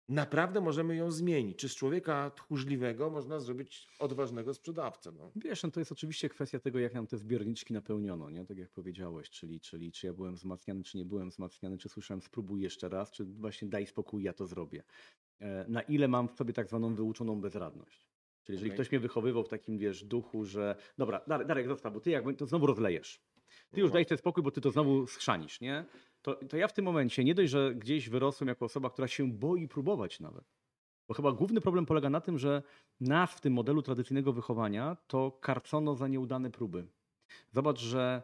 naprawdę 0.09 0.61
możemy 0.61 0.95
ją 0.95 1.11
zmienić? 1.11 1.57
Czy 1.57 1.69
z 1.69 1.75
człowieka 1.75 2.31
tchórzliwego 2.35 3.09
można 3.09 3.39
zrobić 3.39 3.87
odważnego 3.99 4.53
sprzedawcę? 4.53 5.11
No? 5.11 5.31
Wiesz, 5.35 5.63
no 5.63 5.71
to 5.71 5.79
jest 5.79 5.91
oczywiście 5.91 6.29
kwestia 6.29 6.59
tego, 6.59 6.79
jak 6.79 6.93
nam 6.93 7.07
te 7.07 7.17
zbiorniczki 7.17 7.73
napełniono, 7.73 8.29
nie? 8.29 8.45
Tak 8.45 8.57
jak 8.57 8.69
powiedziałeś, 8.69 9.29
czyli, 9.29 9.59
czyli 9.59 9.91
czy 9.91 10.07
ja 10.07 10.13
byłem 10.13 10.35
wzmacniany, 10.35 10.83
czy 10.83 10.97
nie 10.97 11.05
byłem 11.05 11.29
wzmacniany, 11.29 11.77
czy 11.77 11.89
słyszałem 11.89 12.21
spróbuj 12.21 12.61
jeszcze 12.61 12.89
raz, 12.89 13.11
czy 13.11 13.25
właśnie 13.25 13.67
daj 13.67 13.87
spokój, 13.87 14.23
ja 14.23 14.33
to 14.33 14.47
zrobię. 14.47 14.83
E, 15.39 15.65
Na 15.67 15.81
ile 15.81 16.07
mam 16.07 16.27
w 16.27 16.33
sobie 16.33 16.53
tak 16.53 16.67
zwaną 16.67 16.95
wyuczoną 16.95 17.41
bezradność. 17.41 18.07
Czyli 18.43 18.55
jeżeli 18.55 18.71
Okej. 18.71 18.77
ktoś 18.77 18.91
mnie 18.91 18.99
wychowywał 18.99 19.43
w 19.43 19.49
takim, 19.49 19.77
wiesz, 19.77 20.03
duchu, 20.03 20.45
że 20.45 20.75
dobra, 20.97 21.21
Darek, 21.27 21.47
Darek 21.47 21.67
zostaw, 21.67 21.93
bo 21.93 21.99
ty 21.99 22.09
jak 22.09 22.23
to 22.37 22.45
znowu 22.45 22.65
rozlejesz. 22.65 23.21
Ty 23.71 23.81
już 23.81 23.89
No 23.89 23.93
daj 23.93 24.05
sobie 24.05 24.17
spokój, 24.17 24.43
bo 24.43 24.51
ty 24.51 24.61
to 24.61 24.71
znowu 24.71 25.07
schrzanisz, 25.07 25.61
nie? 25.61 25.85
To, 26.21 26.35
to 26.35 26.57
ja 26.57 26.67
w 26.67 26.73
tym 26.73 26.85
momencie 26.85 27.23
nie 27.23 27.35
dość, 27.35 27.51
że 27.51 27.75
gdzieś 27.75 28.09
wyrosłem 28.09 28.47
jako 28.47 28.65
osoba, 28.65 28.89
która 28.89 29.07
się 29.07 29.31
boi 29.31 29.67
próbować 29.67 30.19
nawet. 30.19 30.43
Bo 31.07 31.13
chyba 31.13 31.31
główny 31.31 31.61
problem 31.61 31.85
polega 31.85 32.09
na 32.09 32.21
tym, 32.21 32.37
że 32.37 32.63
nas 32.99 33.31
w 33.31 33.41
tym 33.41 33.53
modelu 33.53 33.81
tradycyjnego 33.81 34.33
wychowania 34.33 34.97
to 35.07 35.31
karcono 35.31 35.95
za 35.95 36.07
nieudane 36.07 36.51
próby. 36.51 36.87
Zobacz, 37.51 37.79
że 37.79 38.21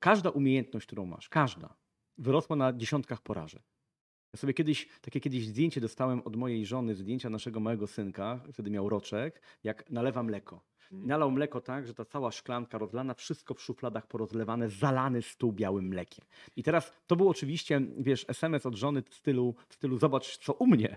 każda 0.00 0.30
umiejętność, 0.30 0.86
którą 0.86 1.06
masz, 1.06 1.28
każda, 1.28 1.76
wyrosła 2.18 2.56
na 2.56 2.72
dziesiątkach 2.72 3.22
porażek. 3.22 3.62
Ja 4.32 4.38
sobie 4.38 4.54
kiedyś, 4.54 4.88
takie 5.00 5.20
kiedyś 5.20 5.46
zdjęcie 5.46 5.80
dostałem 5.80 6.22
od 6.24 6.36
mojej 6.36 6.66
żony, 6.66 6.94
zdjęcia 6.94 7.30
naszego 7.30 7.60
małego 7.60 7.86
synka, 7.86 8.40
wtedy 8.52 8.70
miał 8.70 8.88
roczek, 8.88 9.42
jak 9.64 9.90
nalewa 9.90 10.22
mleko. 10.22 10.64
Nalał 10.90 11.30
mleko 11.30 11.60
tak, 11.60 11.86
że 11.86 11.94
ta 11.94 12.04
cała 12.04 12.32
szklanka 12.32 12.78
rozlana, 12.78 13.14
wszystko 13.14 13.54
w 13.54 13.62
szufladach 13.62 14.06
porozlewane, 14.06 14.68
zalany 14.68 15.22
stół 15.22 15.52
białym 15.52 15.88
mlekiem. 15.88 16.24
I 16.56 16.62
teraz 16.62 16.92
to 17.06 17.16
był 17.16 17.28
oczywiście, 17.28 17.80
wiesz, 17.98 18.24
SMS 18.28 18.66
od 18.66 18.74
żony 18.74 19.02
w 19.02 19.14
stylu, 19.14 19.54
w 19.68 19.74
stylu 19.74 19.98
zobacz 19.98 20.38
co 20.38 20.52
u 20.52 20.66
mnie. 20.66 20.96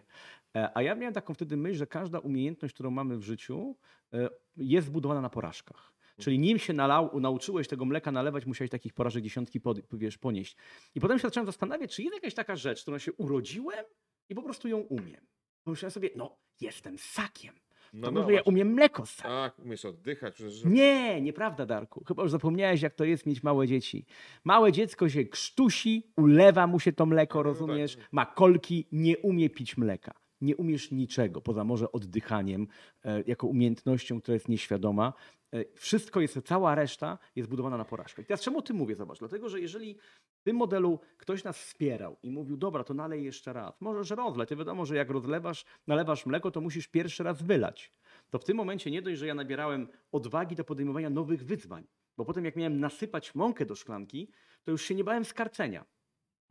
E, 0.55 0.77
A 0.77 0.81
ja 0.81 0.95
miałem 0.95 1.13
taką 1.13 1.33
wtedy 1.33 1.57
myśl, 1.57 1.77
że 1.77 1.87
każda 1.87 2.19
umiejętność, 2.19 2.73
którą 2.73 2.91
mamy 2.91 3.17
w 3.17 3.23
życiu 3.23 3.75
e, 4.13 4.29
jest 4.57 4.87
zbudowana 4.87 5.21
na 5.21 5.29
porażkach. 5.29 5.93
Czyli 6.19 6.39
nim 6.39 6.59
się 6.59 6.73
nalał, 6.73 7.19
nauczyłeś 7.19 7.67
tego 7.67 7.85
mleka 7.85 8.11
nalewać, 8.11 8.45
musiałeś 8.45 8.71
takich 8.71 8.93
porażek 8.93 9.23
dziesiątki 9.23 9.61
pod, 9.61 9.79
wiesz, 9.93 10.17
ponieść. 10.17 10.55
I 10.95 10.99
potem 10.99 11.19
się 11.19 11.21
zacząłem 11.21 11.45
zastanawiać, 11.45 11.95
czy 11.95 12.03
jest 12.03 12.15
jakaś 12.15 12.33
taka 12.33 12.55
rzecz, 12.55 12.81
którą 12.81 12.97
się 12.97 13.13
urodziłem 13.13 13.85
i 14.29 14.35
po 14.35 14.43
prostu 14.43 14.67
ją 14.67 14.77
umiem. 14.77 15.25
Pomyślałem 15.63 15.91
sobie, 15.91 16.09
no 16.15 16.37
jestem 16.61 16.97
ssakiem. 16.97 17.55
No, 17.93 18.07
To 18.07 18.11
no, 18.11 18.21
może 18.21 18.33
ja 18.33 18.41
umiem 18.41 18.73
mleko 18.73 19.05
ssać. 19.05 19.25
Tak, 19.27 19.59
umiesz 19.59 19.85
oddychać. 19.85 20.33
Przecież, 20.33 20.65
Nie, 20.65 21.21
nieprawda, 21.21 21.65
Darku. 21.65 22.03
Chyba 22.07 22.23
już 22.23 22.31
zapomniałeś, 22.31 22.81
jak 22.81 22.93
to 22.93 23.05
jest 23.05 23.25
mieć 23.25 23.43
małe 23.43 23.67
dzieci. 23.67 24.05
Małe 24.43 24.71
dziecko 24.71 25.09
się 25.09 25.25
krztusi, 25.25 26.03
ulewa 26.17 26.67
mu 26.67 26.79
się 26.79 26.93
to 26.93 27.05
mleko, 27.05 27.39
No, 27.39 27.43
tak, 27.43 27.45
rozumiesz? 27.45 27.97
Ma 28.11 28.25
kolki, 28.25 28.87
nie 28.91 29.17
umie 29.17 29.49
pić 29.49 29.77
mleka. 29.77 30.13
Nie 30.41 30.55
umiesz 30.55 30.91
niczego, 30.91 31.41
poza 31.41 31.63
może 31.63 31.91
oddychaniem, 31.91 32.67
e, 33.05 33.23
jako 33.27 33.47
umiejętnością, 33.47 34.21
która 34.21 34.33
jest 34.33 34.49
nieświadoma. 34.49 35.13
E, 35.53 35.65
wszystko 35.75 36.21
jest, 36.21 36.39
cała 36.45 36.75
reszta 36.75 37.17
jest 37.35 37.49
budowana 37.49 37.77
na 37.77 37.85
porażkach. 37.85 38.25
I 38.25 38.27
teraz 38.27 38.41
czemu 38.41 38.59
o 38.59 38.61
tym 38.61 38.75
mówię? 38.75 38.95
Zobacz, 38.95 39.19
dlatego, 39.19 39.49
że 39.49 39.59
jeżeli 39.59 39.95
w 40.39 40.43
tym 40.43 40.55
modelu 40.55 40.99
ktoś 41.17 41.43
nas 41.43 41.57
wspierał 41.57 42.17
i 42.23 42.31
mówił, 42.31 42.57
dobra, 42.57 42.83
to 42.83 42.93
nalej 42.93 43.23
jeszcze 43.23 43.53
raz. 43.53 43.81
Możesz 43.81 44.09
rozlać. 44.09 44.49
Wiadomo, 44.49 44.85
że 44.85 44.95
jak 44.95 45.09
rozlewasz, 45.09 45.65
nalewasz 45.87 46.25
mleko, 46.25 46.51
to 46.51 46.61
musisz 46.61 46.87
pierwszy 46.87 47.23
raz 47.23 47.41
wylać. 47.41 47.91
To 48.29 48.39
w 48.39 48.43
tym 48.43 48.57
momencie 48.57 48.91
nie 48.91 49.01
dość, 49.01 49.19
że 49.19 49.27
ja 49.27 49.33
nabierałem 49.33 49.87
odwagi 50.11 50.55
do 50.55 50.63
podejmowania 50.63 51.09
nowych 51.09 51.45
wyzwań. 51.45 51.87
Bo 52.17 52.25
potem 52.25 52.45
jak 52.45 52.55
miałem 52.55 52.79
nasypać 52.79 53.35
mąkę 53.35 53.65
do 53.65 53.75
szklanki, 53.75 54.31
to 54.63 54.71
już 54.71 54.81
się 54.81 54.95
nie 54.95 55.03
bałem 55.03 55.25
skarcenia. 55.25 55.85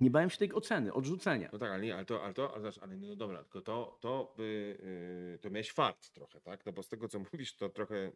Nie 0.01 0.11
bałem 0.11 0.31
się 0.31 0.39
tej 0.39 0.53
oceny, 0.53 0.93
odrzucenia. 0.93 1.49
No 1.53 1.59
tak, 1.59 1.71
ale 1.71 1.83
nie, 1.83 1.95
ale 1.95 2.05
to, 2.05 2.25
ale 2.25 2.35
to, 2.35 2.53
ale, 2.53 2.61
zobacz, 2.63 2.79
ale 2.79 2.97
no 2.97 3.17
dobra, 3.17 3.43
tylko 3.43 3.61
to, 3.61 3.99
to, 4.01 4.35
by, 4.37 4.79
yy, 5.33 5.39
to 5.39 5.51
miałeś 5.51 5.73
fart 5.73 6.11
trochę, 6.11 6.41
tak? 6.41 6.67
No 6.67 6.73
bo 6.73 6.83
z 6.83 6.89
tego, 6.89 7.09
co 7.09 7.19
mówisz, 7.33 7.57
to 7.57 7.69
trochę 7.69 8.13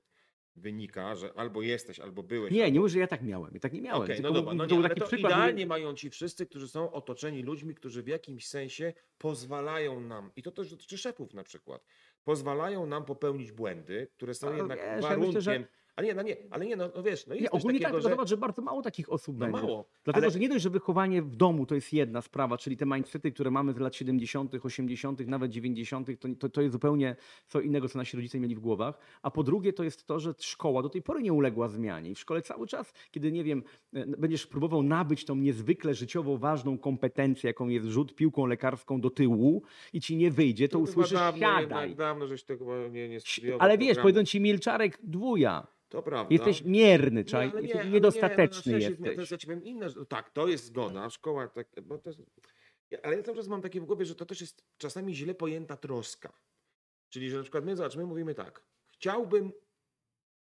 wynika, 0.57 1.14
że 1.14 1.33
albo 1.37 1.62
jesteś, 1.62 2.01
albo 2.01 2.23
byłeś. 2.23 2.53
Nie, 2.53 2.62
albo... 2.64 2.75
nie 2.75 2.81
mówię, 2.81 2.90
że 2.90 2.99
ja 2.99 3.07
tak 3.07 3.23
miałem. 3.23 3.55
Ja 3.55 3.61
tak 3.61 3.73
nie 3.73 3.81
miałem. 3.81 4.07
Tylko 4.07 4.23
no 4.23 4.33
dobra, 4.33 4.55
no 4.55 4.59
to 4.59 4.64
nie, 4.64 4.68
był 4.68 4.79
ale 4.79 4.88
taki 4.88 5.01
to 5.01 5.07
przykład. 5.07 5.33
idealnie 5.33 5.66
mają 5.66 5.95
ci 5.95 6.11
wszyscy, 6.11 6.47
którzy 6.47 6.68
są 6.68 6.92
otoczeni 6.92 7.42
ludźmi, 7.42 7.75
którzy 7.75 8.03
w 8.03 8.07
jakimś 8.07 8.49
sensie 8.49 8.92
pozwalają 9.18 10.01
nam, 10.01 10.31
i 10.37 10.42
to 10.42 10.51
też 10.51 10.71
dotyczy 10.71 10.99
szefów 10.99 11.35
na 11.35 11.45
przykład, 11.45 11.85
pozwalają 12.25 12.87
nam 12.87 13.05
popełnić 13.05 13.53
błędy, 13.53 14.09
które 14.16 14.35
są 14.35 14.57
jednak 14.57 14.79
wiesz, 14.79 14.87
ja 14.87 15.01
warunkiem. 15.01 15.27
myślę, 15.27 15.40
że- 15.40 15.66
Ale 15.97 16.07
nie, 16.07 16.15
no 16.15 16.23
nie, 16.23 16.37
ale 16.51 16.67
nie, 16.67 16.77
no, 16.77 16.91
no 16.97 17.03
wiesz, 17.03 17.27
no 17.27 17.35
jest 17.35 17.43
Nie, 17.43 17.51
ogólnie 17.51 17.81
takiego, 17.81 17.99
tak, 17.99 18.03
że... 18.03 18.11
zobacz, 18.11 18.29
że 18.29 18.37
bardzo 18.37 18.63
mało 18.63 18.83
takich 18.83 19.13
osób 19.13 19.39
No 19.39 19.47
będzie. 19.47 19.63
mało, 19.63 19.89
Dlatego, 20.05 20.25
ale- 20.25 20.33
że 20.33 20.39
nie 20.39 20.49
dość, 20.49 20.63
że 20.63 20.71
wychowanie 20.71 21.23
w 21.23 21.37
domu 21.37 21.67
to 21.67 21.75
jest 21.75 21.93
jedna 21.93 22.23
sprawa, 22.23 22.59
czyli 22.59 22.77
te 22.77 22.87
mindsety, 22.87 23.33
które 23.33 23.51
mamy 23.51 23.73
z 23.73 23.79
lat 23.79 23.97
70., 23.97 24.55
80., 24.65 25.27
nawet 25.27 25.51
90., 25.51 26.09
to, 26.21 26.29
to, 26.39 26.49
to 26.49 26.61
jest 26.63 26.73
zupełnie 26.73 27.17
co 27.47 27.61
innego, 27.61 27.89
co 27.89 27.99
nasi 27.99 28.17
rodzice 28.17 28.41
mieli 28.41 28.55
w 28.55 28.61
głowach. 28.61 28.99
A 29.23 29.31
po 29.31 29.43
drugie, 29.43 29.73
to 29.73 29.85
jest 29.85 30.07
to, 30.07 30.21
że 30.21 30.35
szkoła 30.39 30.83
do 30.83 30.89
tej 30.89 31.03
pory 31.03 31.23
nie 31.23 31.33
uległa 31.33 31.69
zmianie. 31.69 32.11
I 32.11 32.15
w 32.15 32.19
szkole 32.19 32.43
cały 32.43 32.67
czas, 32.67 32.93
kiedy 33.11 33.33
nie 33.33 33.45
wiem, 33.45 33.63
e, 33.95 34.07
będziesz 34.07 34.47
próbował 34.47 34.83
nabyć 34.83 35.25
tą 35.25 35.35
niezwykle 35.35 35.95
życiowo 35.95 36.39
ważną 36.39 36.79
kompetencję, 36.79 37.49
jaką 37.49 37.69
jest 37.69 37.87
rzut 37.87 38.15
piłką 38.15 38.47
lekarską 38.47 39.01
do 39.01 39.11
tyłu 39.11 39.63
i 39.93 40.01
ci 40.01 40.17
nie 40.17 40.31
wyjdzie, 40.31 40.69
to 40.69 40.79
chyba 40.79 40.91
usłyszysz 40.91 41.19
dawno, 41.19 41.41
siadaj. 41.41 41.95
Dawno, 41.95 42.27
żeś 42.27 42.45
to 42.45 42.59
chyba 42.59 42.89
nie, 42.89 43.09
nie 43.09 43.21
studiował 43.21 43.61
Ale 43.61 43.79
wiesz, 43.79 43.99
powiedzą 43.99 44.25
ci 44.25 44.41
milczarek 44.41 44.99
dwuja. 45.03 45.67
To 45.93 46.03
prawda. 46.03 46.33
Jesteś 46.35 46.63
mierny, 46.65 47.25
czaj, 47.25 47.49
ale 47.51 47.63
nie, 47.63 47.85
niedostateczny 47.91 48.73
nie, 48.73 48.79
no, 48.79 48.85
jesteś. 48.89 49.15
To 49.15 49.21
jest, 49.21 49.33
ja 49.33 49.39
ci 49.39 49.47
powiem 49.47 49.65
inne, 49.65 49.91
że- 49.91 50.07
tak, 50.07 50.31
to 50.31 50.49
jest 50.49 50.65
zgoda, 50.65 51.11
szkoła, 51.11 51.49
tak, 51.49 51.69
bo 51.83 51.99
to 51.99 52.11
jest, 52.11 52.21
ale 53.03 53.17
ja 53.17 53.23
cały 53.23 53.37
czas 53.37 53.49
mam 53.49 53.63
takie 53.63 53.81
w 53.81 53.85
głowie, 53.85 54.05
że 54.05 54.15
to 54.15 54.27
też 54.27 54.41
jest 54.41 54.65
czasami 54.79 55.15
źle 55.15 55.35
pojęta 55.35 55.77
troska. 55.77 56.33
Czyli, 57.09 57.31
że 57.31 57.37
na 57.37 57.43
przykład 57.43 57.65
my, 57.65 57.77
zobacz, 57.77 57.97
my 57.97 58.07
mówimy 58.07 58.35
tak, 58.35 58.65
chciałbym 58.93 59.53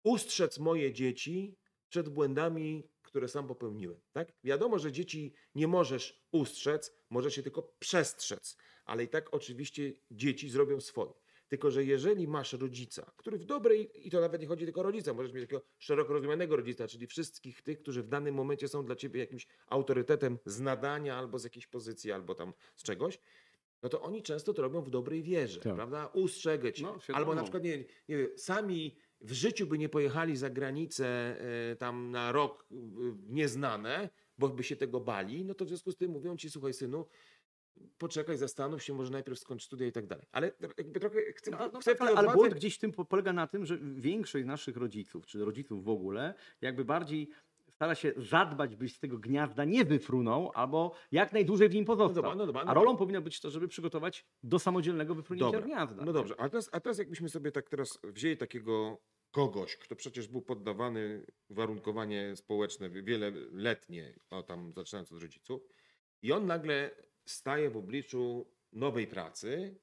ustrzec 0.05 0.59
moje 0.59 0.93
dzieci 0.93 1.57
przed 1.89 2.09
błędami, 2.09 2.89
które 3.03 3.29
sam 3.29 3.47
popełniłem, 3.47 4.01
tak? 4.13 4.33
Wiadomo, 4.45 4.79
że 4.79 4.93
dzieci 4.93 5.33
nie 5.55 5.69
możesz 5.69 6.27
ustrzec, 6.33 6.93
możesz 7.11 7.35
się 7.35 7.43
tylko 7.43 7.63
przestrzec, 7.79 8.57
ale 8.85 9.05
i 9.05 9.09
tak 9.09 9.35
oczywiście 9.35 9.93
dzieci 10.11 10.51
zrobią 10.51 10.81
swoje. 10.81 11.13
Tylko, 11.49 11.71
że 11.71 11.85
jeżeli 11.85 12.29
masz 12.29 12.53
rodzica, 12.53 13.13
który 13.17 13.39
w 13.39 13.45
dobrej, 13.45 14.07
i 14.07 14.11
to 14.11 14.21
nawet 14.21 14.41
nie 14.41 14.47
chodzi 14.47 14.65
tylko 14.65 14.81
o 14.81 14.85
rodzica, 14.85 15.15
możesz 15.15 15.33
mieć 15.33 15.45
takiego 15.45 15.63
szeroko 15.79 16.13
rozumianego 16.13 16.57
rodzica, 16.57 16.89
czyli 16.89 17.07
wszystkich 17.07 17.63
tych, 17.63 17.79
którzy 17.83 18.03
w 18.03 18.09
danym 18.09 18.35
momencie 18.35 18.69
są 18.69 18.85
dla 18.85 18.97
ciebie 18.97 19.21
jakimś 19.21 19.47
autorytetem 19.67 20.39
z 20.45 20.61
nadania 20.61 21.17
albo 21.17 21.39
z 21.39 21.45
jakiejś 21.45 21.67
pozycji, 21.67 22.13
albo 22.13 22.35
tam 22.35 22.53
z 22.77 22.83
czegoś, 22.83 23.19
no 23.83 23.89
to 23.89 24.03
oni 24.03 24.23
często 24.23 24.55
to 24.55 24.63
robią 24.63 24.83
w 24.83 24.91
dobrej 24.91 25.23
wierze, 25.23 25.61
Tak. 25.61 25.75
prawda? 25.75 26.07
Ustrzegę 26.07 26.73
cię. 26.73 26.83
No, 26.83 26.99
albo 27.13 27.35
na 27.35 27.43
przykład, 27.43 27.65
nie, 27.65 27.77
nie 28.09 28.17
wiem, 28.17 28.29
sami 28.37 28.97
w 29.21 29.33
życiu 29.33 29.67
by 29.67 29.79
nie 29.79 29.89
pojechali 29.89 30.37
za 30.37 30.51
granicę 30.51 31.07
e, 31.71 31.77
tam 31.77 32.11
na 32.11 32.33
rok 32.33 32.67
w 32.71 33.31
nieznane, 33.31 34.11
bo 34.39 34.49
by 34.49 34.65
się 34.65 34.77
tego 34.77 35.01
bali, 35.01 35.45
no 35.45 35.55
to 35.55 35.65
w 35.65 35.69
związku 35.69 35.93
z 35.93 35.97
tym 35.97 36.11
mówią 36.11 36.37
ci, 36.37 36.51
słuchaj 36.51 36.75
synu, 36.75 37.07
poczekaj, 37.99 38.37
zastanów 38.37 38.83
się, 38.83 38.95
może 38.95 39.11
najpierw 39.13 39.39
skończ 39.39 39.63
studia 39.65 39.87
i 39.87 39.93
tak 39.93 40.07
dalej. 40.07 40.27
Ale 40.33 40.53
jakby 40.79 41.01
trochę 41.01 41.33
chcę, 41.33 41.51
No, 41.51 41.71
no 41.73 41.81
chcę 41.81 41.95
tak, 41.95 42.09
ale, 42.09 42.19
ale 42.19 42.33
błąd 42.35 42.55
gdzieś 42.55 42.77
w 42.77 42.79
tym 42.79 42.93
po- 42.93 43.05
polega 43.05 43.33
na 43.33 43.47
tym, 43.47 43.67
że 43.67 43.79
większość 43.79 44.47
naszych 44.47 44.77
rodziców, 44.77 45.27
czy 45.27 45.45
rodziców 45.45 45.85
w 45.85 45.89
ogóle, 45.89 46.35
jakby 46.61 46.85
bardziej 46.85 47.29
stara 47.71 47.95
się 47.95 48.13
zadbać, 48.17 48.77
byś 48.77 48.95
z 48.95 48.99
tego 49.01 49.19
gniazda 49.19 49.65
nie 49.65 49.85
wyfrunął, 49.85 50.51
albo 50.55 50.95
jak 51.13 51.33
najdłużej 51.33 51.69
w 51.69 51.75
nim 51.75 51.85
pozostał. 51.85 52.15
dobra, 52.15 52.35
no 52.35 52.47
dobra, 52.47 52.61
no 52.65 52.71
A 52.71 52.75
dobra. 52.75 52.83
rolą 52.85 52.97
powinno 52.97 53.21
być 53.23 53.41
to, 53.41 53.51
żeby 53.51 53.69
przygotować 53.69 54.25
do 54.43 54.59
samodzielnego 54.59 55.15
wyfrunięcia 55.15 55.45
Dobra, 55.53 55.61
gniazda. 55.67 56.05
No 56.05 56.13
dobrze, 56.13 56.35
a 56.41 56.49
teraz, 56.49 56.69
a 56.73 56.81
teraz 56.81 56.99
jakbyśmy 56.99 57.29
sobie 57.29 57.53
tak 57.53 57.69
teraz 57.69 57.99
wzięli 58.05 58.37
takiego 58.37 58.99
kogoś, 59.31 59.77
kto 59.77 59.97
przecież 59.97 60.29
był 60.29 60.43
poddawany 60.43 61.27
warunkowanie 61.51 62.37
społeczne 62.37 62.91
wieloletnie, 62.91 64.15
o 64.31 64.43
tam 64.43 64.73
zaczynając 64.73 65.13
od 65.13 65.23
rodziców, 65.23 65.63
i 66.23 66.33
on 66.33 66.47
nagle 66.47 66.91
staje 67.27 67.71
w 67.71 67.77
obliczu 67.77 68.53
nowej 68.73 69.07
pracy, 69.07 69.79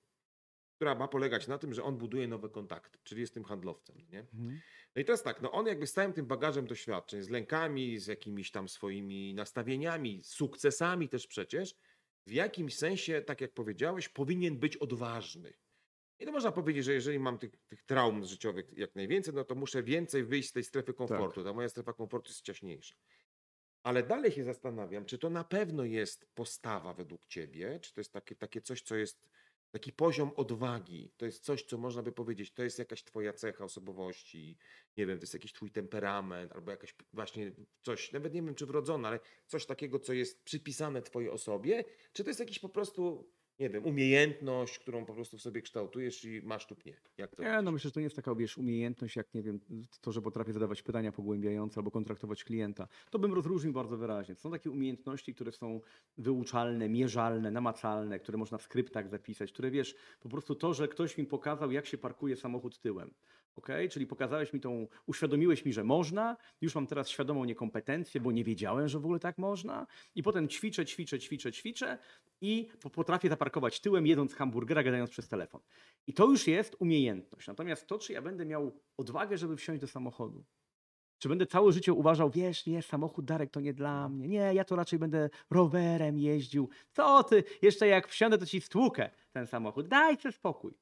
która 0.76 0.96
ma 0.96 1.08
polegać 1.08 1.48
na 1.48 1.58
tym, 1.58 1.74
że 1.74 1.84
on 1.84 1.98
buduje 1.98 2.28
nowe 2.28 2.50
kontakty, 2.50 3.00
czyli 3.04 3.22
jest 3.22 3.34
tym 3.34 3.44
handlowcem, 3.44 3.98
nie? 4.10 4.20
Mhm. 4.20 4.60
No 4.96 5.02
i 5.02 5.06
teraz 5.06 5.24
tak, 5.24 5.42
no 5.42 5.52
on 5.52 5.68
jakby 5.68 5.88
z 5.88 5.94
całym 5.94 6.14
tym 6.14 6.26
bagażem 6.26 6.68
doświadczeń, 6.68 7.22
z 7.22 7.30
lękami, 7.30 8.00
z 8.00 8.08
jakimiś 8.08 8.52
tam 8.52 8.70
swoimi 8.70 9.34
nastawieniami, 9.34 10.24
sukcesami 10.24 11.10
też 11.10 11.28
przecież, 11.28 11.76
w 12.28 12.32
jakimś 12.32 12.78
sensie, 12.78 13.22
tak 13.22 13.42
jak 13.42 13.54
powiedziałeś, 13.54 14.10
powinien 14.10 14.60
być 14.60 14.78
odważny. 14.78 15.54
I 16.20 16.26
to 16.26 16.32
można 16.32 16.52
powiedzieć, 16.52 16.86
że 16.86 16.94
jeżeli 16.94 17.20
mam 17.20 17.38
tych, 17.38 17.58
tych 17.68 17.84
traum 17.84 18.26
życiowych 18.26 18.78
jak 18.78 18.96
najwięcej, 18.96 19.34
no 19.34 19.44
to 19.44 19.56
muszę 19.56 19.84
więcej 19.84 20.24
wyjść 20.24 20.50
z 20.50 20.52
tej 20.52 20.64
strefy 20.64 20.94
komfortu. 20.94 21.44
Ta 21.44 21.54
moja 21.54 21.70
strefa 21.70 21.94
komfortu 21.94 22.30
jest 22.30 22.42
ciaśniejsza. 22.42 22.96
Ale 23.84 24.04
dalej 24.04 24.32
się 24.32 24.44
zastanawiam, 24.44 25.06
czy 25.06 25.18
to 25.18 25.30
na 25.30 25.44
pewno 25.44 25.84
jest 25.84 26.26
postawa 26.36 26.94
według 26.94 27.26
ciebie, 27.26 27.80
czy 27.80 27.94
to 27.94 28.02
jest 28.02 28.14
takie, 28.14 28.36
takie 28.36 28.62
coś, 28.62 28.82
co 28.82 28.96
jest 28.96 29.28
taki 29.72 29.94
poziom 29.94 30.32
odwagi, 30.36 31.12
to 31.18 31.26
jest 31.26 31.44
coś, 31.44 31.64
co 31.64 31.78
można 31.78 32.04
by 32.04 32.12
powiedzieć, 32.12 32.54
to 32.54 32.64
jest 32.64 32.80
jakaś 32.80 33.04
twoja 33.04 33.34
cecha 33.34 33.64
osobowości, 33.64 34.58
nie 34.98 35.06
wiem, 35.06 35.18
to 35.18 35.24
jest 35.24 35.34
jakiś 35.34 35.54
twój 35.54 35.72
temperament, 35.72 36.52
albo 36.52 36.72
jakaś 36.72 36.96
właśnie 37.14 37.52
coś, 37.82 38.12
nawet 38.12 38.34
nie 38.34 38.42
wiem, 38.42 38.56
czy 38.56 38.66
wrodzone, 38.66 39.08
ale 39.08 39.20
coś 39.48 39.66
takiego, 39.66 40.00
co 40.00 40.14
jest 40.14 40.44
przypisane 40.44 41.02
twojej 41.02 41.30
osobie, 41.30 41.84
czy 42.14 42.24
to 42.24 42.30
jest 42.30 42.40
jakiś 42.40 42.60
po 42.60 42.70
prostu, 42.70 43.32
nie 43.60 43.70
wiem, 43.70 43.86
umiejętność, 43.86 44.80
którą 44.80 45.06
po 45.06 45.14
prostu 45.14 45.38
w 45.38 45.42
sobie 45.42 45.62
kształtujesz 45.62 46.26
i 46.26 46.42
masz 46.42 46.70
lub 46.70 46.86
nie? 46.86 46.98
Jak 47.18 47.36
to 47.36 47.44
Nie, 47.44 47.62
no 47.62 47.72
myślę, 47.72 47.88
że 47.88 47.94
to 47.94 48.00
nie 48.00 48.04
jest 48.04 48.16
taka, 48.16 48.36
wiesz, 48.36 48.58
umiejętność, 48.58 49.16
jak 49.16 49.34
nie 49.34 49.44
wiem, 49.44 49.60
to, 50.02 50.12
że 50.12 50.22
potrafię 50.22 50.54
zadawać 50.54 50.82
pytania 50.82 51.12
pogłębiające 51.12 51.80
albo 51.80 51.92
kontraktować 51.92 52.44
klienta. 52.44 52.88
To 53.10 53.20
bym 53.20 53.34
rozróżnił 53.34 53.74
bardzo 53.74 53.98
wyraźnie. 53.98 54.36
Są 54.36 54.52
takie 54.52 54.72
umiejętności, 54.72 55.36
które 55.36 55.52
są 55.52 55.82
wyuczalne, 56.18 56.90
mierzalne, 56.90 57.52
namacalne, 57.52 58.20
które 58.20 58.38
można 58.38 58.58
w 58.58 58.62
skryptach 58.62 59.10
zapisać, 59.10 59.52
które 59.52 59.72
wiesz, 59.72 59.96
po 60.20 60.30
prostu 60.30 60.56
to, 60.56 60.74
że 60.74 60.88
ktoś 60.88 61.18
mi 61.18 61.26
pokazał, 61.26 61.72
jak 61.72 61.86
się 61.86 61.98
parkuje 61.98 62.36
samochód 62.36 62.80
tyłem. 62.80 63.14
Ok? 63.56 63.68
Czyli 63.92 64.08
pokazałeś 64.08 64.54
mi 64.54 64.60
tą, 64.60 64.88
uświadomiłeś 65.06 65.66
mi, 65.66 65.74
że 65.74 65.84
można, 65.84 66.38
już 66.62 66.76
mam 66.76 66.88
teraz 66.88 67.10
świadomą 67.10 67.46
niekompetencję, 67.46 68.22
bo 68.22 68.32
nie 68.32 68.44
wiedziałem, 68.44 68.88
że 68.88 69.00
w 69.00 69.06
ogóle 69.06 69.20
tak 69.20 69.38
można. 69.38 69.88
I 70.16 70.24
potem 70.24 70.48
ćwiczę, 70.48 70.86
ćwiczę, 70.86 71.20
ćwiczę, 71.20 71.52
ćwiczę 71.52 71.98
i 72.42 72.70
po- 72.82 72.90
potrafię 72.90 73.30
zaparkować 73.30 73.80
tyłem, 73.80 74.08
jedząc 74.08 74.34
hamburgera, 74.34 74.84
gadając 74.84 75.10
przez 75.10 75.28
telefon. 75.28 75.62
I 76.08 76.14
to 76.14 76.26
już 76.26 76.48
jest 76.48 76.76
umiejętność. 76.80 77.48
Natomiast 77.48 77.88
to, 77.88 78.00
czy 78.00 78.14
ja 78.14 78.22
będę 78.22 78.46
miał 78.46 78.72
odwagę, 78.98 79.38
żeby 79.38 79.58
wsiąść 79.58 79.82
do 79.82 79.88
samochodu, 79.88 80.46
czy 81.20 81.30
będę 81.30 81.46
całe 81.46 81.72
życie 81.72 81.94
uważał, 81.94 82.30
wiesz, 82.30 82.66
nie, 82.66 82.82
samochód 82.82 83.26
Darek 83.26 83.52
to 83.52 83.60
nie 83.60 83.74
dla 83.74 84.10
mnie. 84.10 84.28
Nie, 84.28 84.54
ja 84.54 84.64
to 84.64 84.76
raczej 84.76 85.00
będę 85.00 85.30
rowerem 85.50 86.20
jeździł. 86.20 86.70
Co 86.92 87.24
ty? 87.24 87.44
Jeszcze 87.62 87.88
jak 87.88 88.08
wsiądę, 88.08 88.38
to 88.38 88.46
ci 88.46 88.62
stłukę 88.62 89.10
ten 89.32 89.48
samochód. 89.48 89.88
Daj 89.88 90.18
sobie 90.18 90.32
spokój. 90.32 90.74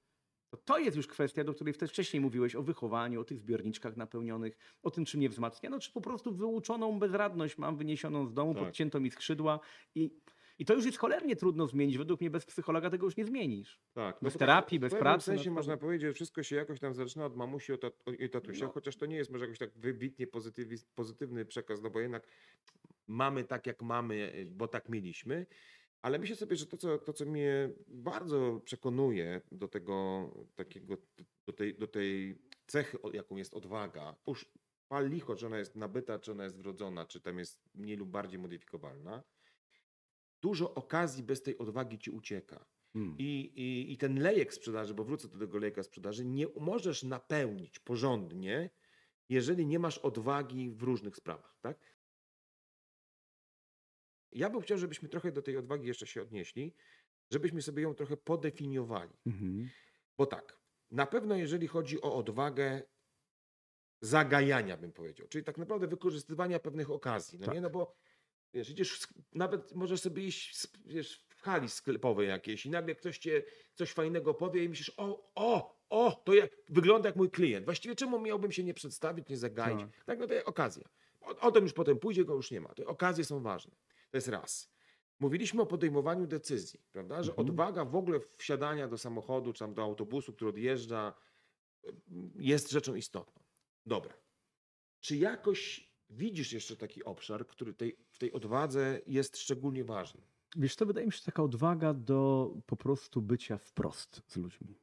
To, 0.51 0.57
to 0.57 0.79
jest 0.79 0.97
już 0.97 1.07
kwestia, 1.07 1.43
do 1.43 1.53
której 1.53 1.73
wtedy 1.73 1.89
wcześniej 1.89 2.21
mówiłeś 2.21 2.55
o 2.55 2.63
wychowaniu, 2.63 3.21
o 3.21 3.23
tych 3.23 3.39
zbiorniczkach 3.39 3.97
napełnionych, 3.97 4.57
o 4.83 4.91
tym, 4.91 5.05
czy 5.05 5.17
mnie 5.17 5.29
wzmacnia. 5.29 5.69
No, 5.69 5.79
czy 5.79 5.91
po 5.91 6.01
prostu 6.01 6.33
wyuczoną 6.35 6.99
bezradność 6.99 7.57
mam 7.57 7.77
wyniesioną 7.77 8.27
z 8.27 8.33
domu, 8.33 8.53
Tak. 8.53 8.63
podcięto 8.63 8.99
mi 8.99 9.11
skrzydła 9.11 9.59
i, 9.95 10.11
i 10.59 10.65
to 10.65 10.73
już 10.73 10.85
jest 10.85 10.97
cholernie 10.97 11.35
trudno 11.35 11.67
zmienić. 11.67 11.97
Według 11.97 12.21
mnie 12.21 12.29
bez 12.29 12.45
psychologa 12.45 12.89
tego 12.89 13.05
już 13.05 13.17
nie 13.17 13.25
zmienisz. 13.25 13.79
Tak, 13.93 14.17
Bez 14.21 14.33
to 14.33 14.39
terapii, 14.39 14.79
w 14.79 14.81
bez 14.81 14.93
pracy, 14.95 15.25
sensie 15.25 15.49
no 15.49 15.55
można 15.55 15.77
powiedzieć, 15.77 16.07
że 16.07 16.13
wszystko 16.13 16.43
się 16.43 16.55
jakoś 16.55 16.79
tam 16.79 16.93
zaczyna 16.93 17.25
od 17.25 17.35
mamusi 17.35 17.71
i 18.19 18.29
tatusia, 18.29 18.65
No. 18.65 18.71
chociaż 18.71 18.95
to 18.95 19.05
nie 19.05 19.15
jest 19.15 19.31
może 19.31 19.45
jakoś 19.45 19.59
tak 19.59 19.71
wybitnie 19.77 20.27
pozytywny 20.95 21.45
przekaz, 21.45 21.81
no 21.81 21.89
bo 21.89 21.99
jednak 21.99 22.27
mamy 23.07 23.43
tak, 23.43 23.67
jak 23.67 23.81
mamy, 23.81 24.45
bo 24.51 24.67
tak 24.67 24.89
mieliśmy. 24.89 25.45
Ale 26.01 26.19
myślę 26.19 26.35
sobie, 26.35 26.55
że 26.55 26.65
to 26.65 26.77
co, 26.77 26.97
to, 26.97 27.13
co 27.13 27.25
mnie 27.25 27.69
bardzo 27.87 28.61
przekonuje 28.65 29.41
do 29.51 29.67
tego 29.67 30.29
takiego, 30.55 30.97
do 31.45 31.53
tej, 31.53 31.77
do 31.77 31.87
tej 31.87 32.41
cechy, 32.67 32.97
jaką 33.13 33.37
jest 33.37 33.53
odwaga, 33.53 34.15
już 34.27 34.51
pal 34.87 35.09
licho, 35.09 35.35
czy 35.35 35.45
ona 35.45 35.57
jest 35.57 35.75
nabyta, 35.75 36.19
czy 36.19 36.31
ona 36.31 36.43
jest 36.43 36.57
wrodzona, 36.57 37.05
czy 37.05 37.21
tam 37.21 37.39
jest 37.39 37.69
mniej 37.75 37.97
lub 37.97 38.09
bardziej 38.09 38.39
modyfikowalna, 38.39 39.23
dużo 40.41 40.73
okazji 40.73 41.23
bez 41.23 41.41
tej 41.41 41.57
odwagi 41.57 41.99
ci 41.99 42.11
ucieka. 42.11 42.65
Hmm. 42.93 43.15
I, 43.19 43.51
i, 43.55 43.93
I 43.93 43.97
ten 43.97 44.19
lejek 44.19 44.53
sprzedaży, 44.53 44.93
bo 44.93 45.03
wrócę 45.03 45.27
do 45.27 45.39
tego 45.39 45.57
lejka 45.57 45.83
sprzedaży, 45.83 46.25
nie 46.25 46.47
możesz 46.59 47.03
napełnić 47.03 47.79
porządnie, 47.79 48.69
jeżeli 49.29 49.65
nie 49.65 49.79
masz 49.79 49.97
odwagi 49.97 50.71
w 50.71 50.83
różnych 50.83 51.15
sprawach, 51.15 51.57
tak? 51.61 51.79
Ja 54.32 54.50
bym 54.50 54.62
chciał, 54.62 54.78
żebyśmy 54.78 55.10
trochę 55.10 55.32
do 55.32 55.41
tej 55.41 55.58
odwagi 55.58 55.88
jeszcze 55.88 56.08
się 56.08 56.22
odnieśli, 56.22 56.74
żebyśmy 57.32 57.62
sobie 57.62 57.84
ją 57.84 57.94
trochę 57.94 58.17
podefiniowali. 58.17 59.13
Mhm. 59.26 59.70
Bo 60.17 60.26
tak, 60.26 60.60
na 60.91 61.06
pewno 61.06 61.36
jeżeli 61.36 61.67
chodzi 61.67 62.02
o 62.02 62.15
odwagę 62.15 62.84
zagajania, 64.02 64.78
bym 64.78 64.91
powiedział, 64.91 65.28
czyli 65.28 65.44
tak 65.44 65.58
naprawdę 65.58 65.88
wykorzystywania 65.88 66.60
pewnych 66.60 66.91
okazji, 66.91 67.39
no 67.39 67.46
Tak. 67.46 67.56
nie, 67.56 67.62
no 67.62 67.70
bo 67.70 67.96
wiesz, 68.54 68.70
idziesz, 68.70 69.08
nawet 69.34 69.76
możesz 69.76 70.02
sobie 70.02 70.24
iść 70.24 70.67
wiesz, 70.86 71.26
w 71.30 71.41
hali 71.41 71.70
sklepowej 71.70 72.28
jakiejś 72.28 72.65
i 72.65 72.70
nagle 72.70 72.96
ktoś 72.96 73.17
cię 73.17 73.44
coś 73.74 73.91
fajnego 73.91 74.34
powie 74.34 74.63
i 74.63 74.70
myślisz, 74.70 74.94
o, 74.98 75.32
o, 75.36 75.80
o, 75.89 76.22
to 76.26 76.34
jak, 76.34 76.52
wygląda 76.70 77.10
jak 77.10 77.15
mój 77.15 77.32
klient. 77.32 77.65
Właściwie 77.65 77.96
czemu 77.96 78.20
miałbym 78.20 78.52
się 78.52 78.63
nie 78.63 78.74
przedstawić, 78.74 79.30
nie 79.30 79.38
zagaić? 79.38 79.80
Tak. 79.80 80.06
Tak, 80.06 80.20
no 80.20 80.28
to 80.28 80.34
jest 80.34 80.48
okazja. 80.48 80.89
O, 81.22 81.39
o 81.39 81.52
tym 81.52 81.63
już 81.63 81.74
potem 81.74 82.00
pójdzie, 82.00 82.26
go 82.26 82.34
już 82.36 82.52
nie 82.52 82.62
ma. 82.62 82.70
Te 82.74 82.86
okazje 82.86 83.26
są 83.26 83.41
ważne. 83.41 83.76
To 84.12 84.17
jest 84.17 84.28
raz. 84.28 84.71
Mówiliśmy 85.19 85.62
o 85.62 85.65
podejmowaniu 85.65 86.28
decyzji, 86.28 86.80
prawda? 86.91 87.24
Że 87.24 87.32
Mhm. 87.32 87.47
odwaga 87.50 87.86
w 87.86 87.95
ogóle 87.95 88.19
wsiadania 88.38 88.88
do 88.88 88.97
samochodu 88.97 89.54
czy 89.54 89.60
tam 89.60 89.74
do 89.74 89.84
autobusu, 89.84 90.34
który 90.34 90.50
odjeżdża, 90.50 91.13
y, 91.86 91.91
jest 92.36 92.71
rzeczą 92.71 92.95
istotną. 92.95 93.43
Dobra. 93.86 94.13
Czy 95.00 95.17
jakoś 95.17 95.91
widzisz 96.10 96.54
jeszcze 96.54 96.78
taki 96.78 97.04
obszar, 97.04 97.47
który 97.47 97.74
tej, 97.74 97.97
w 98.10 98.17
tej 98.17 98.32
odwadze 98.32 99.02
jest 99.08 99.38
szczególnie 99.38 99.84
ważny? 99.84 100.21
Wiesz, 100.56 100.76
to 100.76 100.86
wydaje 100.86 101.06
mi 101.08 101.13
się 101.13 101.24
taka 101.24 101.43
odwaga 101.43 101.93
do 101.93 102.52
po 102.65 102.76
prostu 102.76 103.21
bycia 103.21 103.58
wprost 103.58 104.21
z 104.28 104.38
ludźmi. 104.38 104.80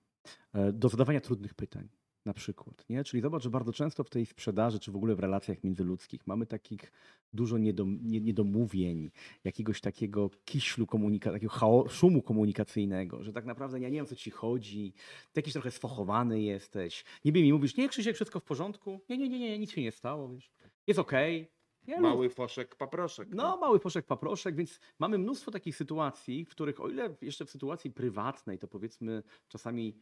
E, 0.53 0.73
Do 0.73 0.89
zadawania 0.89 1.21
trudnych 1.21 1.55
pytań 1.55 1.89
na 2.25 2.33
przykład. 2.33 2.85
Nie? 2.89 3.05
Czyli 3.05 3.23
zobacz, 3.23 3.43
że 3.43 3.51
bardzo 3.51 3.73
często 3.73 4.05
w 4.05 4.11
tej 4.11 4.27
sprzedaży, 4.27 4.79
czy 4.79 4.93
w 4.93 4.97
ogóle 4.97 5.15
w 5.15 5.21
relacjach 5.21 5.65
międzyludzkich 5.65 6.27
mamy 6.27 6.47
takich 6.47 6.93
dużo 7.33 7.59
niedom, 7.59 7.99
nie, 8.03 8.21
niedomówień, 8.21 9.11
jakiegoś 9.45 9.81
takiego 9.81 10.31
kiślu 10.45 10.87
komunika, 10.87 11.33
takiego 11.33 11.53
chao, 11.53 11.89
szumu 11.89 12.23
komunikacyjnego, 12.23 13.23
że 13.23 13.33
tak 13.33 13.45
naprawdę 13.45 13.81
ja 13.81 13.89
nie 13.89 13.97
wiem, 13.97 14.07
co 14.07 14.17
ci 14.17 14.31
chodzi, 14.31 14.93
ty 15.33 15.39
jakiś 15.39 15.53
trochę 15.53 15.71
sfochowany 15.71 16.43
jesteś. 16.43 17.05
Niby 17.25 17.43
mi 17.43 17.53
mówisz, 17.53 17.77
nie 17.77 17.89
Krzysiek, 17.89 18.15
wszystko 18.15 18.41
w 18.41 18.45
porządku? 18.45 19.01
Nie, 19.09 19.19
nie, 19.19 19.29
nie, 19.29 19.39
nie, 19.39 19.59
nic 19.59 19.71
się 19.71 19.83
nie 19.83 19.93
stało, 19.93 20.29
wiesz. 20.29 20.51
Jest 20.87 21.01
okej. 21.01 21.41
Nie, 21.41 21.58
luz. 21.97 22.03
Mały 22.03 22.31
foszek, 22.31 22.77
paproszek. 22.77 23.29
No, 23.31 23.57
mały 23.57 23.81
poszek, 23.81 24.07
paproszek, 24.07 24.55
więc 24.55 24.81
mamy 24.99 25.19
mnóstwo 25.19 25.51
takich 25.51 25.77
sytuacji, 25.77 26.45
w 26.45 26.51
których 26.51 26.81
o 26.81 26.89
ile 26.89 27.17
jeszcze 27.23 27.45
w 27.45 27.51
sytuacji 27.51 27.91
prywatnej, 27.91 28.59
to 28.59 28.69
powiedzmy 28.69 29.23
czasami 29.49 29.97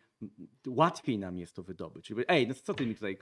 łatwiej 0.66 1.18
nam 1.18 1.38
jest 1.38 1.56
to 1.56 1.62
wydobyć. 1.62 2.04
Czyli, 2.04 2.24
ej, 2.28 2.48
no 2.48 2.54
co 2.54 2.74
ty 2.74 2.86
mi 2.86 2.94
tutaj 2.94 3.18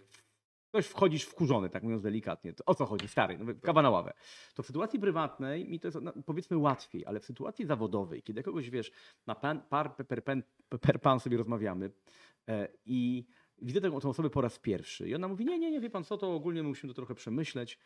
ktoś 0.74 0.86
wchodzisz 0.86 1.24
wkurzony, 1.24 1.70
tak 1.70 1.82
mówiąc 1.82 2.02
delikatnie. 2.02 2.52
To 2.52 2.64
o 2.64 2.74
co 2.74 2.86
chodzi, 2.86 3.08
stary? 3.08 3.38
No, 3.38 3.52
kawa 3.62 3.82
na 3.82 3.90
ławę. 3.90 4.12
To 4.54 4.62
w 4.62 4.66
sytuacji 4.66 4.98
prywatnej 4.98 5.68
mi 5.68 5.80
to 5.80 5.88
jest 5.88 5.98
no, 6.02 6.12
powiedzmy 6.26 6.58
łatwiej, 6.58 7.06
ale 7.06 7.20
w 7.20 7.24
sytuacji 7.24 7.66
zawodowej, 7.66 8.22
kiedy 8.22 8.42
kogoś 8.42 8.70
wiesz, 8.70 8.90
na 9.26 9.34
pan, 9.34 9.60
par 9.60 9.96
per, 9.96 10.24
per, 10.24 10.42
per 10.80 11.00
pan 11.00 11.20
sobie 11.20 11.36
rozmawiamy 11.36 11.90
e, 12.48 12.68
i 12.86 13.26
widzę 13.62 13.80
tę, 13.80 13.90
tę 14.00 14.08
osobę 14.08 14.30
po 14.30 14.40
raz 14.40 14.58
pierwszy 14.58 15.08
i 15.08 15.14
ona 15.14 15.28
mówi, 15.28 15.44
nie, 15.44 15.58
nie, 15.58 15.70
nie, 15.70 15.80
wie 15.80 15.90
pan 15.90 16.04
co, 16.04 16.18
to 16.18 16.34
ogólnie 16.34 16.62
musimy 16.62 16.92
to 16.92 16.94
trochę 16.94 17.14
przemyśleć. 17.14 17.78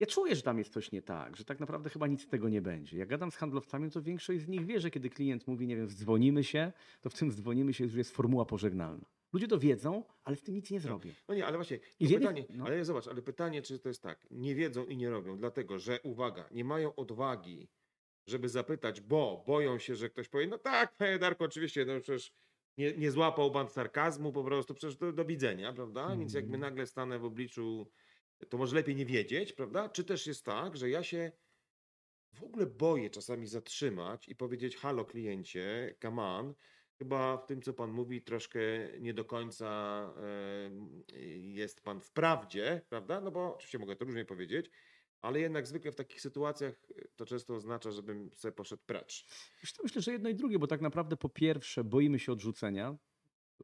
Ja 0.00 0.06
czuję, 0.06 0.36
że 0.36 0.42
tam 0.42 0.58
jest 0.58 0.72
coś 0.72 0.92
nie 0.92 1.02
tak, 1.02 1.36
że 1.36 1.44
tak 1.44 1.60
naprawdę 1.60 1.90
chyba 1.90 2.06
nic 2.06 2.22
z 2.22 2.26
tego 2.28 2.48
nie 2.48 2.62
będzie. 2.62 2.98
Jak 2.98 3.08
gadam 3.08 3.30
z 3.30 3.36
handlowcami, 3.36 3.90
to 3.90 4.02
większość 4.02 4.40
z 4.40 4.48
nich 4.48 4.66
wie, 4.66 4.80
że 4.80 4.90
kiedy 4.90 5.10
klient 5.10 5.46
mówi, 5.46 5.66
nie 5.66 5.76
wiem, 5.76 5.88
dzwonimy 5.88 6.44
się, 6.44 6.72
to 7.00 7.10
w 7.10 7.14
tym 7.14 7.32
dzwonimy 7.32 7.74
się 7.74 7.84
już 7.84 7.94
jest 7.94 8.10
formuła 8.10 8.44
pożegnalna. 8.44 9.04
Ludzie 9.32 9.48
to 9.48 9.58
wiedzą, 9.58 10.04
ale 10.24 10.36
w 10.36 10.42
tym 10.42 10.54
nic 10.54 10.70
nie 10.70 10.80
zrobią. 10.80 11.10
No 11.28 11.34
nie, 11.34 11.46
ale 11.46 11.56
właśnie, 11.58 11.76
I 11.76 12.04
jednej- 12.08 12.18
pytanie, 12.18 12.44
no. 12.50 12.64
ale 12.64 12.84
zobacz, 12.84 13.08
ale 13.08 13.22
pytanie, 13.22 13.62
czy 13.62 13.78
to 13.78 13.88
jest 13.88 14.02
tak, 14.02 14.26
nie 14.30 14.54
wiedzą 14.54 14.84
i 14.84 14.96
nie 14.96 15.10
robią, 15.10 15.36
dlatego, 15.38 15.78
że 15.78 16.00
uwaga, 16.02 16.48
nie 16.50 16.64
mają 16.64 16.94
odwagi, 16.94 17.68
żeby 18.26 18.48
zapytać, 18.48 19.00
bo 19.00 19.44
boją 19.46 19.78
się, 19.78 19.96
że 19.96 20.10
ktoś 20.10 20.28
powie, 20.28 20.46
no 20.46 20.58
tak, 20.58 20.96
panie 20.96 21.18
Darku, 21.18 21.44
oczywiście, 21.44 21.84
no 21.84 22.00
przecież 22.00 22.32
nie, 22.78 22.92
nie 22.96 23.10
złapał 23.10 23.50
pan 23.50 23.68
sarkazmu, 23.68 24.32
po 24.32 24.44
prostu 24.44 24.74
przecież 24.74 24.96
do, 24.96 25.12
do 25.12 25.24
widzenia, 25.24 25.72
prawda? 25.72 26.16
Więc 26.16 26.34
jakby 26.34 26.54
Mhm. 26.54 26.60
nagle 26.60 26.86
stanę 26.86 27.18
w 27.18 27.24
obliczu, 27.24 27.90
to 28.48 28.58
może 28.58 28.76
lepiej 28.76 28.96
nie 28.96 29.06
wiedzieć, 29.06 29.52
prawda? 29.52 29.88
Czy 29.88 30.04
też 30.04 30.26
jest 30.26 30.44
tak, 30.44 30.76
że 30.76 30.90
ja 30.90 31.02
się 31.02 31.32
w 32.32 32.44
ogóle 32.44 32.66
boję 32.66 33.10
czasami 33.10 33.46
zatrzymać 33.46 34.28
i 34.28 34.36
powiedzieć, 34.36 34.76
halo 34.76 35.04
kliencie, 35.04 35.94
come 36.02 36.22
on, 36.22 36.54
chyba 36.98 37.36
w 37.36 37.46
tym, 37.46 37.62
co 37.62 37.72
pan 37.72 37.90
mówi, 37.90 38.22
troszkę 38.22 38.60
nie 39.00 39.14
do 39.14 39.24
końca 39.24 40.14
jest 41.36 41.80
pan 41.80 42.00
w 42.00 42.10
prawdzie, 42.10 42.82
prawda? 42.88 43.20
No 43.20 43.30
bo 43.30 43.54
oczywiście 43.54 43.78
mogę 43.78 43.96
to 43.96 44.04
różnie 44.04 44.24
powiedzieć, 44.24 44.70
ale 45.22 45.40
jednak 45.40 45.66
zwykle 45.66 45.92
w 45.92 45.96
takich 45.96 46.20
sytuacjach 46.20 46.74
e, 46.96 47.08
to 47.16 47.26
często 47.26 47.54
oznacza, 47.54 47.90
żebym 47.90 48.30
sobie 48.34 48.52
poszedł 48.52 48.82
precz. 48.86 49.26
Myślę, 49.82 50.02
że 50.02 50.12
jedno 50.12 50.28
i 50.28 50.34
drugie, 50.34 50.58
bo 50.58 50.66
tak 50.66 50.80
naprawdę 50.80 51.16
po 51.16 51.28
pierwsze 51.28 51.84
boimy 51.84 52.18
się 52.18 52.32
odrzucenia 52.32 52.96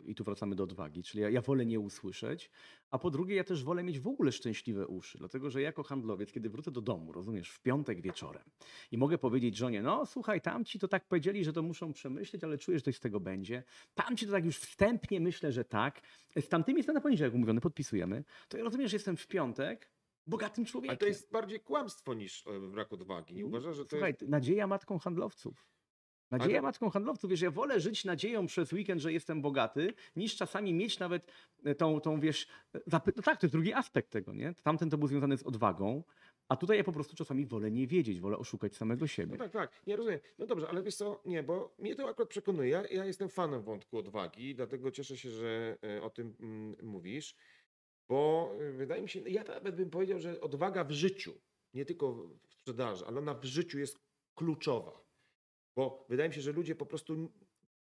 i 0.01 0.15
tu 0.15 0.25
wracamy 0.25 0.55
do 0.55 0.65
odwagi, 0.65 1.03
czyli 1.03 1.23
ja, 1.23 1.31
ja 1.31 1.41
wolę 1.41 1.67
nie 1.67 1.81
usłyszeć, 1.81 2.51
a 2.91 2.99
po 2.99 3.11
drugie 3.11 3.35
ja 3.35 3.45
też 3.45 3.65
wolę 3.65 3.83
mieć 3.83 4.01
w 4.01 4.07
ogóle 4.07 4.33
szczęśliwe 4.33 4.87
uszy, 4.87 5.19
dlatego 5.19 5.51
że 5.51 5.63
jako 5.63 5.83
handlowiec, 5.83 6.33
kiedy 6.33 6.51
wrócę 6.51 6.71
do 6.71 6.81
domu, 6.81 7.13
rozumiesz, 7.13 7.51
w 7.51 7.61
piątek 7.61 8.01
wieczorem 8.01 8.43
i 8.91 8.99
mogę 8.99 9.19
powiedzieć 9.19 9.57
żonie, 9.57 9.83
no 9.83 10.07
słuchaj, 10.07 10.41
tamci 10.41 10.79
to 10.79 10.89
tak 10.89 11.09
powiedzieli, 11.09 11.45
że 11.45 11.53
to 11.53 11.63
muszą 11.63 11.93
przemyśleć, 11.93 12.45
ale 12.45 12.59
czuję, 12.59 12.79
że 12.79 12.85
coś 12.85 12.97
z 12.97 13.01
tego 13.01 13.21
będzie, 13.21 13.63
tamci 13.95 14.27
to 14.27 14.33
tak 14.33 14.45
już 14.45 14.59
wstępnie 14.59 15.21
myślę, 15.21 15.53
że 15.53 15.65
tak, 15.65 16.01
z 16.41 16.49
tamtymi 16.49 16.79
jest 16.79 16.89
na 16.89 17.01
poniedziałek 17.01 17.35
umówiony, 17.35 17.61
podpisujemy, 17.61 18.25
to 18.49 18.57
ja 18.57 18.65
rozumiem, 18.65 18.89
że 18.89 18.97
jestem 18.97 19.17
w 19.17 19.27
piątek 19.27 19.93
bogatym 20.27 20.65
człowiekiem. 20.65 20.91
Ale 20.91 20.99
to 20.99 21.07
jest 21.07 21.33
bardziej 21.33 21.61
kłamstwo 21.61 22.15
niż 22.15 22.47
e, 22.47 22.61
brak 22.61 22.93
odwagi. 22.93 23.45
Uważasz, 23.45 23.77
że 23.77 23.85
to 23.85 23.91
Słuchaj, 23.91 24.15
jest... 24.21 24.31
nadzieja 24.31 24.67
matką 24.67 24.99
handlowców. 24.99 25.67
Nadzieja 26.33 26.59
Ale- 26.59 26.63
matką 26.63 26.91
handlowców. 26.91 27.31
Wiesz, 27.31 27.41
ja 27.41 27.51
wolę 27.51 27.81
żyć 27.81 28.05
nadzieją 28.05 28.47
przez 28.47 28.73
weekend, 28.73 29.01
że 29.01 29.13
jestem 29.13 29.43
bogaty, 29.43 29.95
niż 30.17 30.37
czasami 30.37 30.75
mieć 30.75 30.99
nawet 30.99 31.33
e, 31.65 31.75
tą, 31.75 32.01
tą 32.01 32.21
wiesz, 32.21 32.47
e, 32.75 32.81
zapy- 32.87 33.13
no 33.17 33.23
tak, 33.23 33.41
to 33.41 33.47
jest 33.47 33.55
drugi 33.55 33.73
aspekt 33.73 34.11
tego, 34.11 34.35
nie? 34.35 34.55
Tamten 34.63 34.91
to 34.91 34.99
był 34.99 35.09
związany 35.09 35.37
z 35.39 35.43
odwagą, 35.43 36.05
a 36.49 36.57
tutaj 36.57 36.77
ja 36.79 36.85
po 36.85 36.93
prostu 36.93 37.17
czasami 37.17 37.47
wolę 37.47 37.71
nie 37.71 37.87
wiedzieć, 37.87 38.21
wolę 38.21 38.39
oszukać 38.39 38.77
samego 38.77 39.07
siebie. 39.07 39.37
No 39.39 39.45
tak, 39.45 39.53
tak, 39.53 39.87
nie 39.87 39.97
rozumiem. 39.97 40.21
No 40.39 40.47
dobrze, 40.47 40.69
ale 40.69 40.83
wiesz 40.83 40.97
co, 40.97 41.23
nie, 41.25 41.43
bo 41.43 41.75
mnie 41.79 41.95
to 41.95 42.09
akurat 42.09 42.29
przekonuje. 42.29 42.69
Ja, 42.69 42.87
ja 42.87 43.05
jestem 43.05 43.29
fanem 43.29 43.63
wątku 43.63 43.99
odwagi, 43.99 44.55
dlatego 44.55 44.91
cieszę 44.91 45.17
się, 45.17 45.31
że 45.31 45.79
e, 45.97 46.03
o 46.03 46.11
tym 46.11 46.37
mm, 46.41 46.77
mówisz, 46.83 47.35
bo 48.09 48.53
wydaje 48.73 49.03
mi 49.03 49.09
się, 49.09 49.21
ja 49.21 49.45
nawet 49.45 49.77
bym 49.77 49.91
powiedział, 49.91 50.21
że 50.21 50.41
odwaga 50.41 50.85
w 50.85 50.91
życiu, 50.91 51.35
nie 51.75 51.85
tylko 51.85 52.13
w 52.13 52.53
sprzedaży, 52.55 53.07
ale 53.07 53.19
ona 53.19 53.35
w 53.35 53.45
życiu 53.45 53.79
jest 53.79 53.99
kluczowa. 54.35 55.02
Bo 55.77 56.07
wydaje 56.09 56.29
mi 56.29 56.35
się, 56.35 56.41
że 56.41 56.53
ludzie 56.53 56.75
po 56.75 56.87
prostu 56.87 57.33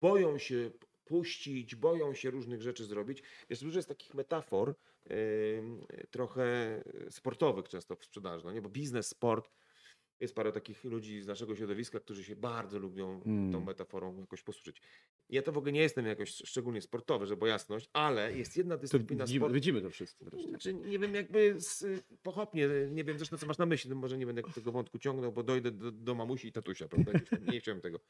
boją 0.01 0.39
się 0.39 0.71
puścić, 1.05 1.75
boją 1.75 2.15
się 2.15 2.31
różnych 2.31 2.63
rzeczy 2.63 2.85
zrobić. 2.85 3.23
Wiesz, 3.51 3.61
dużo 3.61 3.79
jest 3.79 3.89
takich 3.89 4.15
metafor, 4.15 4.75
em, 5.05 5.87
trochę 6.11 6.83
sportowych 7.11 7.69
często 7.69 7.97
w 7.97 8.05
sprzedaży, 8.05 8.45
no 8.45 8.53
nie? 8.53 8.63
Bo 8.63 8.69
biznes, 8.69 9.09
sport, 9.09 9.51
jest 10.21 10.35
parę 10.35 10.53
takich 10.53 10.85
ludzi 10.85 11.23
z 11.23 11.27
naszego 11.27 11.57
środowiska, 11.57 12.01
którzy 12.01 12.25
się 12.25 12.37
bardzo 12.37 12.79
lubią 12.79 13.21
tą 13.23 13.31
Mm. 13.31 13.65
metaforą 13.65 14.21
jakoś 14.21 14.43
posłużyć. 14.43 14.83
Ja 15.31 15.43
to 15.43 15.53
w 15.53 15.59
ogóle 15.59 15.73
nie 15.73 15.81
jestem 15.81 16.07
jakoś 16.07 16.31
szczególnie 16.31 16.81
sportowy, 16.83 17.27
żeby 17.27 17.49
jasność, 17.49 17.91
ale 17.93 18.37
jest 18.37 18.57
jedna 18.57 18.75
To 18.77 18.81
dyscyplina 18.83 19.25
widzimy, 19.25 19.41
sportu. 19.41 19.55
widzimy 19.55 19.83
to 19.83 19.91
wszyscy. 19.91 20.25
Zresztą. 20.25 20.49
Znaczy, 20.49 20.75
nie 20.75 20.99
wiem, 20.99 21.15
jakby 21.15 21.61
z, 21.61 21.85
pochopnie, 22.23 22.69
nie 22.91 23.05
wiem 23.05 23.19
zresztą, 23.19 23.37
co 23.39 23.47
masz 23.47 23.59
na 23.59 23.67
myśli, 23.67 23.91
no 23.91 23.97
może 23.97 24.19
nie 24.19 24.27
będę 24.27 24.43
tego 24.55 24.73
wątku 24.73 24.99
ciągnął, 24.99 25.33
bo 25.33 25.43
dojdę 25.43 25.71
do, 25.71 25.93
do 25.93 26.15
mamusi 26.15 26.49
i 26.49 26.53
tatusia, 26.53 26.89
prawda? 26.89 27.13
Nie 27.53 27.61
chciałem 27.61 27.81
tego. 27.81 28.01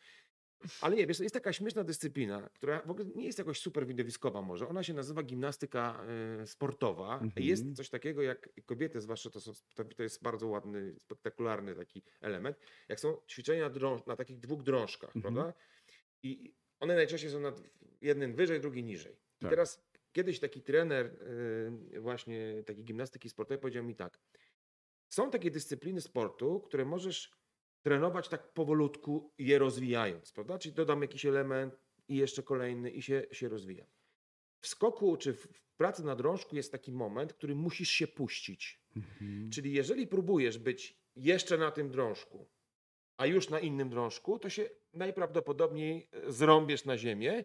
Ale 0.80 0.96
nie, 0.96 1.06
wiesz, 1.06 1.20
jest 1.20 1.34
taka 1.34 1.52
śmieszna 1.52 1.84
dyscyplina, 1.84 2.48
która 2.54 2.82
w 2.86 2.90
ogóle 2.90 3.06
nie 3.14 3.26
jest 3.26 3.38
jakoś 3.38 3.60
super 3.60 3.86
widowiskowa 3.86 4.42
może. 4.42 4.68
Ona 4.68 4.82
się 4.82 4.94
nazywa 4.94 5.22
gimnastyka 5.22 6.04
e, 6.42 6.46
sportowa. 6.46 7.18
Mhm. 7.18 7.46
Jest 7.46 7.76
coś 7.76 7.88
takiego 7.88 8.22
jak 8.22 8.48
kobiety, 8.66 9.00
zwłaszcza 9.00 9.30
to, 9.30 9.40
są, 9.40 9.52
to, 9.96 10.02
jest 10.02 10.22
bardzo 10.22 10.46
ładny, 10.46 10.94
spektakularny 10.98 11.74
taki 11.74 12.02
element, 12.20 12.56
jak 12.88 13.00
są 13.00 13.16
ćwiczenia 13.28 13.62
na, 13.64 13.70
drąż, 13.70 14.06
na 14.06 14.16
takich 14.16 14.38
dwóch 14.40 14.62
drążkach, 14.62 15.16
Mhm. 15.16 15.34
prawda? 15.34 15.52
I 16.22 16.54
one 16.80 16.94
najczęściej 16.94 17.30
są 17.30 17.40
nad, 17.40 17.62
jeden 18.00 18.34
wyżej, 18.34 18.60
drugi 18.60 18.84
niżej. 18.84 19.12
I 19.12 19.40
Tak. 19.42 19.50
teraz 19.50 19.86
kiedyś 20.12 20.40
taki 20.40 20.62
trener 20.62 21.06
y, 21.94 22.00
właśnie 22.00 22.62
takiej 22.66 22.84
gimnastyki 22.84 23.28
sportowej 23.28 23.58
powiedział 23.60 23.84
mi 23.84 23.94
tak. 23.94 24.18
Są 25.08 25.30
takie 25.30 25.50
dyscypliny 25.50 26.00
sportu, 26.00 26.60
które 26.60 26.84
możesz 26.84 27.35
trenować 27.86 28.28
tak 28.28 28.52
powolutku, 28.52 29.32
je 29.38 29.58
rozwijając, 29.58 30.32
prawda? 30.32 30.58
Czyli 30.58 30.74
dodam 30.74 31.02
jakiś 31.02 31.26
element 31.26 31.78
i 32.08 32.16
jeszcze 32.16 32.42
kolejny 32.42 32.90
i 32.90 33.02
się, 33.02 33.26
się 33.32 33.48
rozwijam. 33.48 33.86
W 34.60 34.66
skoku 34.66 35.16
czy 35.16 35.32
w 35.32 35.48
pracy 35.76 36.04
na 36.04 36.16
drążku 36.16 36.56
jest 36.56 36.72
taki 36.72 36.92
moment, 36.92 37.32
który 37.32 37.54
musisz 37.54 37.90
się 37.90 38.06
puścić. 38.06 38.80
Mhm. 38.96 39.50
Czyli 39.50 39.72
jeżeli 39.72 40.06
próbujesz 40.06 40.58
być 40.58 40.96
jeszcze 41.16 41.58
na 41.58 41.70
tym 41.70 41.90
drążku, 41.90 42.48
a 43.16 43.26
już 43.26 43.50
na 43.50 43.60
innym 43.60 43.90
drążku, 43.90 44.38
to 44.38 44.50
się 44.50 44.70
najprawdopodobniej 44.92 46.08
e, 46.12 46.32
zrąbiesz 46.32 46.84
na 46.84 46.98
ziemię, 46.98 47.44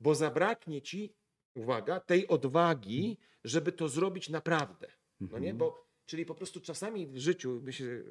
bo 0.00 0.14
zabraknie 0.14 0.82
ci, 0.82 1.14
uwaga, 1.54 2.00
tej 2.00 2.28
odwagi, 2.28 3.18
żeby 3.44 3.72
to 3.72 3.88
zrobić 3.88 4.28
naprawdę. 4.28 4.86
No 5.20 5.38
nie? 5.38 5.50
Mhm. 5.50 5.58
Bo, 5.58 5.88
czyli 6.06 6.26
po 6.26 6.34
prostu 6.34 6.60
czasami 6.60 7.06
w 7.06 7.18
życiu, 7.18 7.60
my 7.64 7.72
się, 7.72 8.02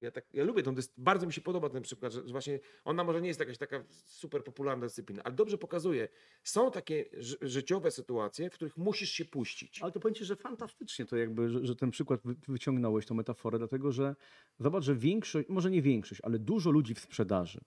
ja, 0.00 0.10
tak, 0.10 0.24
ja 0.34 0.44
lubię 0.44 0.62
tą 0.62 0.74
dys- 0.74 0.92
bardzo 0.96 1.26
mi 1.26 1.32
się 1.32 1.40
podoba 1.40 1.68
ten 1.68 1.82
przykład, 1.82 2.12
że 2.12 2.20
że 2.26 2.32
właśnie 2.32 2.60
ona 2.84 3.04
może 3.04 3.20
nie 3.20 3.28
jest 3.28 3.40
jakaś 3.40 3.58
taka 3.58 3.84
super 4.06 4.44
popularna 4.44 4.86
dyscyplina, 4.86 5.22
ale 5.24 5.34
dobrze 5.34 5.58
pokazuje, 5.58 6.08
są 6.44 6.70
takie 6.70 7.04
ży- 7.18 7.38
życiowe 7.42 7.90
sytuacje, 7.90 8.50
w 8.50 8.52
których 8.54 8.76
musisz 8.76 9.10
się 9.10 9.24
puścić. 9.24 9.82
Ale 9.82 9.92
to 9.92 10.00
powiem 10.00 10.14
ci, 10.14 10.24
że 10.24 10.36
fantastycznie 10.36 11.04
to 11.06 11.16
jakby, 11.16 11.50
że, 11.50 11.66
że 11.66 11.76
ten 11.76 11.90
przykład 11.90 12.20
wy- 12.24 12.36
wyciągnąłeś, 12.48 13.06
tą 13.06 13.14
metaforę, 13.14 13.58
dlatego 13.58 13.92
że 13.92 14.16
zobacz, 14.58 14.84
że 14.84 14.94
większość, 14.94 15.48
może 15.48 15.70
nie 15.70 15.82
większość, 15.82 16.20
ale 16.24 16.38
dużo 16.38 16.70
ludzi 16.70 16.94
w 16.94 17.00
sprzedaży 17.00 17.60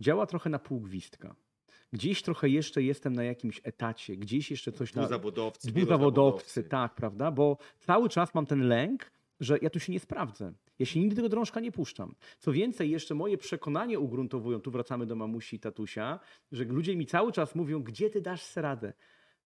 działa 0.00 0.26
trochę 0.26 0.50
na 0.50 0.58
pół 0.58 0.80
gwizdka. 0.80 1.34
Gdzieś 1.92 2.22
trochę 2.22 2.48
jeszcze 2.48 2.82
jestem 2.82 3.12
na 3.12 3.24
jakimś 3.24 3.60
etacie, 3.64 4.16
gdzieś 4.16 4.50
jeszcze 4.50 4.72
coś 4.72 4.94
na... 4.94 5.02
Dwuzawodowcy, 5.02 5.68
Dwuzawodowcy, 5.68 6.64
tak, 6.64 6.94
prawda? 6.94 7.30
Bo 7.30 7.56
cały 7.78 8.08
czas 8.08 8.34
mam 8.34 8.46
ten 8.46 8.68
lęk, 8.68 9.12
że 9.42 9.58
ja 9.62 9.70
tu 9.70 9.80
się 9.80 9.92
nie 9.92 10.00
sprawdzę. 10.00 10.52
Ja 10.78 10.86
się 10.86 11.00
nigdy 11.00 11.16
tego 11.16 11.28
drążka 11.28 11.60
nie 11.60 11.72
puszczam. 11.72 12.14
Co 12.38 12.52
więcej, 12.52 12.90
jeszcze 12.90 13.14
moje 13.14 13.38
przekonanie 13.38 13.98
ugruntowują, 13.98 14.60
tu 14.60 14.70
wracamy 14.70 15.06
do 15.06 15.16
mamusi 15.16 15.56
i 15.56 15.60
tatusia, 15.60 16.20
że 16.52 16.64
ludzie 16.64 16.96
mi 16.96 17.06
cały 17.06 17.32
czas 17.32 17.54
mówią, 17.54 17.82
gdzie 17.82 18.10
ty 18.10 18.20
dasz 18.20 18.56
radę? 18.56 18.92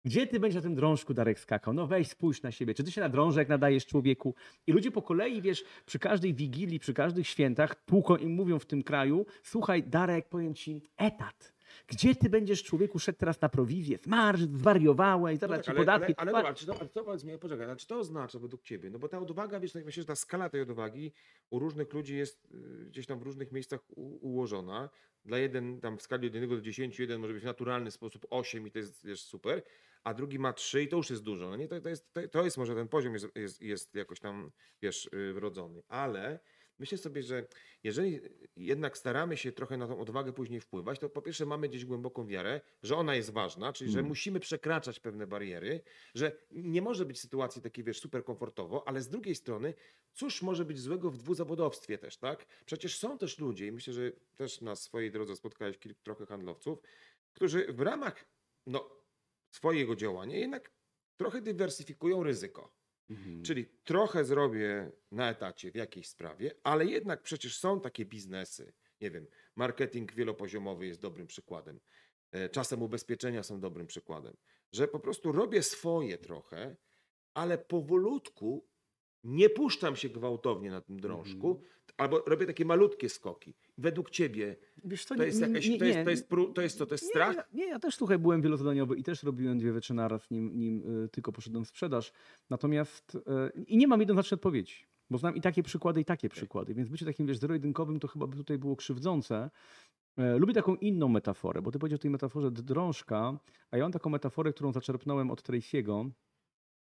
Gdzie 0.04 0.26
ty 0.26 0.40
będziesz 0.40 0.54
na 0.56 0.62
tym 0.62 0.74
drążku, 0.74 1.14
Darek, 1.14 1.40
skakał? 1.40 1.74
No 1.74 1.86
weź, 1.86 2.08
spójrz 2.08 2.42
na 2.42 2.52
siebie. 2.52 2.74
Czy 2.74 2.84
ty 2.84 2.92
się 2.92 3.00
na 3.00 3.08
drążek 3.08 3.48
nadajesz 3.48 3.86
człowieku? 3.86 4.34
I 4.66 4.72
ludzie 4.72 4.90
po 4.90 5.02
kolei, 5.02 5.42
wiesz, 5.42 5.64
przy 5.86 5.98
każdej 5.98 6.34
wigilii, 6.34 6.78
przy 6.78 6.94
każdych 6.94 7.28
świętach 7.28 7.84
tłuką 7.84 8.16
i 8.16 8.26
mówią 8.26 8.58
w 8.58 8.66
tym 8.66 8.82
kraju, 8.82 9.26
słuchaj, 9.42 9.82
Darek, 9.82 10.28
powiem 10.28 10.54
ci, 10.54 10.82
etat. 10.96 11.55
Gdzie 11.86 12.14
ty 12.14 12.30
będziesz 12.30 12.62
człowieku 12.62 12.98
szedł 12.98 13.18
teraz 13.18 13.40
na 13.40 13.48
prowizję? 13.48 13.98
Zmarsz, 14.02 14.40
zwariowałeś, 14.40 15.38
zaraz 15.38 15.64
ci 15.64 15.70
ale, 15.70 15.78
podatki. 15.78 16.14
ale, 16.16 16.32
ale, 16.32 16.32
dobra, 16.32 16.54
czy 16.54 16.66
to, 16.66 16.78
ale 16.80 16.88
to 16.88 17.26
mi, 17.26 17.38
poczekaj, 17.38 17.66
ale 17.66 17.76
czy 17.76 17.86
to 17.86 17.98
oznacza 17.98 18.38
według 18.38 18.62
ciebie, 18.62 18.90
no 18.90 18.98
bo 18.98 19.08
ta 19.08 19.18
odwaga, 19.18 19.60
wiesz, 19.60 19.74
no 19.74 19.80
myślę, 19.84 20.02
że 20.02 20.06
ta 20.06 20.16
skala 20.16 20.48
tej 20.48 20.60
odwagi 20.60 21.12
u 21.50 21.58
różnych 21.58 21.92
ludzi 21.92 22.16
jest 22.16 22.44
y, 22.44 22.86
gdzieś 22.86 23.06
tam 23.06 23.18
w 23.18 23.22
różnych 23.22 23.52
miejscach 23.52 23.80
u, 23.88 24.28
ułożona. 24.28 24.90
Dla 25.24 25.38
jeden 25.38 25.80
tam 25.80 25.98
w 25.98 26.02
skali 26.02 26.28
od 26.28 26.34
1 26.34 26.50
do 26.50 26.60
10, 26.60 26.98
jeden 26.98 27.20
może 27.20 27.32
być 27.32 27.42
w 27.42 27.46
naturalny 27.46 27.90
sposób 27.90 28.26
8 28.30 28.66
i 28.66 28.70
to 28.70 28.78
jest 28.78 29.06
wiesz, 29.06 29.22
super, 29.22 29.62
a 30.04 30.14
drugi 30.14 30.38
ma 30.38 30.52
3 30.52 30.82
i 30.82 30.88
to 30.88 30.96
już 30.96 31.10
jest 31.10 31.22
dużo. 31.22 31.50
No 31.50 31.56
nie, 31.56 31.68
to, 31.68 31.80
to, 31.80 31.88
jest, 31.88 32.12
to, 32.12 32.28
to 32.28 32.44
jest 32.44 32.58
może 32.58 32.74
ten 32.74 32.88
poziom 32.88 33.12
jest, 33.12 33.36
jest, 33.36 33.62
jest 33.62 33.94
jakoś 33.94 34.20
tam, 34.20 34.50
wiesz, 34.82 35.10
y, 35.14 35.32
wrodzony, 35.32 35.82
ale 35.88 36.40
myślę 36.78 36.98
sobie, 36.98 37.22
że 37.22 37.46
jeżeli 37.84 38.20
jednak 38.56 38.98
staramy 38.98 39.36
się 39.36 39.52
trochę 39.52 39.76
na 39.76 39.86
tą 39.86 40.00
odwagę 40.00 40.32
później 40.32 40.60
wpływać, 40.60 40.98
to 40.98 41.08
po 41.10 41.22
pierwsze 41.22 41.46
mamy 41.46 41.68
gdzieś 41.68 41.84
głęboką 41.84 42.26
wiarę, 42.26 42.60
że 42.82 42.96
ona 42.96 43.14
jest 43.14 43.30
ważna, 43.30 43.72
czyli 43.72 43.90
że 43.90 43.98
Mm. 43.98 44.08
musimy 44.08 44.40
przekraczać 44.40 45.00
pewne 45.00 45.26
bariery, 45.26 45.80
że 46.14 46.32
nie 46.50 46.82
może 46.82 47.04
być 47.04 47.20
sytuacji 47.20 47.62
takiej, 47.62 47.84
wiesz, 47.84 48.00
super 48.00 48.24
komfortowo, 48.24 48.88
ale 48.88 49.00
z 49.02 49.08
drugiej 49.08 49.34
strony, 49.34 49.74
cóż 50.12 50.42
może 50.42 50.64
być 50.64 50.80
złego 50.80 51.10
w 51.10 51.16
dwuzawodowstwie 51.16 51.98
też, 51.98 52.16
tak? 52.16 52.46
Przecież 52.66 52.98
są 52.98 53.18
też 53.18 53.38
ludzie, 53.38 53.66
i 53.66 53.72
myślę, 53.72 53.92
że 53.92 54.12
też 54.36 54.60
na 54.60 54.76
swojej 54.76 55.10
drodze 55.10 55.36
spotkałeś 55.36 55.78
kilku 55.78 56.02
trochę 56.02 56.26
handlowców, 56.26 56.78
którzy 57.32 57.72
w 57.72 57.80
ramach 57.80 58.24
no, 58.66 58.90
swojego 59.50 59.96
działania 59.96 60.36
jednak 60.36 60.72
trochę 61.16 61.42
dywersyfikują 61.42 62.22
ryzyko. 62.22 62.75
Mhm. 63.10 63.42
Czyli 63.42 63.66
trochę 63.84 64.24
zrobię 64.24 64.92
na 65.10 65.30
etacie 65.30 65.70
w 65.70 65.74
jakiejś 65.74 66.08
sprawie, 66.08 66.50
ale 66.62 66.84
jednak 66.84 67.22
przecież 67.22 67.58
są 67.58 67.80
takie 67.80 68.04
biznesy. 68.04 68.72
Nie 69.00 69.10
wiem, 69.10 69.26
marketing 69.56 70.12
wielopoziomowy 70.14 70.86
jest 70.86 71.00
dobrym 71.00 71.26
przykładem. 71.26 71.80
e, 72.32 72.48
Czasem 72.48 72.82
ubezpieczenia 72.82 73.42
są 73.42 73.60
dobrym 73.60 73.86
przykładem. 73.86 74.36
Że 74.72 74.88
po 74.88 75.00
prostu 75.00 75.32
robię 75.32 75.62
swoje 75.62 76.18
trochę, 76.18 76.76
ale 77.34 77.58
powolutku 77.58 78.68
nie 79.26 79.50
puszczam 79.50 79.96
się 79.96 80.08
gwałtownie 80.08 80.70
na 80.70 80.80
tym 80.80 81.00
drążku, 81.00 81.48
Mhm. 81.50 81.66
albo 81.96 82.18
robię 82.26 82.46
takie 82.46 82.64
malutkie 82.64 83.08
skoki. 83.08 83.54
Według 83.78 84.10
ciebie 84.10 84.56
co, 85.06 85.14
to 85.14 85.22
jest 85.24 85.40
nie- 85.40 85.46
jakaś, 85.48 85.68
nie- 85.68 85.78
to 85.78 85.84
jest, 85.84 85.98
nie, 85.98 86.04
to 86.04 86.10
jest, 86.10 86.28
pró- 86.30 86.52
to 86.52 86.62
jest 86.62 86.78
co, 86.78 86.86
to 86.86 86.94
jest 86.94 87.04
Nie, 87.04 87.08
strach? 87.10 87.36
ja- 87.36 87.44
Nie, 87.52 87.66
ja 87.66 87.78
też 87.78 87.94
słuchaj, 87.96 88.18
byłem 88.18 88.42
wielozadaniowy 88.42 88.96
i 88.96 89.02
też 89.02 89.22
robiłem 89.22 89.58
dwie 89.58 89.72
rzeczy 89.72 89.94
naraz, 89.94 90.30
nim, 90.30 90.58
nim 90.58 91.02
y, 91.04 91.08
tylko 91.08 91.32
poszedłem 91.32 91.64
w 91.64 91.68
sprzedaż. 91.68 92.12
Natomiast 92.50 93.14
y, 93.14 93.20
i 93.66 93.76
nie 93.76 93.86
mam 93.88 94.00
jednoznacznej 94.00 94.36
odpowiedzi, 94.36 94.74
bo 95.10 95.18
znam 95.18 95.36
i 95.36 95.40
takie 95.40 95.62
przykłady, 95.62 96.00
i 96.00 96.04
takie 96.04 96.28
przykłady. 96.28 96.74
Więc 96.74 96.88
bycie 96.88 97.06
takim, 97.06 97.26
wiesz, 97.26 97.38
zero-jedynkowym 97.38 98.00
to 98.00 98.08
chyba 98.08 98.26
by 98.26 98.36
tutaj 98.36 98.58
było 98.58 98.76
krzywdzące. 98.76 99.50
E, 100.18 100.38
Lubię 100.38 100.54
taką 100.54 100.74
inną 100.76 101.08
metaforę, 101.08 101.62
bo 101.62 101.70
ty 101.72 101.78
powiedział 101.78 101.96
o 101.96 101.98
tej 101.98 102.10
metaforze 102.10 102.50
drążka, 102.50 103.38
a 103.70 103.76
ja 103.76 103.82
mam 103.84 103.92
taką 103.92 104.10
metaforę, 104.10 104.52
którą 104.52 104.72
zaczerpnąłem 104.72 105.30
od 105.30 105.42
Tracy'ego, 105.42 106.10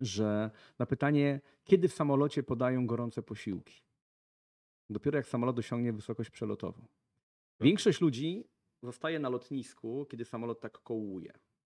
że 0.03 0.51
na 0.79 0.87
pytanie, 0.87 1.41
kiedy 1.65 1.89
w 1.89 1.95
samolocie 1.95 2.43
podają 2.43 2.87
gorące 2.87 3.23
posiłki? 3.23 3.83
Dopiero 4.91 5.17
jak 5.17 5.27
samolot 5.27 5.59
osiągnie 5.59 5.93
wysokość 5.93 6.31
przelotową. 6.31 6.87
Większość 7.61 8.01
ludzi 8.01 8.45
zostaje 8.83 9.19
na 9.19 9.29
lotnisku, 9.29 10.07
kiedy 10.11 10.25
samolot 10.25 10.61
tak 10.61 10.79
kołuje. 10.79 11.33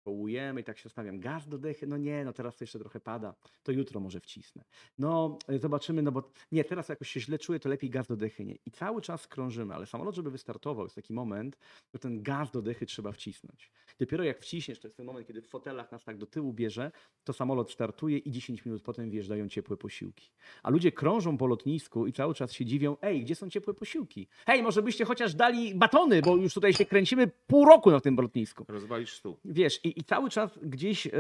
Kołujemy 0.04 0.62
i 0.62 0.64
tak 0.64 0.78
się 0.78 0.90
stawiam. 0.90 1.20
Gaz 1.20 1.48
do 1.48 1.58
dechy, 1.58 1.88
no 1.88 1.98
nie, 1.98 2.26
no 2.26 2.34
teraz 2.34 2.58
to 2.58 2.64
jeszcze 2.64 2.80
trochę 2.80 3.00
pada, 3.00 3.34
to 3.64 3.72
jutro 3.72 4.00
może 4.00 4.20
wcisnę. 4.20 4.64
No 5.00 5.38
y, 5.52 5.60
zobaczymy, 5.60 6.02
no 6.02 6.12
bo 6.12 6.32
nie, 6.52 6.64
teraz 6.64 6.90
jakoś 6.90 7.10
się 7.10 7.20
źle 7.20 7.40
czuję, 7.40 7.60
to 7.60 7.70
lepiej 7.70 7.90
gaz 7.90 8.08
do 8.08 8.16
dechy 8.16 8.46
nie. 8.46 8.56
I 8.66 8.72
cały 8.72 9.02
czas 9.02 9.28
krążymy, 9.28 9.74
ale 9.74 9.86
samolot, 9.86 10.16
żeby 10.16 10.32
wystartował, 10.32 10.86
jest 10.86 10.96
taki 10.96 11.14
moment, 11.14 11.58
że 11.94 12.00
ten 12.00 12.24
gaz 12.24 12.52
do 12.52 12.62
dechy 12.62 12.86
trzeba 12.86 13.12
wcisnąć. 13.12 13.72
Dopiero 14.00 14.24
jak 14.24 14.40
wciśniesz, 14.40 14.80
to 14.80 14.88
jest 14.88 14.98
ten 14.98 15.06
moment, 15.06 15.28
kiedy 15.28 15.42
w 15.42 15.48
fotelach 15.48 15.92
nas 15.92 16.04
tak 16.04 16.18
do 16.18 16.26
tyłu 16.26 16.54
bierze, 16.54 16.92
to 17.24 17.34
samolot 17.34 17.72
startuje 17.72 18.18
i 18.18 18.32
10 18.32 18.66
minut 18.66 18.82
potem 18.82 19.10
wjeżdżają 19.10 19.50
ciepłe 19.50 19.78
posiłki. 19.78 20.30
A 20.64 20.70
ludzie 20.70 20.92
krążą 20.92 21.38
po 21.38 21.48
lotnisku 21.48 22.08
i 22.08 22.14
cały 22.14 22.34
czas 22.34 22.54
się 22.54 22.66
dziwią, 22.66 22.98
ej, 23.02 23.22
gdzie 23.22 23.36
są 23.36 23.50
ciepłe 23.50 23.74
posiłki? 23.74 24.28
Hej, 24.46 24.64
może 24.64 24.82
byście 24.82 25.06
chociaż 25.06 25.36
dali 25.36 25.76
batony, 25.76 26.22
bo 26.22 26.36
już 26.36 26.54
tutaj 26.54 26.74
się 26.74 26.86
kręcimy 26.86 27.28
pół 27.48 27.66
roku 27.66 27.92
na 27.92 28.00
tym 28.00 28.16
lotnisku. 28.16 28.66
Rozwalisz 28.68 29.14
stół. 29.14 29.38
Wiesz, 29.46 29.86
i, 29.86 29.93
i 29.98 30.04
cały 30.04 30.30
czas 30.30 30.60
gdzieś 30.62 31.08
e, 31.08 31.12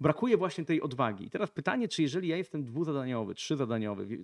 brakuje 0.00 0.36
właśnie 0.36 0.64
tej 0.64 0.82
odwagi. 0.82 1.26
I 1.26 1.30
teraz 1.30 1.50
pytanie, 1.50 1.88
czy 1.88 2.02
jeżeli 2.02 2.28
ja 2.28 2.36
jestem 2.36 2.64
dwuzadaniowy, 2.64 3.34
trzyzadaniowy, 3.34 4.18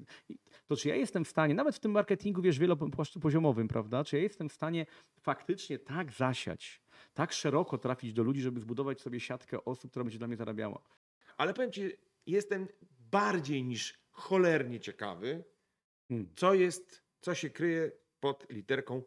to 0.67 0.77
czy 0.77 0.89
ja 0.89 0.95
jestem 0.97 1.25
w 1.25 1.29
stanie, 1.29 1.55
nawet 1.55 1.77
w 1.77 1.79
tym 1.79 1.93
marketingu, 1.93 2.43
wiesz, 2.43 2.59
wielopoziomowym, 2.59 3.69
prawda, 3.69 4.05
czy 4.05 4.17
ja 4.17 4.23
jestem 4.23 4.49
w 4.49 4.53
stanie 4.53 4.87
faktycznie 5.21 5.79
tak 5.79 6.13
zasiać, 6.13 6.81
tak 7.15 7.33
szeroko 7.33 7.79
trafić 7.79 8.13
do 8.13 8.23
ludzi, 8.23 8.41
żeby 8.41 8.61
zbudować 8.61 9.01
sobie 9.01 9.21
siatkę 9.21 9.65
osób, 9.65 9.91
która 9.91 10.05
będzie 10.05 10.19
dla 10.19 10.29
mnie 10.29 10.37
zarabiała. 10.37 10.83
Ale 11.37 11.55
powiem 11.55 11.73
ci, 11.73 11.93
jestem 12.27 12.69
bardziej 13.11 13.65
niż 13.65 13.99
cholernie 14.11 14.81
ciekawy, 14.81 15.45
Hmm. 16.09 16.29
co 16.37 16.55
jest, 16.55 17.05
co 17.21 17.35
się 17.35 17.51
kryje 17.51 17.93
pod 18.21 18.47
literką. 18.51 19.03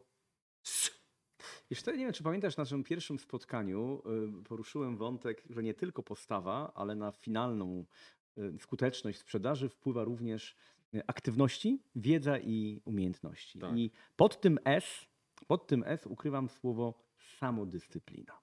Jeszcze 1.72 1.98
nie 1.98 2.04
wiem, 2.04 2.14
czy 2.14 2.24
pamiętasz, 2.24 2.58
na 2.58 2.62
naszym 2.62 2.84
pierwszym 2.84 3.20
spotkaniu 3.20 4.02
y, 4.40 4.44
poruszyłem 4.44 4.98
wątek, 4.98 5.44
że 5.50 5.64
nie 5.64 5.74
tylko 5.74 6.04
postawa, 6.04 6.72
ale 6.76 6.96
na 6.96 7.12
finalną 7.12 7.86
y, 8.38 8.60
skuteczność 8.60 9.20
sprzedaży 9.20 9.70
wpływa 9.70 10.04
również 10.04 10.56
y, 10.94 11.02
aktywności, 11.08 11.80
wiedza 11.96 12.40
i 12.40 12.82
umiejętności. 12.86 13.60
Tak. 13.60 13.78
I 13.78 13.92
pod 14.16 14.42
tym 14.42 14.60
S, 14.66 15.08
pod 15.48 15.68
tym 15.68 15.84
S 15.86 16.08
ukrywam 16.08 16.50
słowo 16.50 16.94
samodyscyplina. 17.38 18.40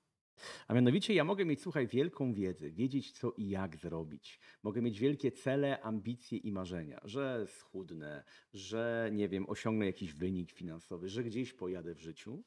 A 0.69 0.75
mianowicie 0.75 1.15
ja 1.15 1.25
mogę 1.25 1.45
mieć, 1.45 1.63
słuchaj, 1.63 1.87
wielką 1.87 2.35
wiedzę, 2.35 2.71
wiedzieć 2.71 3.13
co 3.13 3.33
i 3.37 3.49
jak 3.49 3.77
zrobić. 3.77 4.41
Mogę 4.63 4.83
mieć 4.83 4.99
wielkie 4.99 5.33
cele, 5.33 5.83
ambicje 5.83 6.39
i 6.39 6.53
marzenia, 6.53 7.01
że 7.05 7.47
schudnę, 7.47 8.25
że 8.53 9.11
nie 9.13 9.29
wiem, 9.29 9.49
osiągnę 9.49 9.87
jakiś 9.87 10.13
wynik 10.13 10.53
finansowy, 10.53 11.09
że 11.09 11.25
gdzieś 11.25 11.53
pojadę 11.53 11.95
w 11.95 12.01
życiu. 12.01 12.43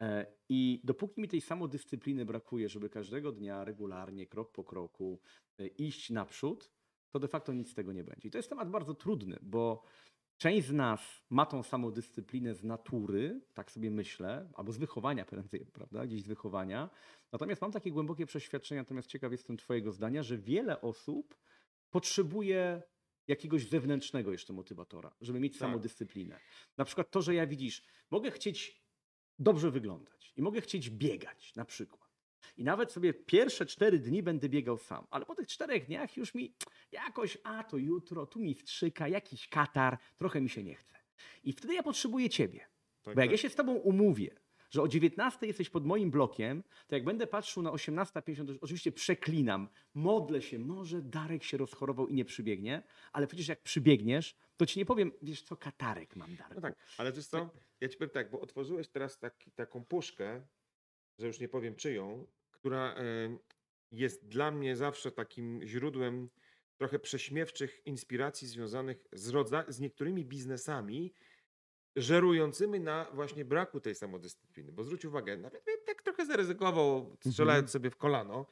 E, 0.00 0.26
I 0.48 0.80
dopóki 0.84 1.20
mi 1.20 1.28
tej 1.28 1.40
samodyscypliny 1.40 2.24
brakuje, 2.24 2.68
żeby 2.68 2.90
każdego 2.90 3.32
dnia 3.32 3.64
regularnie, 3.64 4.26
krok 4.26 4.52
po 4.52 4.64
kroku 4.64 5.20
e, 5.58 5.66
iść 5.66 6.10
naprzód, 6.10 6.70
to 7.10 7.18
de 7.18 7.28
facto 7.28 7.52
nic 7.52 7.70
z 7.70 7.74
tego 7.74 7.92
nie 7.92 8.04
będzie. 8.04 8.28
I 8.28 8.30
to 8.30 8.38
jest 8.38 8.48
temat 8.48 8.70
bardzo 8.70 8.94
trudny, 8.94 9.38
bo 9.42 9.82
część 10.36 10.66
z 10.66 10.72
nas 10.72 11.24
ma 11.30 11.46
tą 11.46 11.62
samodyscyplinę 11.62 12.54
z 12.54 12.64
natury, 12.64 13.40
tak 13.54 13.70
sobie 13.70 13.90
myślę, 13.90 14.50
albo 14.54 14.72
z 14.72 14.76
wychowania 14.76 15.24
prędzej, 15.24 15.66
prawda? 15.66 16.06
Gdzieś 16.06 16.22
z 16.22 16.26
wychowania. 16.26 16.90
Natomiast 17.32 17.62
mam 17.62 17.72
takie 17.72 17.90
głębokie 17.92 18.26
przeświadczenie, 18.26 18.80
natomiast 18.80 19.08
ciekaw 19.08 19.32
jestem 19.32 19.56
Twojego 19.56 19.92
zdania, 19.92 20.22
że 20.22 20.38
wiele 20.38 20.80
osób 20.80 21.38
potrzebuje 21.90 22.82
jakiegoś 23.28 23.68
zewnętrznego 23.68 24.32
jeszcze 24.32 24.52
motywatora, 24.52 25.14
żeby 25.20 25.40
mieć 25.40 25.52
Tak. 25.52 25.60
samodyscyplinę. 25.60 26.40
Na 26.76 26.84
przykład 26.84 27.10
to, 27.10 27.22
że 27.22 27.34
ja 27.34 27.46
widzisz, 27.46 27.84
mogę 28.10 28.30
chcieć 28.30 28.83
dobrze 29.38 29.70
wyglądać 29.70 30.32
i 30.36 30.42
mogę 30.42 30.60
chcieć 30.60 30.90
biegać 30.90 31.54
na 31.54 31.64
przykład. 31.64 32.04
I 32.56 32.64
nawet 32.64 32.92
sobie 32.92 33.14
pierwsze 33.14 33.66
cztery 33.66 33.98
dni 33.98 34.22
będę 34.22 34.48
biegał 34.48 34.78
sam, 34.78 35.06
ale 35.10 35.26
po 35.26 35.34
tych 35.34 35.48
czterech 35.48 35.86
dniach 35.86 36.16
już 36.16 36.34
mi 36.34 36.54
jakoś, 36.92 37.38
a 37.44 37.64
to 37.64 37.76
jutro, 37.76 38.26
tu 38.26 38.40
mi 38.40 38.54
wstrzyka, 38.54 39.08
jakiś 39.08 39.48
katar, 39.48 39.98
trochę 40.16 40.40
mi 40.40 40.48
się 40.48 40.62
nie 40.62 40.74
chce. 40.74 40.96
I 41.44 41.52
wtedy 41.52 41.74
ja 41.74 41.82
potrzebuję 41.82 42.30
ciebie. 42.30 42.58
Tak, 43.02 43.14
Bo 43.14 43.20
jak 43.20 43.28
tak. 43.28 43.30
ja 43.30 43.36
się 43.36 43.50
z 43.50 43.54
tobą 43.54 43.72
umówię, 43.72 44.30
że 44.70 44.82
o 44.82 44.88
19 44.88 45.46
jesteś 45.46 45.70
pod 45.70 45.86
moim 45.86 46.10
blokiem, 46.10 46.62
to 46.86 46.94
jak 46.94 47.04
będę 47.04 47.26
patrzył 47.26 47.62
na 47.62 47.70
18.50, 47.70 48.46
to 48.46 48.52
oczywiście 48.60 48.92
przeklinam, 48.92 49.68
modlę 49.94 50.42
się, 50.42 50.58
może 50.58 51.02
Darek 51.02 51.44
się 51.44 51.56
rozchorował 51.56 52.08
i 52.08 52.14
nie 52.14 52.24
przybiegnie, 52.24 52.82
ale 53.12 53.26
przecież 53.26 53.48
jak 53.48 53.62
przybiegniesz, 53.62 54.36
to 54.56 54.66
ci 54.66 54.78
nie 54.78 54.84
powiem, 54.86 55.12
wiesz 55.22 55.42
co, 55.42 55.56
katarek 55.56 56.16
mam, 56.16 56.36
Darek. 56.36 56.54
No 56.54 56.60
tak, 56.60 56.74
ale 56.98 57.12
wiesz 57.12 57.26
co, 57.26 57.50
ja 57.80 57.88
ci 57.88 57.96
powiem 57.98 58.10
tak, 58.10 58.30
bo 58.30 58.40
otworzyłeś 58.40 58.88
teraz 58.88 59.18
taki, 59.18 59.52
taką 59.52 59.84
puszkę, 59.84 60.46
że 61.18 61.26
już 61.26 61.40
nie 61.40 61.48
powiem 61.48 61.76
czyją, 61.76 62.26
która 62.50 62.94
em, 62.94 63.38
jest 63.90 64.26
dla 64.28 64.50
mnie 64.50 64.76
zawsze 64.76 65.10
takim 65.12 65.60
źródłem 65.66 66.30
trochę 66.76 66.98
prześmiewczych 66.98 67.86
inspiracji 67.86 68.48
związanych 68.48 69.06
z, 69.12 69.30
rodza- 69.30 69.64
z 69.72 69.80
niektórymi 69.80 70.24
biznesami, 70.24 71.14
żerującymi 71.96 72.80
na 72.80 73.10
właśnie 73.12 73.44
braku 73.44 73.80
tej 73.80 73.94
samodyscypliny. 73.94 74.72
Bo 74.72 74.84
zwróć 74.84 75.04
uwagę, 75.04 75.36
nawet 75.36 75.64
bym 75.64 75.76
tak 75.86 76.02
trochę 76.02 76.26
zaryzykował, 76.26 77.16
strzelając 77.20 77.62
Mhm. 77.64 77.72
sobie 77.72 77.90
w 77.90 77.96
kolano, 77.96 78.46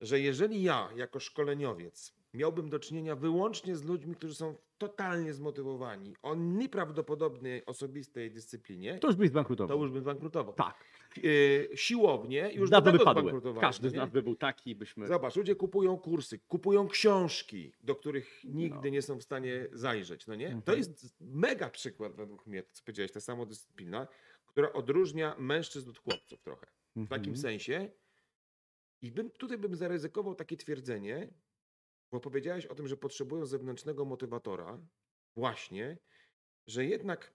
że 0.00 0.20
jeżeli 0.20 0.62
ja 0.62 0.88
jako 0.96 1.20
szkoleniowiec 1.20 2.14
miałbym 2.34 2.68
do 2.70 2.78
czynienia 2.78 3.16
wyłącznie 3.16 3.76
z 3.76 3.84
ludźmi, 3.84 4.14
którzy 4.14 4.34
są 4.34 4.54
totalnie 4.78 5.34
zmotywowani 5.34 6.14
o 6.22 6.34
nieprawdopodobnej 6.34 7.66
osobistej 7.66 8.30
dyscyplinie, 8.30 8.98
To 8.98 9.06
już 9.06 9.16
byś 9.16 9.28
zbankrutował. 9.28 9.76
to 9.78 9.82
już 9.84 9.92
bym 9.92 10.04
bankrutował. 10.04 10.54
Tak. 10.54 10.84
Yy, 11.22 11.68
siłownie 11.74 12.50
już 12.54 12.70
Dawno 12.70 12.92
by 12.92 12.98
padły. 12.98 13.32
Każdy 13.60 13.90
z 13.90 13.94
nas 13.94 14.10
by 14.10 14.22
był 14.22 14.36
taki, 14.36 14.74
byśmy... 14.74 15.06
Zobacz, 15.06 15.36
ludzie 15.36 15.54
kupują 15.56 15.96
kursy, 15.98 16.38
kupują 16.38 16.88
książki, 16.88 17.72
do 17.82 17.94
których 17.94 18.44
nigdy 18.44 18.78
No. 18.88 18.88
nie 18.88 19.02
są 19.02 19.16
w 19.18 19.22
stanie 19.22 19.66
zajrzeć, 19.72 20.26
no 20.26 20.34
nie? 20.34 20.48
To 20.48 20.54
Mhm. 20.54 20.78
jest 20.78 21.14
mega 21.20 21.70
przykład 21.70 22.14
według 22.14 22.46
mnie, 22.46 22.62
to 22.62 22.68
co 22.72 22.82
powiedziałeś, 22.84 23.12
ta 23.12 23.20
samodyscyplina, 23.20 24.06
która 24.46 24.72
odróżnia 24.72 25.36
mężczyzn 25.38 25.90
od 25.90 25.98
chłopców 25.98 26.42
trochę. 26.42 26.66
W 26.96 27.08
takim 27.08 27.32
Mhm. 27.32 27.36
sensie. 27.36 27.90
I 29.02 29.12
bym, 29.12 29.30
tutaj 29.30 29.58
bym 29.58 29.74
zaryzykował 29.76 30.34
takie 30.34 30.56
twierdzenie, 30.56 31.28
bo 32.14 32.20
powiedziałeś 32.20 32.66
o 32.66 32.74
tym, 32.74 32.88
że 32.88 32.96
potrzebują 32.96 33.46
zewnętrznego 33.46 34.04
motywatora, 34.04 34.78
właśnie, 35.36 35.98
że 36.66 36.84
jednak 36.84 37.34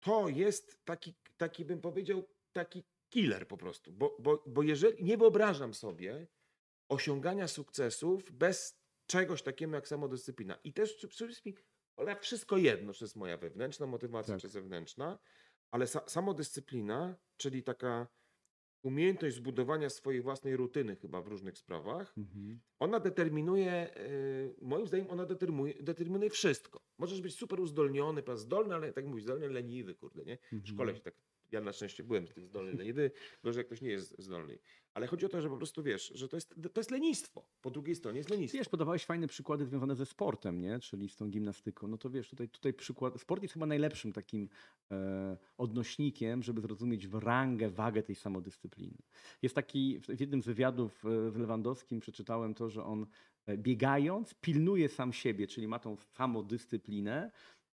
to 0.00 0.28
jest 0.28 0.84
taki, 0.84 1.14
taki 1.36 1.64
bym 1.64 1.80
powiedział, 1.80 2.28
taki 2.52 2.84
killer 3.08 3.48
po 3.48 3.56
prostu. 3.56 3.92
Bo, 3.92 4.16
bo, 4.18 4.42
bo 4.46 4.62
jeżeli 4.62 5.04
nie 5.04 5.16
wyobrażam 5.16 5.74
sobie 5.74 6.26
osiągania 6.88 7.48
sukcesów 7.48 8.32
bez 8.32 8.80
czegoś 9.06 9.42
takiego 9.42 9.74
jak 9.74 9.88
samodyscyplina. 9.88 10.58
I 10.64 10.72
też 10.72 11.06
wszystkim 11.10 11.54
ale 11.96 12.16
wszystko 12.16 12.56
jedno, 12.56 12.92
czy 12.92 13.04
jest 13.04 13.16
moja 13.16 13.36
wewnętrzna 13.36 13.86
motywacja, 13.86 14.34
Tak. 14.34 14.40
czy 14.42 14.48
zewnętrzna, 14.48 15.18
ale 15.70 15.86
sa 15.86 16.08
samodyscyplina, 16.08 17.16
czyli 17.36 17.62
taka 17.62 18.06
umiejętność 18.82 19.36
zbudowania 19.36 19.90
swojej 19.90 20.20
własnej 20.20 20.56
rutyny 20.56 20.96
chyba 20.96 21.22
w 21.22 21.26
różnych 21.26 21.58
sprawach, 21.58 22.14
Mhm. 22.18 22.60
ona 22.78 23.00
determinuje, 23.00 23.96
y, 23.96 24.54
moim 24.62 24.86
zdaniem 24.86 25.06
ona 25.10 25.24
determinuje, 25.26 25.74
determinuje 25.82 26.30
wszystko. 26.30 26.80
Możesz 26.98 27.20
być 27.20 27.34
super 27.34 27.60
uzdolniony, 27.60 28.22
zdolny, 28.36 28.74
ale 28.74 28.92
tak 28.92 29.06
mówisz, 29.06 29.22
zdolny, 29.24 29.48
leniwy, 29.48 29.94
kurde, 29.94 30.24
nie? 30.24 30.36
W 30.36 30.52
Mhm. 30.52 30.66
szkole 30.66 30.94
się 30.94 31.00
tak, 31.00 31.14
ja 31.52 31.60
na 31.60 31.72
szczęście 31.72 32.02
byłem 32.02 32.26
tym 32.26 32.46
zdolny, 32.46 32.72
leniwy, 32.72 33.10
gorzej 33.44 33.60
jak 33.60 33.66
ktoś 33.66 33.80
nie 33.80 33.90
jest 33.90 34.22
zdolny. 34.22 34.58
Ale 34.98 35.06
chodzi 35.06 35.26
o 35.26 35.28
to, 35.28 35.42
że 35.42 35.48
po 35.48 35.56
prostu 35.56 35.82
wiesz, 35.82 36.12
że 36.14 36.28
to 36.28 36.36
jest, 36.36 36.54
to 36.72 36.80
jest 36.80 36.90
lenistwo. 36.90 37.44
Po 37.60 37.70
drugiej 37.70 37.94
stronie 37.94 38.18
jest 38.18 38.30
lenistwo. 38.30 38.58
Wiesz, 38.58 38.68
podawałeś 38.68 39.04
fajne 39.04 39.26
przykłady 39.26 39.66
związane 39.66 39.96
ze 39.96 40.06
sportem, 40.06 40.60
nie? 40.60 40.78
Czyli 40.80 41.08
z 41.08 41.16
tą 41.16 41.30
gimnastyką. 41.30 41.88
No 41.88 41.98
to 41.98 42.10
wiesz, 42.10 42.28
tutaj, 42.28 42.48
tutaj 42.48 42.74
przykład. 42.74 43.20
Sport 43.20 43.42
jest 43.42 43.54
chyba 43.54 43.66
najlepszym 43.66 44.12
takim 44.12 44.48
e, 44.90 45.36
odnośnikiem, 45.58 46.42
żeby 46.42 46.60
zrozumieć 46.60 47.08
rangę, 47.12 47.70
wagę 47.70 48.02
tej 48.02 48.14
samodyscypliny. 48.14 48.98
Jest 49.42 49.54
taki, 49.54 50.00
w 50.00 50.06
w 50.06 50.20
jednym 50.20 50.42
z 50.42 50.46
wywiadów 50.46 51.04
e, 51.04 51.30
z 51.30 51.36
Lewandowskim 51.36 52.00
przeczytałem 52.00 52.54
to, 52.54 52.68
że 52.68 52.84
on 52.84 53.06
e, 53.46 53.58
biegając 53.58 54.34
pilnuje 54.34 54.88
sam 54.88 55.12
siebie, 55.12 55.46
czyli 55.46 55.68
ma 55.68 55.78
tą 55.78 55.96
samodyscyplinę, 55.96 57.30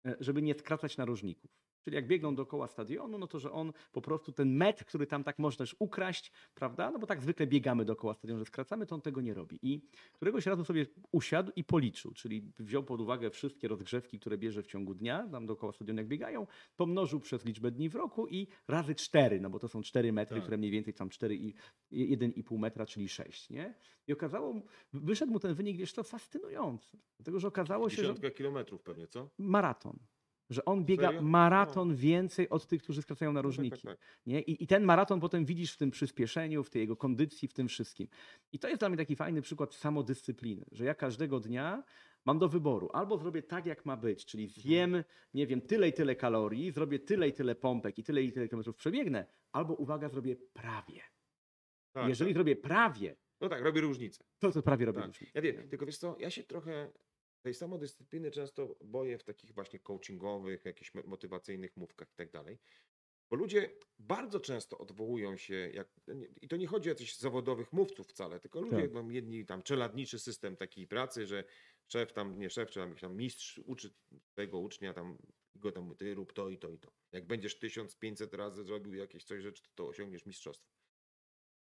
e, 0.06 0.16
żeby 0.20 0.42
nie 0.42 0.54
skracać 0.54 0.98
narożników. 0.98 1.61
Czyli 1.82 1.96
jak 1.96 2.08
biegną 2.08 2.36
dookoła 2.36 2.68
stadionu, 2.68 3.18
no 3.18 3.28
to 3.28 3.40
że 3.40 3.52
on 3.52 3.74
po 3.92 4.02
prostu 4.02 4.32
ten 4.32 4.56
metr, 4.56 4.86
który 4.86 5.08
tam 5.08 5.24
tak 5.24 5.40
można 5.40 5.58
też 5.58 5.76
ukraść, 5.80 6.32
prawda? 6.54 6.92
No 6.92 7.00
bo 7.00 7.08
tak 7.08 7.22
zwykle 7.22 7.48
biegamy 7.48 7.86
dookoła 7.86 8.14
stadionu, 8.14 8.40
że 8.40 8.46
skracamy, 8.46 8.86
to 8.86 8.96
on 8.96 9.02
tego 9.02 9.22
nie 9.22 9.34
robi. 9.34 9.60
I 9.62 9.82
któregoś 10.14 10.46
razu 10.46 10.66
sobie 10.66 10.86
usiadł 11.12 11.52
i 11.56 11.64
policzył, 11.64 12.12
czyli 12.14 12.52
wziął 12.60 12.84
pod 12.84 13.02
uwagę 13.02 13.30
wszystkie 13.30 13.68
rozgrzewki, 13.68 14.20
które 14.20 14.38
bierze 14.38 14.64
w 14.64 14.68
ciągu 14.68 14.94
dnia, 14.96 15.28
tam 15.32 15.46
dookoła 15.46 15.74
stadionu 15.74 16.00
jak 16.00 16.08
biegają, 16.08 16.48
pomnożył 16.76 17.20
przez 17.20 17.46
liczbę 17.46 17.72
dni 17.72 17.90
w 17.90 17.96
roku 17.96 18.28
i 18.28 18.48
razy 18.68 18.96
cztery, 18.96 19.40
no 19.40 19.50
bo 19.50 19.60
to 19.60 19.68
są 19.68 19.82
cztery 19.82 20.14
metry, 20.14 20.36
Tak. 20.36 20.44
które 20.44 20.58
mniej 20.58 20.72
więcej 20.72 20.94
tam 20.94 21.10
cztery 21.10 21.36
i 21.36 21.54
1,5 21.92 22.58
metra, 22.58 22.86
czyli 22.86 23.10
sześć, 23.10 23.50
nie? 23.50 23.74
I 24.08 24.14
okazało, 24.14 24.62
wyszedł 24.94 25.32
mu 25.32 25.40
ten 25.40 25.54
wynik, 25.54 25.78
wiesz 25.78 25.94
co, 25.94 26.04
fascynujący. 26.04 26.98
Dlatego, 27.18 27.40
że 27.40 27.48
okazało 27.48 27.90
się, 27.90 28.04
że 28.22 28.32
kilometrów 28.32 28.84
pewnie, 28.84 29.08
co? 29.08 29.30
maraton. 29.38 30.00
Że 30.52 30.66
on 30.66 30.86
biega 30.86 31.08
Serio? 31.08 31.22
maraton 31.22 31.96
więcej 31.96 32.50
od 32.50 32.68
tych, 32.68 32.84
którzy 32.84 33.02
skracają 33.02 33.32
No 33.32 33.38
tak, 33.40 33.44
narożniki. 33.44 33.82
tak, 33.82 33.98
tak. 33.98 34.08
Nie? 34.26 34.42
I, 34.42 34.64
I 34.64 34.68
ten 34.68 34.84
maraton 34.84 35.20
potem 35.20 35.46
widzisz 35.46 35.74
w 35.74 35.78
tym 35.78 35.92
przyspieszeniu, 35.92 36.64
w 36.64 36.70
tej 36.70 36.80
jego 36.80 36.96
kondycji, 36.96 37.48
w 37.48 37.54
tym 37.54 37.68
wszystkim. 37.68 38.08
I 38.52 38.60
to 38.60 38.68
jest 38.68 38.80
dla 38.82 38.90
mnie 38.90 38.98
taki 38.98 39.16
fajny 39.16 39.42
przykład 39.42 39.74
samodyscypliny, 39.74 40.66
że 40.72 40.86
ja 40.86 40.96
każdego 40.96 41.40
dnia 41.40 41.84
mam 42.26 42.40
do 42.40 42.50
wyboru. 42.50 42.90
Albo 42.94 43.18
zrobię 43.18 43.44
tak, 43.44 43.66
jak 43.66 43.86
ma 43.86 43.98
być, 43.98 44.26
czyli 44.26 44.44
Mhm. 44.44 44.62
zjem, 44.62 45.04
nie 45.34 45.48
wiem, 45.48 45.62
tyle 45.62 45.88
i 45.90 45.94
tyle 45.94 46.16
kalorii, 46.16 46.72
zrobię 46.72 47.00
tyle 47.00 47.28
i 47.28 47.34
tyle 47.34 47.56
pompek 47.56 47.98
i 47.98 48.04
tyle 48.04 48.24
i 48.24 48.32
tyle 48.32 48.48
kilometrów 48.48 48.76
przebiegnę, 48.76 49.26
albo 49.52 49.74
uwaga, 49.74 50.10
zrobię 50.10 50.36
prawie. 50.54 51.02
tak 51.92 52.10
Jeżeli 52.10 52.30
tak. 52.32 52.36
zrobię 52.36 52.56
prawie, 52.56 53.16
No 53.42 53.50
tak, 53.50 53.62
robi 53.64 53.82
różnicę. 53.82 54.24
to 54.40 54.52
to 54.52 54.62
prawie 54.62 54.86
robię 54.86 55.00
Tak. 55.00 55.08
różnicę. 55.08 55.32
Ja 55.36 55.42
wiem, 55.42 55.70
tylko 55.70 55.86
wiesz 55.86 55.98
co, 55.98 56.16
ja 56.20 56.30
się 56.30 56.44
trochę 56.44 56.92
tej 57.42 57.54
samodyscypliny 57.54 58.32
często 58.32 58.76
boję 58.86 59.18
w 59.18 59.24
takich 59.24 59.54
właśnie 59.54 59.80
coachingowych, 59.80 60.66
jakichś 60.66 60.94
mo- 60.94 61.04
motywacyjnych 61.06 61.78
mówkach 61.78 62.12
i 62.12 62.16
tak 62.16 62.32
dalej. 62.32 62.60
Bo 63.30 63.36
ludzie 63.38 63.70
bardzo 64.00 64.40
często 64.40 64.78
odwołują 64.78 65.38
się, 65.38 65.54
jak, 65.74 65.88
nie- 66.08 66.28
i 66.42 66.48
to 66.48 66.58
nie 66.58 66.68
chodzi 66.68 66.90
o 66.90 66.92
jakichś 66.92 67.16
zawodowych 67.18 67.74
mówców 67.74 68.08
wcale, 68.08 68.40
tylko 68.40 68.62
ludzie 68.62 68.82
Tak. 68.82 68.92
mam 68.92 69.12
jedni 69.12 69.46
tam 69.46 69.64
czeladniczy 69.64 70.20
system 70.20 70.58
takiej 70.58 70.88
pracy, 70.88 71.28
że 71.28 71.44
szef 71.92 72.14
tam, 72.14 72.40
nie 72.40 72.50
szef, 72.50 72.70
czy 72.70 72.80
tam, 72.80 72.96
tam 72.96 73.16
mistrz 73.18 73.58
uczy 73.66 73.94
swojego 74.32 74.60
ucznia 74.60 74.94
tam, 74.94 75.18
go 75.56 75.72
tam, 75.72 75.96
ty 75.96 76.14
rób 76.14 76.34
to 76.34 76.50
i 76.50 76.58
to 76.58 76.70
i 76.72 76.80
to. 76.80 76.92
Jak 77.12 77.28
będziesz 77.28 77.60
1500 77.60 78.34
razy 78.34 78.64
zrobił 78.64 78.94
jakieś 78.94 79.24
coś 79.24 79.42
rzeczy, 79.42 79.64
to 79.76 79.88
osiągniesz 79.88 80.26
mistrzostwo. 80.26 80.70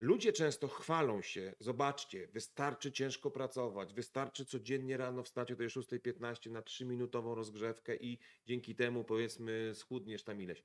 Ludzie 0.01 0.33
często 0.33 0.69
chwalą 0.69 1.23
się, 1.23 1.55
zobaczcie, 1.61 2.29
wystarczy 2.29 2.93
ciężko 2.93 3.31
pracować, 3.31 3.95
wystarczy 3.95 4.45
codziennie 4.45 4.97
rano 4.97 5.23
wstać 5.23 5.53
o 5.53 5.57
tej 5.57 5.69
6.15 5.69 6.51
na 6.51 6.63
3-minutową 6.63 7.35
rozgrzewkę 7.35 7.97
i 7.97 8.19
dzięki 8.47 8.75
temu 8.75 9.05
powiedzmy 9.05 9.73
schudniesz 9.75 10.25
tam 10.25 10.43
ileś. 10.43 10.63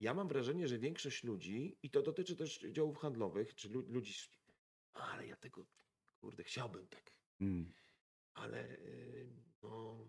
Ja 0.00 0.14
mam 0.14 0.28
wrażenie, 0.28 0.68
że 0.68 0.78
większość 0.78 1.24
ludzi, 1.24 1.78
i 1.82 1.90
to 1.90 2.02
dotyczy 2.02 2.36
też 2.36 2.58
działów 2.70 2.98
handlowych, 2.98 3.54
czy 3.54 3.68
lu- 3.68 3.86
ludzi, 3.88 4.14
ale 4.92 5.26
ja 5.26 5.36
tego, 5.36 5.66
kurde, 6.20 6.44
chciałbym 6.44 6.88
tak, 6.88 7.12
Mm. 7.40 7.72
ale 8.34 8.76
no, 9.62 10.08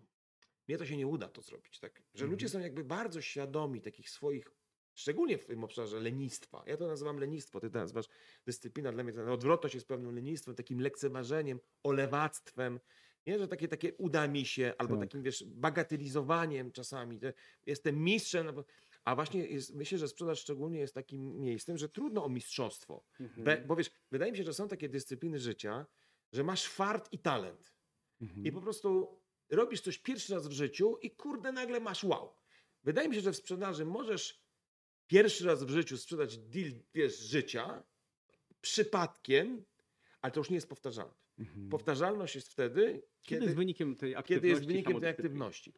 mnie 0.68 0.78
to 0.78 0.86
się 0.86 0.96
nie 0.96 1.06
uda 1.06 1.28
to 1.28 1.42
zrobić, 1.42 1.78
tak? 1.78 2.02
Że 2.14 2.26
ludzie 2.26 2.46
Mhm. 2.46 2.48
są 2.62 2.64
jakby 2.66 2.84
bardzo 2.84 3.20
świadomi 3.20 3.80
takich 3.80 4.10
swoich, 4.10 4.50
szczególnie 4.98 5.38
w 5.38 5.44
tym 5.44 5.64
obszarze 5.64 6.00
lenistwa. 6.00 6.62
Ja 6.66 6.76
to 6.76 6.86
nazywam 6.86 7.18
lenistwo, 7.18 7.60
ty 7.60 7.70
to 7.70 7.78
nazywasz 7.78 8.06
dyscyplina. 8.44 8.92
Dla 8.92 9.04
mnie 9.04 9.12
ta 9.12 9.32
odwrotność 9.32 9.74
jest 9.74 9.88
pewnym 9.88 10.14
lenistwem, 10.14 10.54
takim 10.54 10.80
lekceważeniem, 10.80 11.60
olewactwem. 11.82 12.80
Nie, 13.26 13.38
że 13.38 13.48
takie, 13.48 13.68
takie 13.68 13.94
uda 13.94 14.28
mi 14.28 14.44
się, 14.46 14.72
albo 14.78 14.94
Tak. 14.94 15.04
takim, 15.04 15.22
wiesz, 15.22 15.44
bagatelizowaniem 15.44 16.72
czasami. 16.72 17.20
Jestem 17.66 18.04
mistrzem, 18.04 18.46
no 18.46 18.64
a 19.04 19.14
właśnie 19.14 19.46
jest, 19.46 19.74
myślę, 19.74 19.98
że 19.98 20.08
sprzedaż 20.08 20.40
szczególnie 20.40 20.78
jest 20.78 20.94
takim 20.94 21.40
miejscem, 21.40 21.78
że 21.78 21.88
trudno 21.88 22.24
o 22.24 22.28
mistrzostwo. 22.28 23.04
Be, 23.36 23.64
bo 23.66 23.76
wiesz, 23.76 23.90
wydaje 24.10 24.32
mi 24.32 24.38
się, 24.38 24.44
że 24.44 24.54
są 24.54 24.68
takie 24.68 24.88
dyscypliny 24.88 25.38
życia, 25.38 25.86
że 26.32 26.44
masz 26.44 26.66
fart 26.66 27.12
i 27.12 27.18
talent. 27.18 27.74
Mhm. 28.20 28.46
I 28.46 28.52
po 28.52 28.60
prostu 28.60 29.20
robisz 29.50 29.80
coś 29.80 29.98
pierwszy 29.98 30.34
raz 30.34 30.48
w 30.48 30.52
życiu 30.52 30.96
i 31.02 31.10
kurde 31.10 31.52
nagle 31.52 31.80
masz 31.80 32.04
wow. 32.04 32.34
Wydaje 32.84 33.08
mi 33.08 33.14
się, 33.14 33.20
że 33.20 33.32
w 33.32 33.36
sprzedaży 33.36 33.84
możesz 33.84 34.47
pierwszy 35.08 35.46
raz 35.46 35.64
w 35.64 35.70
życiu 35.70 35.98
sprzedać 35.98 36.38
deal 36.38 36.72
wiesz, 36.94 37.18
życia 37.18 37.82
przypadkiem, 38.60 39.64
ale 40.20 40.32
to 40.32 40.40
już 40.40 40.50
nie 40.50 40.56
jest 40.56 40.68
powtarzalne. 40.68 41.14
Mhm. 41.38 41.68
Powtarzalność 41.68 42.34
jest 42.34 42.48
wtedy, 42.48 42.84
Kiedy 42.86 43.02
kiedy, 43.22 43.44
jest 43.44 43.56
wynikiem 43.56 43.96
tej 43.96 44.16
aktywności? 44.16 44.34
kiedy 44.34 44.48
jest 44.48 44.66
wynikiem 44.66 45.00
tej 45.00 45.10
aktywności. 45.10 45.74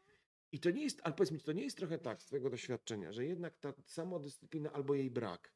I 0.52 0.60
to 0.60 0.70
nie 0.70 0.82
jest, 0.82 1.00
ale 1.04 1.14
powiedz 1.14 1.30
mi, 1.30 1.40
to 1.40 1.52
nie 1.52 1.64
jest 1.64 1.76
trochę 1.76 1.98
tak 1.98 2.22
z 2.22 2.26
twojego 2.26 2.50
doświadczenia, 2.50 3.12
że 3.12 3.24
jednak 3.24 3.58
ta 3.58 3.72
samodyscyplina 3.86 4.72
albo 4.72 4.94
jej 4.94 5.10
brak, 5.10 5.54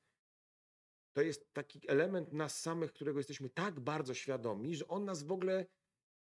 to 1.12 1.22
jest 1.22 1.52
taki 1.52 1.90
element 1.90 2.32
nas 2.32 2.60
samych, 2.60 2.92
którego 2.92 3.18
jesteśmy 3.18 3.50
tak 3.50 3.80
bardzo 3.80 4.14
świadomi, 4.14 4.76
że 4.76 4.88
on 4.88 5.04
nas 5.04 5.22
w 5.22 5.32
ogóle 5.32 5.66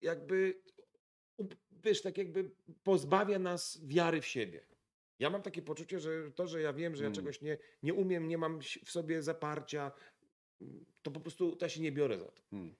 jakby, 0.00 0.62
wiesz, 1.70 2.02
tak 2.02 2.18
jakby 2.18 2.50
pozbawia 2.82 3.38
nas 3.38 3.86
wiary 3.86 4.20
w 4.20 4.26
siebie. 4.26 4.66
Ja 5.18 5.30
mam 5.30 5.42
takie 5.42 5.62
poczucie, 5.62 6.00
że 6.00 6.30
to, 6.30 6.46
że 6.46 6.60
ja 6.60 6.72
wiem, 6.72 6.96
że 6.96 7.02
ja 7.02 7.06
Mm. 7.08 7.14
czegoś 7.14 7.40
nie, 7.42 7.58
nie 7.82 7.94
umiem, 7.94 8.28
nie 8.28 8.38
mam 8.38 8.60
w 8.84 8.90
sobie 8.90 9.22
zaparcia, 9.22 9.92
to 11.02 11.10
po 11.10 11.20
prostu 11.20 11.56
to 11.56 11.64
ja 11.64 11.68
się 11.70 11.80
nie 11.80 11.92
biorę 11.92 12.18
za 12.18 12.24
to. 12.24 12.42
Hmm. 12.50 12.74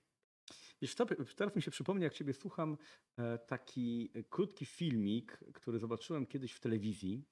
Wiesz, 0.83 0.95
co, 0.95 1.07
teraz 1.37 1.57
mi 1.57 1.63
się 1.63 1.71
przypomnie, 1.71 2.05
jak 2.05 2.15
ciebie 2.15 2.33
słucham, 2.33 2.79
e, 3.19 3.39
taki 3.39 4.11
krótki 4.31 4.67
filmik, 4.67 5.39
który 5.55 5.79
zobaczyłem 5.79 6.27
kiedyś 6.27 6.53
w 6.53 6.61
telewizji. 6.61 7.23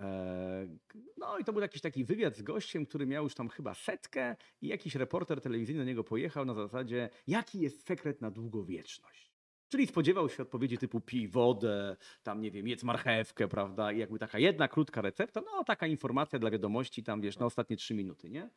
E, 0.00 0.68
No 1.16 1.38
i 1.38 1.44
to 1.44 1.52
był 1.52 1.62
jakiś 1.62 1.80
taki 1.82 2.04
wywiad 2.04 2.36
z 2.36 2.42
gościem, 2.42 2.86
który 2.86 3.06
miał 3.06 3.24
już 3.24 3.34
tam 3.34 3.48
chyba 3.48 3.74
setkę 3.74 4.36
i 4.60 4.68
jakiś 4.68 4.94
reporter 4.94 5.40
telewizyjny 5.40 5.80
do 5.80 5.84
niego 5.84 6.04
pojechał 6.04 6.44
na 6.44 6.54
zasadzie, 6.54 7.10
jaki 7.26 7.60
jest 7.60 7.86
sekret 7.86 8.20
na 8.20 8.30
długowieczność. 8.30 9.29
Czyli 9.70 9.86
spodziewał 9.86 10.28
się 10.28 10.42
odpowiedzi 10.42 10.78
typu 10.78 11.00
pij 11.00 11.28
wodę, 11.28 11.96
tam 12.22 12.40
nie 12.40 12.50
wiem, 12.50 12.68
jedz 12.68 12.82
marchewkę, 12.82 13.48
prawda? 13.48 13.92
I 13.92 13.98
jakby 13.98 14.18
taka 14.18 14.38
jedna 14.38 14.68
krótka 14.68 15.02
recepta, 15.02 15.40
no 15.40 15.64
taka 15.64 15.86
informacja 15.86 16.38
dla 16.38 16.50
wiadomości 16.50 17.02
tam, 17.02 17.20
wiesz, 17.20 17.38
na 17.38 17.46
ostatnie 17.46 17.76
trzy 17.76 17.94
minuty, 17.94 18.30
nie? 18.30 18.50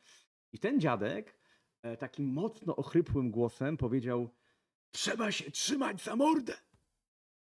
I 0.52 0.58
ten 0.58 0.80
dziadek 0.80 1.38
e, 1.82 1.96
takim 1.96 2.26
mocno 2.26 2.76
ochrypłym 2.76 3.30
głosem 3.30 3.76
powiedział: 3.76 4.34
Trzeba 4.90 5.32
się 5.32 5.50
trzymać 5.50 6.02
za 6.02 6.16
mordę. 6.16 6.54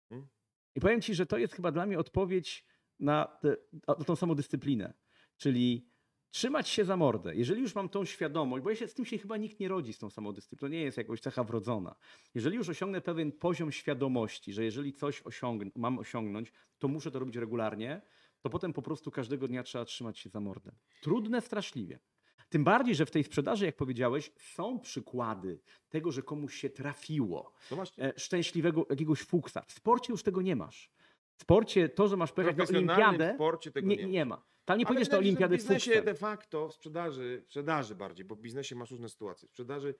Hmm? 0.10 0.28
I 0.76 0.80
powiem 0.80 1.02
ci, 1.02 1.16
że 1.16 1.26
to 1.26 1.38
jest 1.38 1.54
chyba 1.54 1.72
dla 1.72 1.86
mnie 1.86 2.00
odpowiedź 2.00 2.66
na, 3.00 3.38
tę- 3.44 3.58
na 3.88 3.96
tą 3.96 4.16
samodyscyplinę. 4.16 4.94
Czyli 5.38 5.93
trzymać 6.34 6.70
się 6.70 6.86
za 6.86 6.98
mordę. 6.98 7.36
Jeżeli 7.36 7.62
już 7.62 7.76
mam 7.76 7.90
tą 7.90 8.06
świadomość, 8.06 8.64
bo 8.64 8.70
ja 8.70 8.76
się, 8.76 8.88
z 8.88 8.94
tym 8.94 9.06
się 9.06 9.18
chyba 9.18 9.38
nikt 9.38 9.60
nie 9.60 9.68
rodzi 9.68 9.94
z 9.94 10.00
tą 10.00 10.10
samodyscypliną, 10.10 10.60
to 10.60 10.68
nie 10.68 10.82
jest 10.82 10.98
jakoś 10.98 11.20
cecha 11.22 11.44
wrodzona. 11.44 11.96
Jeżeli 12.36 12.58
już 12.58 12.70
osiągnę 12.70 13.02
pewien 13.02 13.32
poziom 13.32 13.72
świadomości, 13.72 14.54
że 14.54 14.64
jeżeli 14.64 14.94
coś 14.94 15.24
mam 15.76 16.00
osiągnąć, 16.00 16.52
to 16.80 16.88
muszę 16.88 17.12
to 17.12 17.20
robić 17.20 17.36
regularnie, 17.36 18.02
to 18.42 18.50
potem 18.50 18.74
po 18.74 18.82
prostu 18.82 19.12
każdego 19.12 19.48
dnia 19.48 19.64
trzeba 19.64 19.86
trzymać 19.86 20.20
się 20.20 20.30
za 20.30 20.40
mordę. 20.40 20.72
Trudne 21.02 21.42
straszliwie. 21.42 22.00
Tym 22.50 22.64
bardziej, 22.64 22.96
że 22.96 23.06
w 23.06 23.12
tej 23.12 23.24
sprzedaży, 23.24 23.66
jak 23.66 23.76
powiedziałeś, 23.76 24.32
są 24.38 24.80
przykłady 24.80 25.60
tego, 25.90 26.12
że 26.12 26.22
komuś 26.22 26.56
się 26.56 26.70
trafiło 26.70 27.54
No 27.72 27.84
e, 27.98 28.14
szczęśliwego 28.18 28.86
jakiegoś 28.90 29.22
fuksa. 29.22 29.62
W 29.68 29.72
sporcie 29.72 30.14
już 30.14 30.24
tego 30.24 30.42
nie 30.42 30.56
masz. 30.56 30.92
W 31.36 31.42
sporcie 31.42 31.90
to, 31.90 32.08
że 32.08 32.18
masz 32.18 32.32
profesjonalnym 32.32 32.90
olimpiadę, 32.90 33.34
sporcie 33.36 33.72
tego 33.72 33.88
nie, 33.88 34.06
nie, 34.06 34.26
ma. 34.26 34.53
Tam 34.66 34.80
nie 34.80 34.86
pójdziesz 34.86 35.10
że 35.10 35.18
olimpiadę 35.18 35.58
W 35.58 35.60
biznesie 35.60 36.02
de 36.02 36.16
facto, 36.16 36.70
w 36.70 36.74
sprzedaży, 36.74 37.42
w 37.42 37.46
sprzedaży 37.46 37.96
bardziej, 37.96 38.26
bo 38.26 38.36
w 38.36 38.42
biznesie 38.42 38.76
masz 38.76 38.92
różne 38.92 39.10
sytuacje. 39.10 39.48
W 39.48 39.52
sprzedaży 39.52 39.96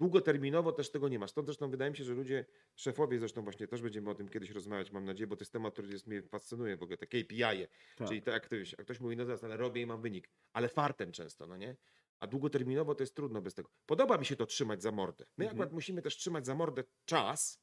Długoterminowo 0.00 0.72
też 0.72 0.90
tego 0.90 1.08
nie 1.08 1.18
ma. 1.18 1.28
Stąd 1.28 1.46
zresztą 1.46 1.70
wydaje 1.70 1.90
mi 1.90 1.96
się, 1.96 2.04
że 2.04 2.14
ludzie, 2.14 2.44
szefowie 2.76 3.18
zresztą 3.18 3.42
właśnie 3.42 3.68
też 3.68 3.82
będziemy 3.82 4.10
o 4.10 4.14
tym 4.14 4.28
kiedyś 4.28 4.50
rozmawiać, 4.50 4.92
mam 4.92 5.04
nadzieję, 5.04 5.26
bo 5.26 5.36
to 5.36 5.42
jest 5.42 5.52
temat, 5.52 5.72
który 5.72 5.88
jest, 5.92 6.06
mnie 6.06 6.22
fascynuje 6.22 6.76
w 6.76 6.82
ogóle, 6.82 6.96
te 6.96 7.06
KPI, 7.06 7.24
-e, 7.42 7.66
Tak. 7.96 8.08
czyli 8.08 8.22
to 8.22 8.30
jak 8.30 8.42
ktoś, 8.46 8.72
jak 8.72 8.80
ktoś 8.80 9.00
mówi, 9.00 9.16
no 9.16 9.24
zaraz, 9.24 9.44
ale 9.44 9.56
robię 9.56 9.82
i 9.82 9.86
mam 9.86 10.00
wynik, 10.02 10.30
ale 10.52 10.68
fartem 10.68 11.12
często, 11.12 11.46
no 11.46 11.56
nie? 11.56 11.76
A 12.20 12.26
długoterminowo 12.26 12.94
to 12.94 13.02
jest 13.02 13.14
trudno 13.14 13.42
bez 13.42 13.54
tego. 13.54 13.70
Podoba 13.86 14.18
mi 14.18 14.26
się 14.26 14.36
to 14.36 14.46
trzymać 14.46 14.82
za 14.82 14.92
mordę. 14.92 15.24
My 15.36 15.44
Mhm. 15.44 15.56
akurat 15.56 15.72
musimy 15.72 16.02
też 16.02 16.16
trzymać 16.16 16.46
za 16.46 16.54
mordę 16.54 16.84
czas, 17.04 17.60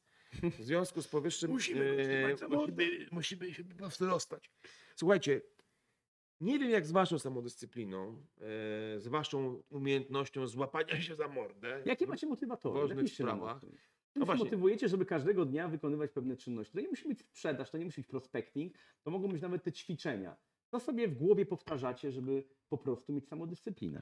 w 0.60 0.64
związku 0.64 1.02
z 1.02 1.08
powyższym... 1.08 1.52
Musimy 1.62 1.96
go 1.96 2.02
e, 2.02 2.06
trzymać 2.06 2.40
za 2.40 2.48
mordę, 2.48 2.86
musimy- 2.86 3.08
musimy 3.12 3.54
się 3.54 3.64
po 3.64 3.76
prostu 3.76 4.06
rozstać. 4.06 4.52
Słuchajcie, 4.96 5.42
nie 6.42 6.60
wiem 6.60 6.70
jak 6.70 6.86
z 6.86 6.92
waszą 6.92 7.20
samodyscypliną, 7.20 8.08
e, 8.08 9.00
z 9.00 9.08
waszą 9.08 9.62
umiejętnością 9.70 10.48
złapania 10.48 11.02
się 11.02 11.16
za 11.16 11.28
mordę. 11.28 11.82
Jakie 11.86 12.08
macie 12.08 12.28
motywatory? 12.28 12.80
ważnych 12.80 12.98
Napiszcie 12.98 13.24
nam 13.24 13.40
o 13.40 13.42
sprawach. 13.42 13.62
tym. 13.62 13.78
No 14.16 14.22
się 14.22 14.26
właśnie. 14.26 14.46
motywujecie, 14.46 14.90
żeby 14.90 15.06
każdego 15.06 15.46
dnia 15.46 15.68
wykonywać 15.68 16.12
pewne 16.12 16.38
czynności? 16.38 16.74
To 16.74 16.82
nie 16.82 16.90
musi 16.90 17.08
być 17.08 17.20
sprzedaż, 17.20 17.72
to 17.72 17.78
nie 17.78 17.86
musi 17.86 18.02
być 18.02 18.08
prospecting, 18.08 18.74
to 19.04 19.12
mogą 19.12 19.28
być 19.28 19.42
nawet 19.42 19.64
te 19.64 19.72
ćwiczenia. 19.72 20.38
Co 20.72 20.80
sobie 20.80 21.08
w 21.08 21.16
głowie 21.16 21.46
powtarzacie, 21.46 22.12
żeby 22.12 22.44
po 22.70 22.78
prostu 22.78 23.14
mieć 23.14 23.28
samodyscyplinę? 23.28 24.02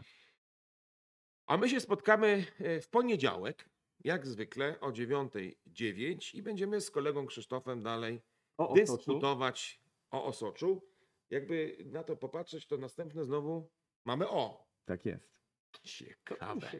A 1.47 1.57
my 1.57 1.69
się 1.69 1.79
spotkamy 1.79 2.45
e, 2.59 2.81
w 2.81 2.89
poniedziałek, 2.89 3.69
jak 4.03 4.27
zwykle 4.27 4.79
o 4.79 4.91
9.09 4.91 6.35
i 6.37 6.41
będziemy 6.41 6.81
z 6.81 6.91
kolegą 6.91 7.25
Krzysztofem 7.25 7.83
dalej 7.83 8.21
O 8.57 8.73
dyskutować 8.73 9.81
o 10.11 10.25
osoczu. 10.25 10.88
Jakby 11.29 11.77
na 11.85 12.03
to 12.03 12.15
popatrzeć, 12.17 12.67
to 12.67 12.77
następne 12.77 13.23
znowu 13.23 13.71
mamy 14.05 14.29
o. 14.29 14.67
Tak 14.85 15.05
jest. 15.05 15.39
Ciekawe. 15.83 16.71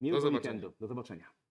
Miłego 0.00 0.20
zobaczenia. 0.20 0.52
weekendu. 0.52 0.76
Do 0.80 0.86
zobaczenia. 0.86 1.41